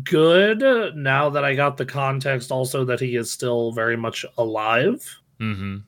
[0.02, 0.94] good.
[0.96, 5.02] Now that I got the context, also that he is still very much alive.
[5.38, 5.78] hmm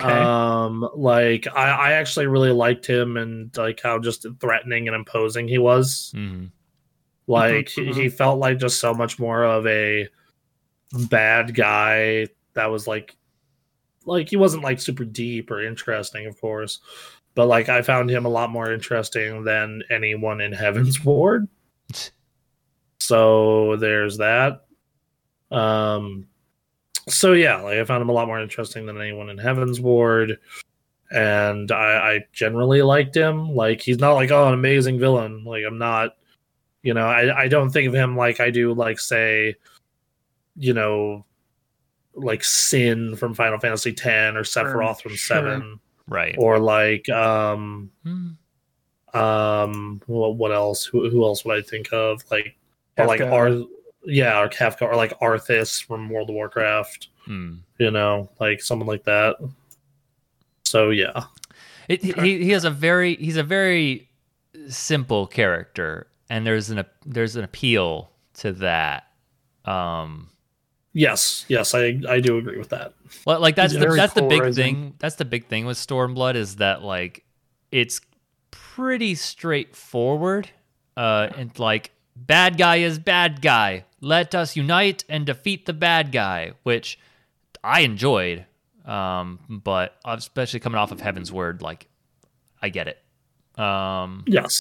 [0.00, 0.10] Okay.
[0.10, 5.46] Um, like I, I actually really liked him and like how just threatening and imposing
[5.46, 6.12] he was.
[6.16, 6.50] Mhm.
[7.28, 10.08] Like Mhm, he, he felt like just so much more of a
[11.08, 13.16] bad guy that was like
[14.04, 16.80] like he wasn't like super deep or interesting, of course.
[17.36, 21.48] But like I found him a lot more interesting than anyone in Heaven's Ward.
[23.06, 24.64] So there's that.
[25.50, 26.26] Um
[27.08, 30.36] so yeah, like I found him a lot more interesting than anyone in Heavensward.
[31.10, 33.50] And I, I generally liked him.
[33.54, 35.44] Like he's not like, oh, an amazing villain.
[35.44, 36.16] Like I'm not
[36.82, 39.56] you know, I, I don't think of him like I do like say,
[40.56, 41.24] you know,
[42.14, 45.36] like Sin from Final Fantasy X or Sephiroth from sure.
[45.36, 45.80] Seven.
[46.06, 46.34] Right.
[46.38, 48.36] Or like um Mm.
[49.14, 52.56] um what, what else who, who else would i think of like
[52.98, 53.32] or like Kefka.
[53.32, 53.68] Ar-
[54.06, 57.60] yeah or kefka or like arthas from world of warcraft Mm.
[57.78, 59.36] you know like someone like that
[60.64, 61.24] so yeah
[61.88, 62.12] It, he
[62.44, 64.08] he has a very he's a very
[64.68, 69.08] simple character, and there's an there's an appeal to that.
[69.66, 70.28] Um,
[70.92, 72.92] yes yes i i do agree with that
[73.26, 74.94] Well, like that's the very that's the big thing.
[74.98, 77.24] That's the big thing with Stormblood is that like
[77.72, 78.00] it's
[78.50, 80.50] pretty straightforward.
[80.96, 83.84] Uh, and like bad guy is bad guy.
[84.00, 86.98] Let us unite and defeat the bad guy, which
[87.62, 88.46] I enjoyed.
[88.84, 91.86] Um, but especially coming off of Heavensward, like
[92.60, 93.00] I get it.
[93.58, 94.60] Um, yes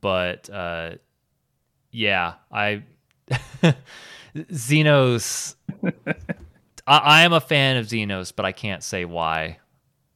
[0.00, 0.92] but uh,
[1.90, 2.82] yeah, I
[4.36, 5.56] Zenos.
[6.86, 9.58] I, I am a fan of Zenos, but I can't say why.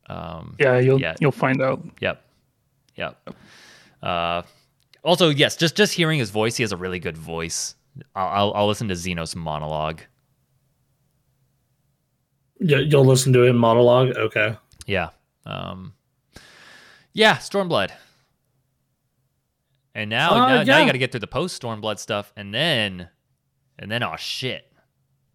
[0.07, 1.15] Um, yeah, you'll yeah.
[1.19, 1.85] you'll find out.
[2.01, 2.23] Yep,
[2.95, 3.31] yep.
[4.03, 4.43] Uh,
[5.05, 7.75] also, yes, just just hearing his voice, he has a really good voice.
[8.15, 10.01] I'll I'll, I'll listen to Zenos monologue.
[12.61, 14.57] You- you'll listen to him monologue okay
[14.87, 15.11] Yeah.
[15.47, 15.95] Um,
[17.13, 17.91] yeah, Stormblood.
[19.95, 22.53] And now, Uh, now, now you got to get through the post Stormblood stuff, and
[22.55, 23.09] then,
[23.79, 24.73] and then, oh shit.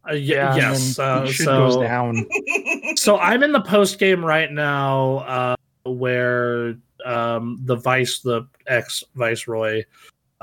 [0.10, 2.26] uh, Yeah, and yes uh, so goes down.
[2.96, 5.56] so i'm in the post game right now uh
[5.86, 6.76] where
[7.06, 9.84] um the vice the ex viceroy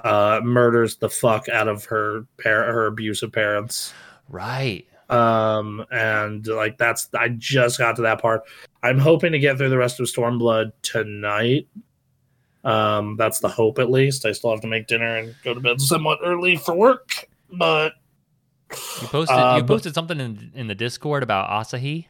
[0.04, 3.92] uh murders the fuck out of her par- her abusive parents
[4.28, 4.86] Right.
[5.10, 8.42] um and like that's i just got to that part
[8.82, 11.68] i'm hoping to get through the rest of stormblood tonight
[12.64, 15.60] um that's the hope at least i still have to make dinner and go to
[15.60, 17.92] bed somewhat early for work but
[19.00, 22.06] You posted Uh, you but- posted something in in the Discord about Asahi.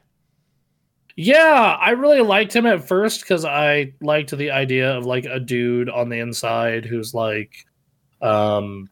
[1.16, 5.40] Yeah i really liked him at first because i liked the idea of like a
[5.40, 7.66] dude on the inside who's like
[8.22, 8.88] um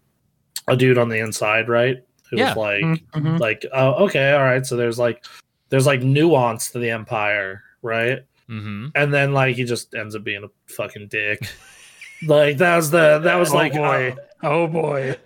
[0.68, 1.98] a dude on the inside right
[2.30, 2.54] who's Yeah.
[2.54, 2.82] like
[3.12, 3.38] Mhm.
[3.38, 5.24] like oh okay all right so there's like
[5.68, 8.88] there's like nuance to the empire right Mm-hmm.
[8.94, 11.40] and then like he just ends up being a fucking dick.
[12.26, 14.14] like that was the that was Oh, like boy.
[14.42, 15.16] uh, Oh boy.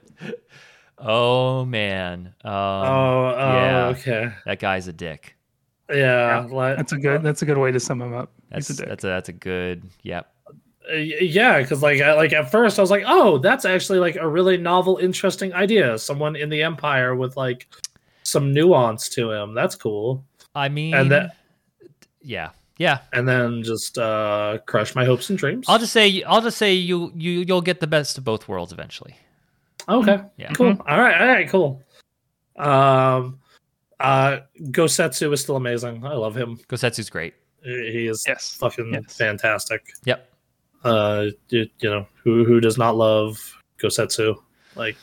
[0.99, 2.35] Oh man.
[2.45, 3.87] Um, oh, oh yeah.
[3.89, 5.37] okay that guy's a dick.
[5.91, 8.31] Yeah like That's a good that's a good way to sum him up.
[8.51, 9.85] That's a that's a that's a good.
[10.03, 10.27] Yep.
[10.91, 14.17] uh, yeah because like I, like at first I was like oh that's actually like
[14.17, 17.69] a really novel interesting idea someone in the empire with like
[18.23, 20.25] some nuance to him that's cool
[20.55, 21.37] I mean, and that-
[22.21, 22.99] yeah, yeah.
[23.13, 26.75] and then just uh crush my hopes and dreams I'll just say, I'll just say,
[26.75, 29.17] you you you'll get the best of both worlds eventually.
[29.89, 30.53] okay Yeah.
[30.53, 31.81] cool all right all right cool
[32.57, 33.39] um
[34.01, 34.39] uh
[34.71, 37.35] gosetsu is still amazing i love him Gosetsu's great.
[37.65, 38.55] he is Yes.
[38.55, 39.17] fucking Yes.
[39.17, 39.83] fantastic.
[40.05, 40.33] Yep.
[40.85, 43.37] Uh, you, you know who who does not love
[43.83, 44.37] Gosetsu?
[44.77, 44.97] Like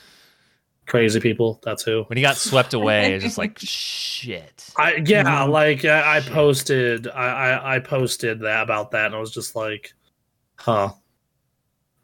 [0.88, 1.60] crazy people.
[1.64, 2.04] That's who.
[2.04, 4.70] When he got swept away, it's just like shit.
[4.78, 5.50] I yeah, Mhm.
[5.50, 9.54] like I, I posted I, I I posted that about that, and I was just
[9.58, 9.94] like,
[10.56, 10.92] huh.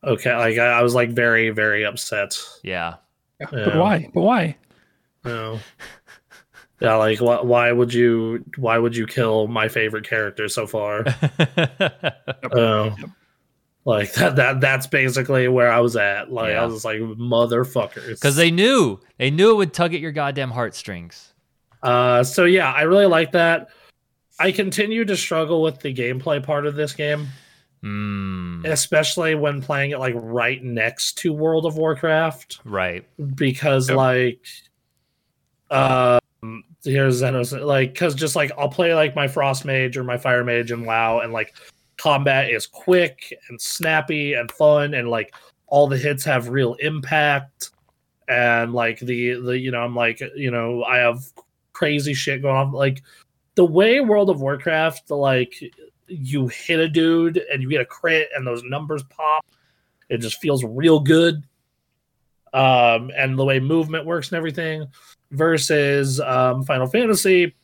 [0.04, 2.38] Okay, like I, I was like very very upset.
[2.64, 2.96] Yeah.
[3.40, 3.66] Yeah, Yeah.
[3.66, 4.10] But why?
[4.14, 4.58] But why?
[5.24, 5.60] You know?
[6.82, 11.04] Yeah, like why, why would you why would you kill my favorite character so far?
[12.54, 12.96] Oh,
[13.86, 16.32] like that that that's basically where I was at.
[16.32, 16.62] Like Yeah.
[16.62, 18.10] I was just like motherfuckers.
[18.10, 21.34] Because they knew they knew it would tug at your goddamn heartstrings.
[21.84, 23.70] uh so yeah, I really like that.
[24.40, 27.28] I continue to struggle with the gameplay part of this game,
[27.84, 32.60] Mm, especially when playing it like right next to World of Warcraft.
[32.64, 33.04] right.
[33.36, 33.98] Because Yep.
[33.98, 34.46] like
[35.72, 40.18] um here's Xenos like because just like I'll play like my Frost Mage or my
[40.18, 41.54] Fire Mage and WoW and like
[41.98, 45.34] combat is quick and snappy and fun and like
[45.68, 47.70] all the hits have real impact
[48.28, 51.24] and like the the you know I'm like you know I have
[51.74, 53.04] crazy shit going on like
[53.56, 55.62] the way World of Warcraft, like
[56.08, 59.46] you hit a dude and you get a crit and those numbers pop,
[60.10, 61.44] it just feels real good.
[62.54, 64.88] Um, and the way movement works and everything
[65.32, 67.56] versus um, Final Fantasy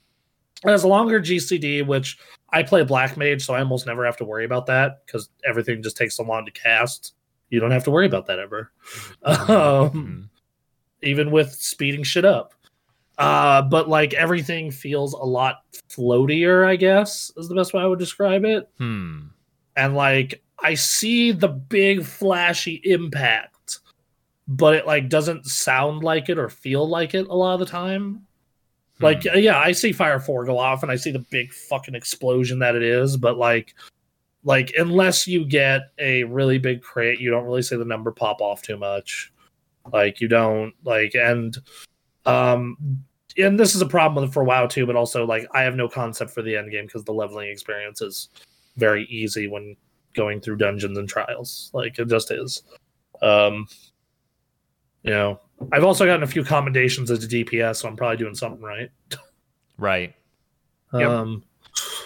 [0.65, 2.17] it has a longer GCD, which
[2.51, 5.83] I play Black Mage, so I almost never have to worry about that because everything
[5.83, 7.13] just takes so long to cast.
[7.49, 8.71] You don't have to worry about that ever.
[9.25, 10.29] Um,
[11.03, 12.53] even with speeding shit up.
[13.19, 15.57] Uh, but like everything feels a lot
[15.89, 18.69] floatier, I guess, is the best way I would describe it.
[18.77, 19.27] Hmm.
[19.75, 23.56] And like I see the big flashy impact,
[24.47, 27.65] but it like doesn't sound like it or feel like it a lot of the
[27.65, 28.25] time.
[28.99, 29.37] Like Hmm.
[29.37, 32.75] yeah, I see Fire 4 go off and I see the big fucking explosion that
[32.75, 33.75] it is, but like
[34.43, 38.41] like unless you get a really big crit, you don't really see the number pop
[38.41, 39.31] off too much.
[39.91, 41.57] Like you don't like and
[42.25, 43.03] um
[43.37, 45.87] and this is a problem with for WoW too, but also like I have no
[45.87, 48.29] concept for the end game because the leveling experience is
[48.77, 49.75] very easy when
[50.13, 51.69] going through dungeons and trials.
[51.73, 52.63] Like it just is.
[53.21, 53.67] Um
[55.07, 55.39] you know,
[55.71, 58.91] I've also gotten a few commendations as a DPS, so I'm probably doing something right.
[59.77, 60.13] Right.
[60.93, 61.09] Yep.
[61.09, 61.43] Um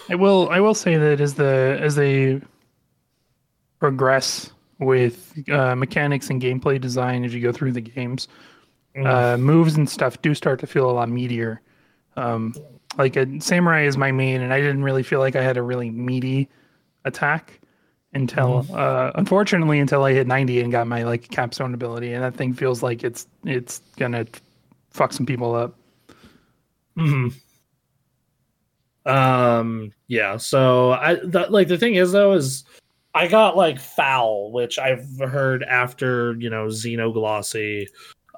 [0.08, 2.40] I will I will say that as the as they
[3.78, 8.28] progress with uh, mechanics and gameplay design as you go through the games,
[9.04, 11.58] uh, moves and stuff do start to feel a lot meatier.
[12.16, 12.54] Um,
[12.98, 15.62] like a samurai is my main, and I didn't really feel like I had a
[15.62, 16.48] really meaty
[17.04, 17.60] attack
[18.14, 22.34] until, uh, unfortunately, until I hit 90 and got my like capstone ability, and that
[22.34, 24.26] thing feels like it's it's gonna
[24.90, 25.74] fuck some people up.
[26.96, 27.28] hmm
[29.06, 29.92] Um.
[30.08, 30.36] Yeah.
[30.36, 32.64] So I the, like the thing is though is
[33.14, 37.86] I got like foul, which I've heard after you know Xenoglossy.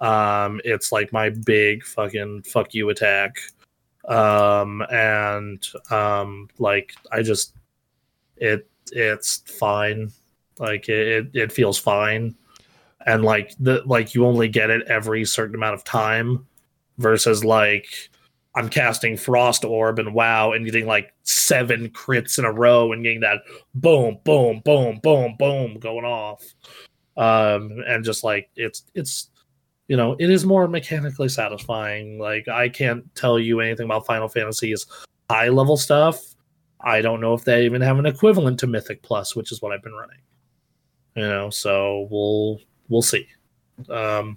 [0.00, 3.38] Um, it's like my big fucking fuck you attack.
[4.08, 7.54] Um, and um, like I just
[8.36, 10.10] it it's fine.
[10.58, 12.34] Like it it feels fine,
[13.06, 16.46] and like the like you only get it every certain amount of time,
[16.98, 18.10] versus like
[18.54, 23.02] I'm casting Frost Orb and WoW and getting like seven crits in a row and
[23.02, 23.40] getting that
[23.74, 26.44] boom, boom, boom, boom, boom going off.
[27.16, 29.30] Um, and just like it's it's
[29.88, 32.18] you know, it is more mechanically satisfying.
[32.18, 34.86] Like I can't tell you anything about Final Fantasy's
[35.28, 36.33] high level stuff.
[36.80, 39.72] I don't know if they even have an equivalent to Mythic Plus, which is what
[39.72, 40.18] I've been running.
[41.14, 43.26] You know, so we'll we'll see.
[43.88, 44.36] Um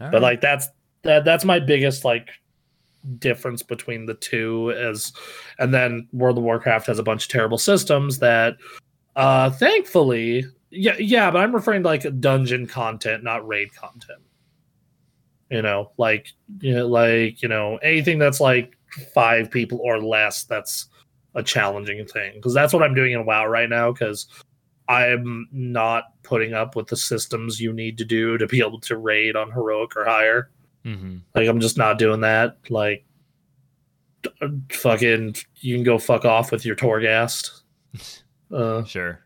[0.00, 0.68] All but like that's
[1.02, 2.30] that that's my biggest like
[3.18, 5.12] difference between the two as
[5.58, 8.56] and then world of warcraft has a bunch of terrible systems that
[9.16, 14.20] uh thankfully yeah yeah but i'm referring to like dungeon content not raid content
[15.50, 18.76] you know like you know like you know anything that's like
[19.14, 20.88] five people or less that's
[21.34, 24.26] a challenging thing because that's what i'm doing in wow right now because
[24.88, 28.96] i'm not putting up with the systems you need to do to be able to
[28.96, 30.50] raid on heroic or higher
[30.84, 32.56] hmm like I'm just not doing that.
[32.70, 33.04] Like
[34.22, 34.30] d-
[34.72, 37.60] fucking you can go fuck off with your Torghast.
[38.50, 39.20] Uh Sure.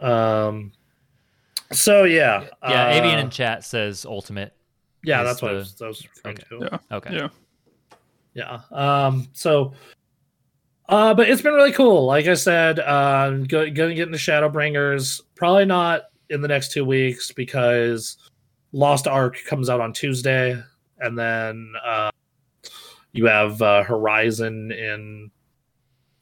[0.00, 0.72] um
[1.70, 2.46] so yeah.
[2.64, 2.86] Yeah.
[2.86, 4.52] uh, Avian in chat says ultimate.
[5.04, 6.46] Yeah, is that's what I was, I was referring okay.
[6.48, 6.68] to.
[6.72, 6.96] Yeah.
[6.96, 7.14] Okay.
[8.34, 8.60] Yeah.
[8.72, 9.06] Yeah.
[9.06, 9.74] Um so
[10.92, 12.04] uh but it's been really cool.
[12.04, 15.22] Like I said, uh go, gonna get into Shadowbringers.
[15.34, 18.18] Probably not in the next two weeks because
[18.72, 20.62] Lost Ark comes out on Tuesday,
[20.98, 22.10] and then uh
[23.12, 25.30] you have uh Horizon in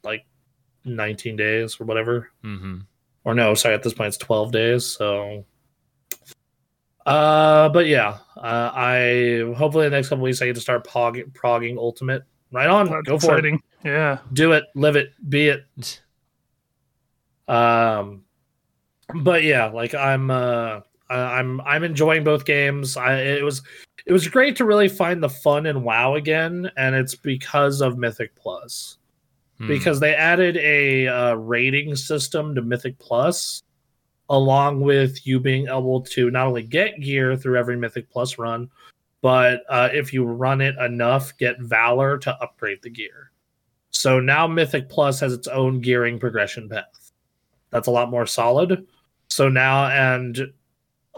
[0.04, 0.24] like
[0.84, 2.30] 19 days or whatever.
[2.42, 2.78] hmm
[3.24, 5.44] Or no, sorry, at this point it's 12 days, so
[7.06, 11.34] uh but yeah, uh, I hopefully the next couple weeks I get to start pog-
[11.34, 12.22] progging Ultimate.
[12.52, 13.60] Right on, That's go for it exciting.
[13.84, 14.18] Yeah.
[14.32, 16.00] do it, live it, be it.
[17.48, 18.24] Um,
[19.14, 22.96] but yeah, like I'm, uh, I- I'm, I'm enjoying both games.
[22.96, 23.62] I it was,
[24.06, 27.98] it was great to really find the fun in WoW again, and it's because of
[27.98, 28.96] Mythic Plus
[29.58, 29.68] Hmm.
[29.68, 33.62] because they added a uh, rating system to Mythic Plus,
[34.30, 38.70] along with you being able to not only get gear through every Mythic Plus run,
[39.20, 43.29] but uh, if you run it enough, get Valor to upgrade the gear.
[43.90, 47.12] So now Mythic Plus has its own gearing progression path.
[47.70, 48.86] That's a lot more solid.
[49.28, 50.52] So now, and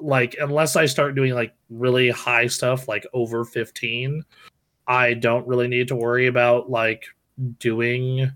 [0.00, 4.22] like, unless I start doing like really high stuff, like over 15,
[4.86, 7.04] I don't really need to worry about like
[7.58, 8.30] doing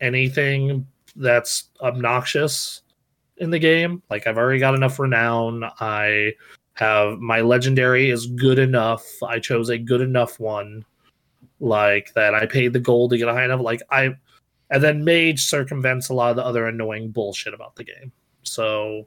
[0.00, 0.86] anything
[1.16, 2.82] that's obnoxious
[3.38, 4.02] in the game.
[4.10, 5.64] Like I've already got enough renown.
[5.80, 6.32] I
[6.74, 9.04] have my legendary is good enough.
[9.22, 10.84] I chose a good enough one.
[11.60, 13.60] Like that I paid the gold to get a high enough.
[13.60, 14.14] Like I,
[14.70, 18.12] and then Mage circumvents a lot of the other annoying bullshit about the game.
[18.42, 19.06] So,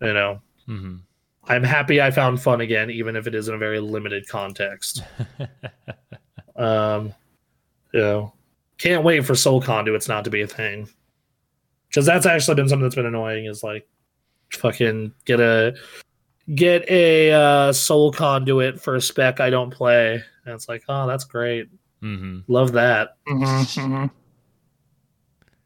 [0.00, 0.96] you know, hmm
[1.48, 5.02] I'm happy I found fun again, even if it is in a very limited context.
[6.56, 7.14] um,
[7.92, 8.32] you know,
[8.78, 10.88] can't wait for Soul Conduits not to be a thing,
[11.88, 13.44] because that's actually been something that's been annoying.
[13.44, 13.86] Is like,
[14.50, 15.76] fucking get a
[16.54, 21.06] get a uh, Soul Conduit for a spec I don't play, and it's like, oh,
[21.06, 21.68] that's great,
[22.00, 23.16] hmm love that.
[23.28, 24.10] Mhm,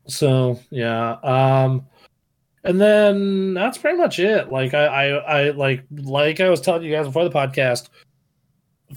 [0.07, 1.87] So yeah, um,
[2.65, 4.51] and then that's pretty much it.
[4.51, 5.07] Like I, I,
[5.47, 7.89] I like like I was telling you guys before the podcast,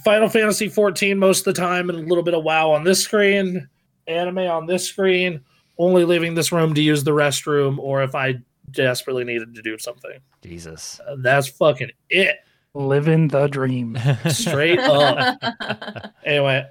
[0.03, 3.01] Final Fantasy 14 most of the time, and a little bit of WoW on this
[3.03, 3.68] screen,
[4.07, 5.41] anime on this screen.
[5.77, 8.35] Only leaving this room to use the restroom, or if I
[8.72, 10.19] desperately needed to do something.
[10.43, 10.99] Jesus.
[11.07, 12.38] Uh, That's fucking it.
[12.76, 13.97] Living the dream.
[14.30, 15.39] Straight up.
[16.26, 16.65] Anyway,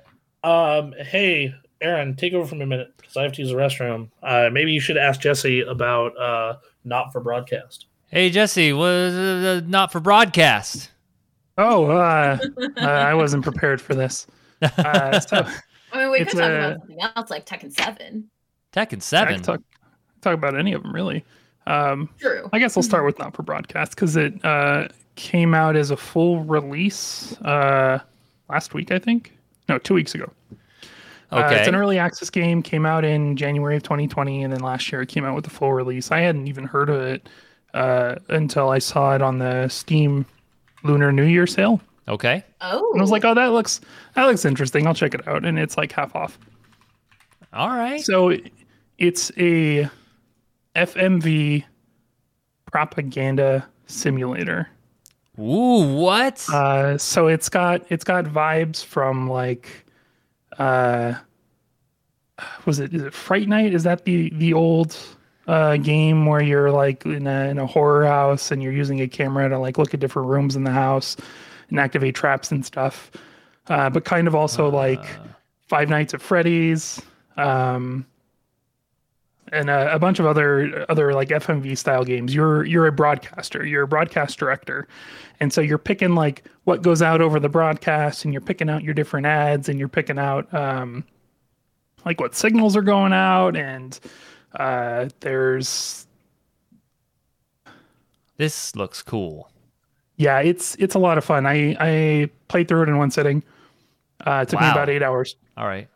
[0.45, 3.57] um, hey, Aaron, take over for me a minute because I have to use the
[3.57, 4.09] restroom.
[4.23, 7.87] Uh, maybe you should ask Jesse about uh, not for broadcast.
[8.09, 10.91] Hey Jesse, was uh, not for broadcast.
[11.59, 12.39] Oh, uh,
[12.79, 14.27] uh, I wasn't prepared for this.
[14.61, 15.47] Uh, so
[15.93, 18.29] I mean, we It's could talk a- about something else like Tekken 7.
[18.73, 19.35] Tekken I Seven.
[19.35, 19.61] can talk
[20.23, 21.25] talk about any of them really.
[21.67, 22.49] Um, True.
[22.53, 25.97] I guess I'll start with not for broadcast because it uh, came out as a
[25.97, 27.99] full release uh,
[28.51, 29.33] last week, I think.
[29.69, 30.31] No, two weeks ago.
[31.31, 31.59] Uh, Okay.
[31.61, 32.63] it's an early access game.
[32.63, 35.51] Came out in January of 2020, and then last year it came out with the
[35.51, 36.11] full release.
[36.11, 37.29] I hadn't even heard of it
[37.73, 40.27] uh, until I saw it on the Steam
[40.85, 42.45] Lunar New Year sale, okay.
[42.61, 42.91] Oh.
[42.93, 43.81] and I was like, "Oh, that looks
[44.15, 44.87] that looks interesting.
[44.87, 46.39] I'll check it out." And it's like half off.
[47.55, 48.01] All right.
[48.03, 48.37] So
[48.99, 49.89] it's a
[50.77, 51.65] FMV
[52.71, 54.69] propaganda simulator.
[55.39, 56.47] Ooh, what?
[56.53, 59.87] Uh, so it's got it's got vibes from like,
[60.59, 61.15] uh,
[62.67, 63.73] was it is it Fright Night?
[63.73, 64.97] Is that the the old
[65.47, 69.09] uh, game where you're like in a in a horror house and you're using a
[69.09, 71.17] camera to like look at different rooms in the house
[71.71, 73.11] and activate traps and stuff?
[73.69, 75.05] Uh, but kind of also like
[75.69, 77.01] Five Nights at Freddy's,
[77.39, 78.05] um,
[79.53, 82.35] and a, a bunch of other other like FMV style games.
[82.35, 83.65] You're you're a broadcaster.
[83.65, 84.89] You're a broadcast director,
[85.41, 88.83] and so you're picking like what goes out over the broadcast, and you're picking out
[88.83, 91.05] your different ads, and you're picking out um,
[92.05, 94.01] like what signals are going out, and
[94.57, 96.07] uh, there's
[98.39, 99.51] this looks cool.
[100.17, 101.47] yeah, it's it's a lot of fun.
[101.47, 103.43] I I played through it in one sitting.
[104.27, 105.37] Uh, it took me about eight hours.
[105.57, 105.89] All right.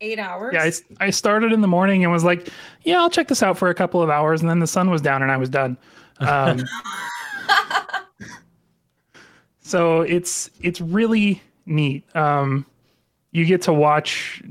[0.00, 0.52] Eight hours?
[0.52, 2.48] Yeah, I, I started in the morning and was like,
[2.82, 4.40] yeah, I'll check this out for a couple of hours.
[4.40, 5.78] And then the sun was down and I was done.
[6.20, 6.64] Um,
[9.60, 12.04] so it's it's really neat.
[12.14, 12.66] Um,
[13.32, 14.42] you get to watch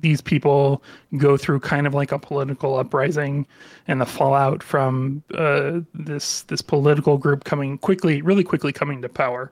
[0.00, 0.82] these people
[1.16, 3.46] go through kind of like a political uprising
[3.88, 9.08] and the fallout from uh, this this political group coming quickly, really quickly coming to
[9.08, 9.50] power.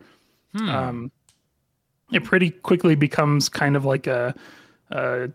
[0.55, 0.69] Hmm.
[0.69, 1.13] Um,
[2.13, 4.35] it pretty quickly becomes kind of like a,
[4.91, 5.31] a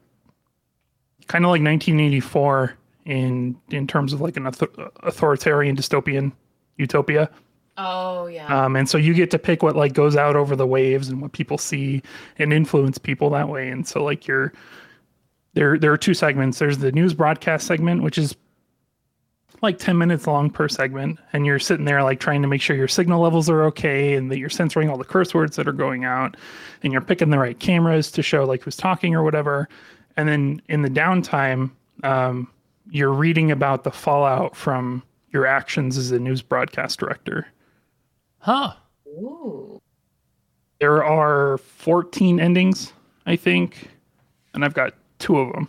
[1.27, 2.73] kind of like 1984
[3.05, 6.31] in in terms of like an author- authoritarian dystopian
[6.77, 7.29] utopia.
[7.77, 8.65] Oh, yeah.
[8.65, 11.21] Um, and so you get to pick what like goes out over the waves and
[11.21, 12.01] what people see
[12.37, 13.69] and influence people that way.
[13.69, 14.53] And so like you're
[15.53, 16.59] there there are two segments.
[16.59, 18.35] There's the news broadcast segment, which is
[19.61, 22.75] like 10 minutes long per segment and you're sitting there like trying to make sure
[22.75, 25.71] your signal levels are okay and that you're censoring all the curse words that are
[25.73, 26.35] going out
[26.83, 29.69] and you're picking the right cameras to show like who's talking or whatever
[30.17, 31.69] and then in the downtime
[32.03, 32.47] um,
[32.89, 37.45] you're reading about the fallout from your actions as a news broadcast director
[38.39, 38.73] Huh.
[39.07, 39.79] Ooh.
[40.79, 42.93] there are 14 endings
[43.27, 43.89] i think
[44.55, 45.67] and i've got two of them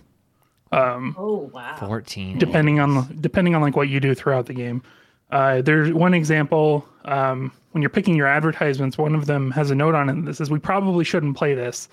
[0.72, 1.76] um, Oh, wow.
[1.76, 2.38] 14.
[2.38, 4.82] depending on depending on like what you do throughout the game.
[5.30, 8.98] Uh, there's one example um, when you're picking your advertisements.
[8.98, 11.88] One of them has a note on it that says, "We probably shouldn't play this."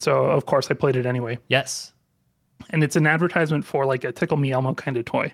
[0.00, 1.92] So of course I played it anyway, Yes.
[2.70, 5.32] and it's an advertisement for like a Tickle Me Elmo kind of toy.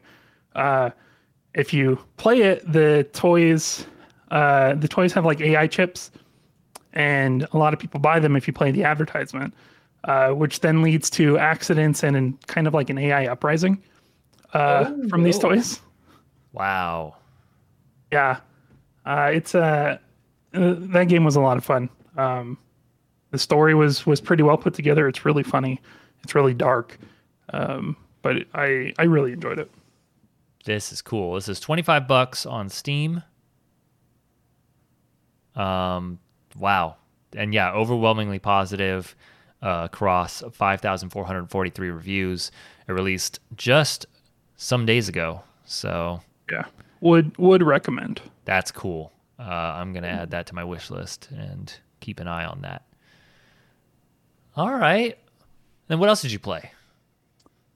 [0.55, 0.91] Uh,
[1.55, 3.87] if you play it, the toys
[4.31, 6.11] uh, the toys have like AI chips,
[6.93, 9.55] and a lot of people buy them if you play the advertisement,
[10.05, 13.83] uh, which then leads to accidents and in kind of like an AI uprising
[14.55, 15.81] uh, Oh, from these toys.
[16.53, 17.17] Wow.
[18.11, 18.41] Yeah,
[19.07, 20.01] uh, it's a
[20.55, 21.89] uh, that game was a lot of fun.
[22.17, 22.59] Um,
[23.31, 25.09] the story was was pretty well put together.
[25.09, 25.81] It's really funny.
[26.23, 26.99] It's really dark,
[27.55, 29.71] um, but I I really enjoyed it.
[30.65, 31.35] This is cool.
[31.35, 33.23] This is 25 bucks on Steam.
[35.57, 36.19] Um
[36.59, 36.97] wow.
[37.35, 39.17] And yeah, overwhelmingly positive.
[39.63, 42.51] Uh, across 5,443 reviews.
[42.89, 44.07] It released just
[44.57, 46.21] some days ago, so
[46.51, 46.65] Yeah.
[47.01, 48.21] Would would recommend.
[48.45, 49.13] that's cool.
[49.39, 52.83] Uh, I'm gonna add that to my wish list and keep an eye on that.
[54.57, 55.17] All right.
[55.89, 56.71] Then what else did you play?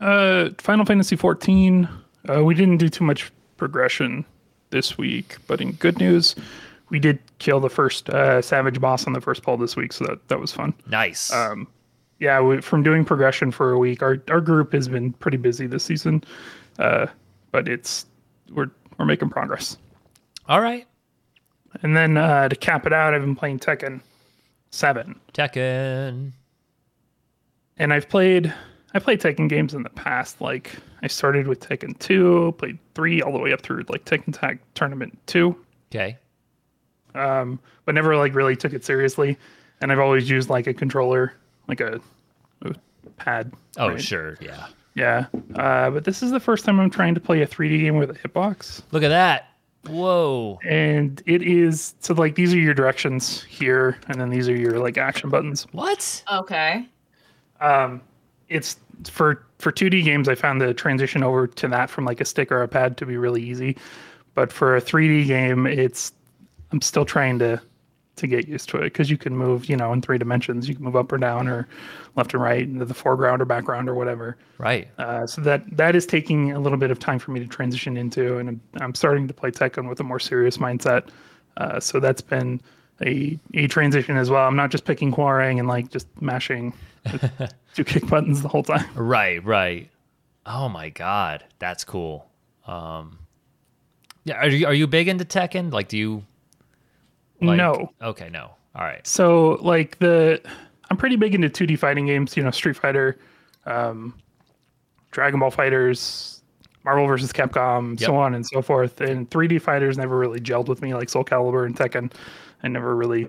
[0.01, 1.89] Uh, Final Fantasy 14.
[2.29, 4.25] Uh, we didn't do too much progression
[4.71, 6.35] this week, but in good news,
[6.91, 10.05] we did kill the first uh, Savage boss on the first pull this week, so
[10.05, 10.75] that that was fun.
[10.89, 11.33] Nice.
[11.33, 11.67] Um,
[12.19, 15.67] yeah, we, from doing progression for a week, our our group has been pretty busy
[15.67, 16.23] this season,
[16.79, 17.07] uh,
[17.53, 18.07] but it's
[18.53, 19.77] we're we're making progress.
[20.49, 20.87] All right.
[21.83, 24.01] And then uh, to cap it out, I've been playing Tekken
[24.71, 26.33] Seven, Tekken.
[27.77, 28.53] and I've played
[28.95, 30.41] I played Tekken games in the past.
[30.41, 30.73] Like
[31.03, 34.59] I started with Tekken Two, played three all the way up through like Tekken Tag
[34.75, 35.55] Tournament Two,
[35.93, 36.17] Okay.
[37.15, 39.37] um, but never like really took it seriously.
[39.83, 41.35] And I've always used like a controller,
[41.69, 42.01] like a,
[42.63, 42.75] a
[43.17, 43.53] pad.
[43.79, 44.03] Oh, right?
[44.03, 44.37] sure.
[44.41, 44.67] Yeah.
[44.95, 45.27] Yeah,
[45.57, 48.09] uh, but this is the first time I'm trying to play a 3D game with
[48.09, 49.51] a hitbox, Look at that.
[49.87, 50.59] Whoa.
[50.65, 54.79] and it is so like these are your directions here, and then these are your
[54.79, 55.67] like action buttons.
[55.73, 56.25] What?
[56.33, 56.89] Okay.
[57.61, 58.01] Um,
[58.49, 60.31] it's for for 2D games.
[60.31, 63.05] I found the transition over to that from like a stick or a pad to
[63.05, 63.77] be really easy,
[64.35, 66.13] but for a 3D game, it's
[66.73, 67.61] I'm still trying to
[68.17, 70.69] to get used to it because you can move, you know, in three dimensions.
[70.69, 71.69] You can move up or down or
[72.17, 74.37] left and right into the foreground or background or whatever.
[74.59, 74.89] Right.
[74.99, 77.97] Uh, so that that is taking a little bit of time for me to transition
[77.97, 81.09] into, and I'm, I'm starting to play Tekken with a more serious mindset.
[81.57, 82.61] Uh, so that's been
[83.03, 84.47] a a transition as well.
[84.47, 86.73] I'm not just picking Hwoarang and like just mashing
[87.75, 88.87] two kick buttons the whole time.
[88.95, 89.91] Right, right.
[90.45, 92.29] Oh my god, that's cool.
[92.67, 93.19] Um,
[94.25, 95.73] yeah, are you are you big into Tekken?
[95.73, 96.25] Like, do you?
[97.41, 98.51] Like, no, Okay, no.
[98.75, 99.07] All right.
[99.07, 100.41] so like the
[100.91, 102.37] I'm pretty big into 2D fighting games.
[102.37, 103.19] You know, Street Fighter,
[103.65, 104.15] um,
[105.11, 106.41] Dragon Ball FighterZ,
[106.85, 107.33] Marvel vs.
[107.33, 108.07] Capcom, Yep.
[108.07, 109.01] so on and so forth.
[109.01, 112.13] And 3D fighters never really gelled with me, like Soul Calibur and Tekken.
[112.63, 113.29] I never really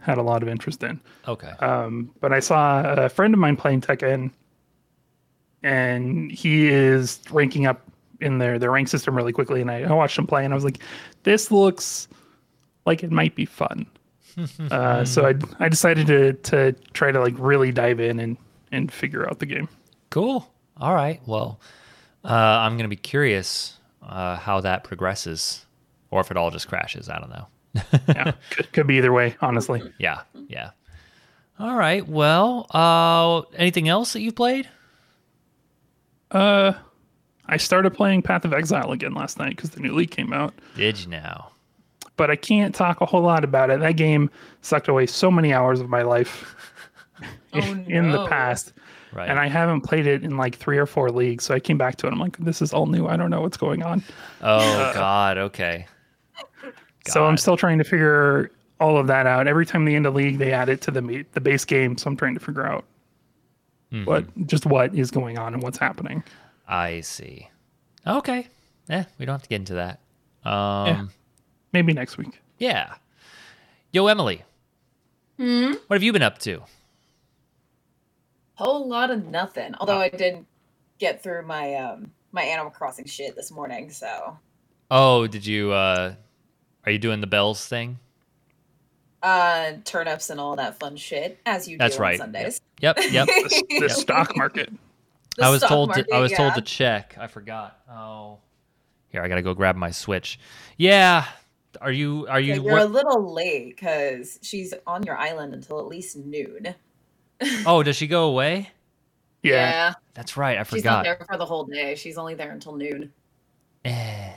[0.00, 1.00] had a lot of interest in.
[1.28, 1.50] Okay.
[1.60, 4.30] Um, but I saw a friend of mine playing Tekken,
[5.62, 7.82] and he is ranking up
[8.20, 9.60] in their their rank system really quickly.
[9.60, 10.78] And I, I watched him play, and I was like,
[11.22, 12.08] "This looks
[12.88, 13.86] like it might be fun."
[14.70, 15.34] uh, so I
[15.64, 18.36] I decided to to try to like really dive in and
[18.72, 19.68] and figure out the game.
[20.10, 20.50] Cool.
[20.76, 21.20] All right.
[21.26, 21.60] Well,
[22.24, 25.66] uh, I'm gonna be curious uh, how that progresses,
[26.10, 27.08] or if it all just crashes.
[27.08, 27.46] I don't know.
[28.08, 29.82] Yeah, could, could be either way, honestly.
[29.98, 30.22] Yeah.
[30.48, 30.70] Yeah.
[31.60, 32.06] All right.
[32.08, 34.68] Well, uh, anything else that you've played?
[36.30, 36.72] Uh,
[37.46, 40.54] I started playing Path of Exile again last night because the new league came out.
[40.76, 41.52] Did you now?
[42.18, 43.80] But I can't talk a whole lot about it.
[43.80, 44.30] That game
[44.60, 46.54] sucked away so many hours of my life
[47.54, 48.74] Oh, in the past.
[49.14, 49.30] Right.
[49.30, 51.44] And I haven't played it in like three or four leagues.
[51.44, 52.12] So I came back to it.
[52.12, 53.06] I'm like, this is all new.
[53.06, 54.02] I don't know what's going on.
[54.42, 55.38] oh God.
[55.38, 55.86] Okay.
[57.06, 58.50] So I'm still trying to figure
[58.80, 59.46] all of that out.
[59.48, 61.96] Every time they end a league, they add it to the the base game.
[61.96, 62.84] So I'm trying to figure out
[63.90, 64.04] Mm-hmm.
[64.04, 66.22] what just what is going on and what's happening.
[66.68, 67.48] I see.
[68.06, 68.46] Okay.
[68.86, 70.00] Yeah, we don't have to get into that.
[70.44, 71.10] Um,
[71.72, 72.40] Maybe next week.
[72.58, 72.94] yeah.
[73.92, 74.42] Yo, Emily.
[75.38, 75.72] Hmm.
[75.86, 76.62] What have you been up to?
[78.54, 79.74] Whole lot of nothing.
[79.78, 80.44] Although I did
[80.98, 84.36] get through my um my Animal Crossing shit this morning, so
[84.90, 85.72] Oh, did you?
[85.72, 86.14] uh
[86.84, 87.98] Are you doing the bells thing?
[89.22, 92.20] uh turnips and all that fun shit as you That's do right.
[92.20, 92.60] on Sundays.
[92.80, 92.98] Yep.
[93.10, 93.28] Yep.
[93.68, 94.70] The, the stock market.
[95.36, 95.88] The I was told.
[95.90, 97.16] market, to, I was told to check.
[97.18, 97.78] I forgot.
[97.90, 98.38] Oh,
[99.08, 100.38] here I gotta go grab my Switch.
[100.76, 101.24] Yeah.
[101.80, 102.26] Are you?
[102.28, 102.64] Are Yeah, you?
[102.64, 106.74] you're a little late because she's on your island until at least noon.
[107.66, 108.70] oh, does she go away?
[109.42, 109.94] Yeah.
[110.14, 110.58] That's right.
[110.58, 110.76] I forgot.
[110.76, 111.94] she's not there for the whole day.
[111.94, 113.12] She's only there until noon.
[113.84, 114.30] Eh,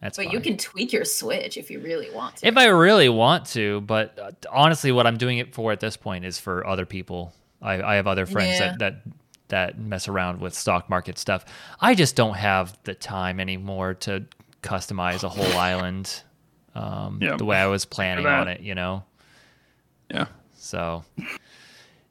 [0.00, 0.16] that's.
[0.16, 2.46] But you can tweak your Switch if you really want to.
[2.46, 5.96] If I really want to, but uh, honestly, what I'm doing it for at this
[5.96, 7.32] point is for other people.
[7.60, 8.68] I, I have other friends Yeah.
[8.70, 8.94] that, that
[9.48, 11.44] that mess around with stock market stuff.
[11.80, 14.24] I just don't have the time anymore to
[14.62, 16.22] customize a whole island
[16.76, 17.36] um, Yeah.
[17.36, 18.60] the way I was planning on it.
[18.60, 19.04] You know,
[20.10, 20.26] Yeah.
[20.56, 21.04] so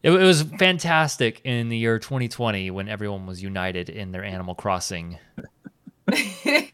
[0.04, 4.56] it, it was fantastic in the year 2020 when everyone was united in their Animal
[4.56, 5.18] Crossing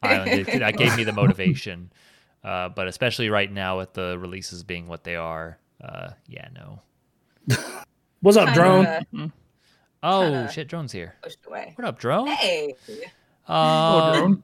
[0.03, 0.47] island.
[0.47, 1.91] It- that gave me the motivation.
[2.43, 6.79] Uh, but especially right now with the releases being what they are, uh, yeah, no.
[8.21, 8.85] What's up, drone?
[9.11, 9.31] Kinda
[10.03, 11.13] Oh Kinda- shit, drone's here.
[11.21, 11.73] Pushed away.
[11.75, 12.27] What up, drone?
[12.27, 12.73] Hey.
[13.47, 14.43] Um, drone.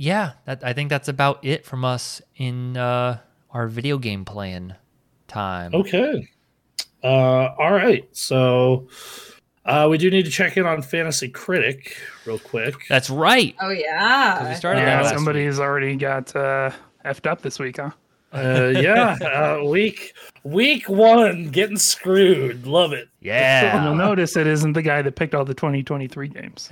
[0.00, 3.18] Yeah, that I think that's about it from us in uh,
[3.50, 4.74] our video game playing
[5.26, 5.74] time.
[5.74, 6.28] Okay.
[7.02, 8.08] Uh, all right.
[8.12, 8.86] So
[9.64, 11.96] uh, we do need to check in on Fantasy Critic
[12.26, 12.74] real quick.
[12.88, 13.56] That's right.
[13.58, 14.54] Oh 'Cause we yeah.
[14.54, 16.70] started that Yeah, last somebody's already got uh,
[17.04, 17.90] effed up this week, huh?
[18.32, 20.12] Uh, yeah, uh, week
[20.44, 22.66] week one getting screwed.
[22.66, 23.08] Love it.
[23.20, 23.96] Yeah, You'll Yeah.
[23.98, 26.68] notice it isn't the guy that picked all the 2023 games.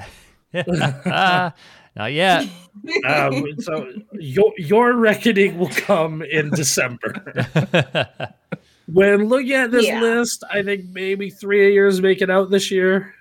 [0.55, 1.55] Ah,
[1.97, 2.47] Not yet.
[3.07, 7.15] Um, so your your reckoning will come in December.
[8.87, 10.01] when looking at this Yeah.
[10.03, 13.15] list, I think maybe three years make it out this year.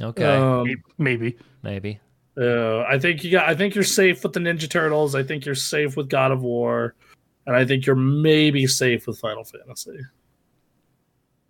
[0.00, 0.24] okay.
[0.36, 0.66] Um,
[0.98, 1.36] Maybe.
[1.62, 2.00] Maybe.
[2.36, 3.48] Uh, I think you got.
[3.48, 5.14] I think you're safe with the Ninja Turtles.
[5.14, 6.94] I think you're safe with God of War,
[7.46, 9.98] and I think you're maybe safe with Final Fantasy.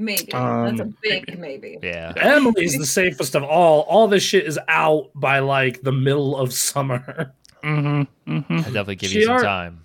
[0.03, 0.29] Maybe.
[0.33, 1.79] That's a Um, big maybe.
[1.83, 2.13] Yeah.
[2.17, 3.83] Emily's the safest of all.
[3.83, 7.33] All this shit is out by like the middle of summer.
[7.63, 8.33] Mm-hmm.
[8.33, 8.53] Mm-hmm.
[8.55, 9.85] I definitely give She you some are- time.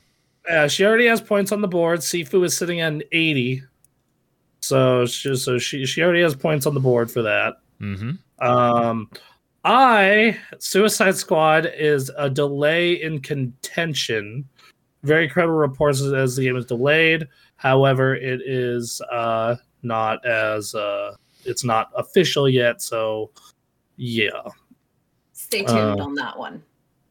[0.50, 2.00] Yeah, she already has points on the board.
[2.00, 3.64] Sifu is sitting at an 80,
[4.62, 7.56] so she so she she already has points on the board for that.
[7.82, 8.12] Mm-hmm.
[8.48, 9.10] Um,
[9.66, 14.48] I Suicide Squad is a delay in contention.
[15.04, 17.28] Very credible reports as the game is delayed.
[17.58, 19.56] However, it is uh,
[19.88, 21.16] not as uh,
[21.46, 22.82] it's not official yet.
[22.82, 23.32] So,
[23.96, 24.30] yeah,
[25.34, 26.62] Stay tuned Uh, on that one.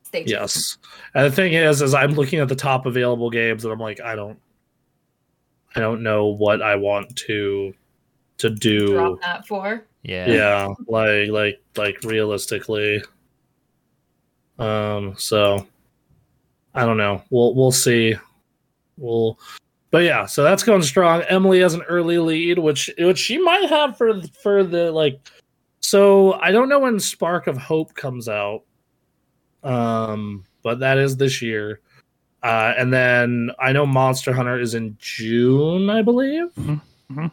[0.03, 0.31] Stay tuned.
[0.31, 0.79] yes.
[1.15, 4.01] And the thing is, is I'm looking at the top available games, and I'm like,
[4.01, 4.39] I don't,
[5.75, 7.75] I don't know what I want to
[8.39, 8.89] to do.
[8.89, 9.85] Drop that for.
[10.03, 10.29] Yeah.
[10.31, 13.03] yeah like like like realistically
[14.61, 15.67] um so
[16.77, 18.15] i don't know we'll we'll see
[18.99, 19.37] we'll
[19.97, 23.67] but yeah so that's going strong emily has an early lead which which she might
[23.67, 25.19] have for for the like
[25.81, 28.61] so i don't know when spark of hope comes out
[29.63, 31.81] um but that is this year
[32.43, 37.31] uh and then i know monster hunter is in june i believe Mhm, mhm.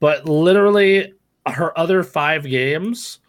[0.00, 1.14] but literally
[1.46, 3.20] her other five games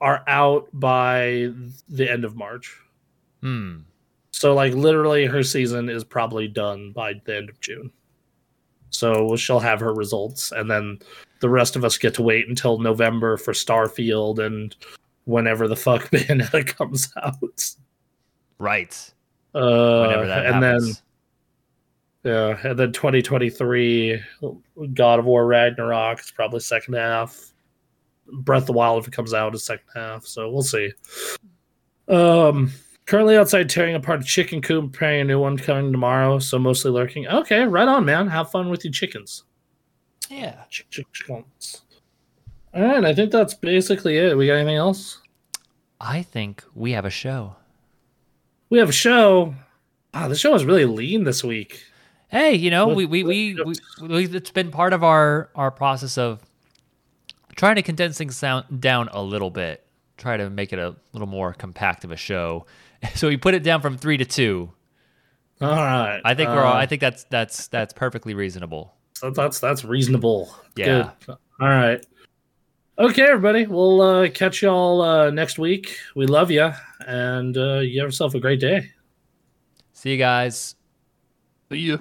[0.00, 1.52] are out by
[1.88, 2.76] the end of March.
[3.40, 3.82] Hmm.
[4.32, 7.90] So like literally her season is probably done by the end of June.
[8.90, 10.98] So she'll have her results and then
[11.40, 14.74] the rest of us get to wait until November for Starfield and
[15.24, 17.74] whenever the fuck Bayonetta comes out.
[18.58, 18.94] Right.
[19.54, 20.94] Uh Whenever that and happens.
[20.94, 21.02] then
[22.24, 24.20] yeah, and then 2023
[24.94, 27.52] God of War Ragnarok is probably second half.
[28.32, 30.92] Breath of the Wild if it comes out is second half, so we'll see.
[32.08, 32.72] Um
[33.06, 36.90] currently outside tearing apart a chicken coop, preparing a new one coming tomorrow, so mostly
[36.90, 37.26] lurking.
[37.28, 38.28] Okay, right on, man.
[38.28, 39.44] Have fun with your chickens.
[40.30, 40.64] yeah.
[40.70, 41.82] Chick, chick, chickens.
[42.74, 44.36] All right, I think that's basically it.
[44.36, 45.18] We got anything else?
[46.00, 47.56] I think we have a show.
[48.70, 49.54] We have a show.
[50.14, 51.82] Wow, the show is really lean this week.
[52.28, 53.74] Hey, you know, we we, we, we,
[54.08, 56.40] we it's been part of our our process of
[57.56, 59.84] trying to condense things down down a little bit,
[60.16, 62.64] try to make it a little more compact of a show.
[63.14, 64.70] So we put it down from three to two.
[65.60, 66.20] All right.
[66.24, 68.94] I think we're all, uh, I think that's that's that's perfectly reasonable.
[69.14, 70.54] So that's that's reasonable.
[70.76, 71.10] Yeah.
[71.26, 71.36] Good.
[71.60, 72.04] All right.
[72.98, 73.66] Okay, everybody.
[73.66, 75.96] We'll uh, catch y'all uh, next week.
[76.14, 76.72] We love you,
[77.06, 78.90] and uh, you have yourself a great day.
[79.92, 80.74] See you guys.
[81.70, 81.98] See ya.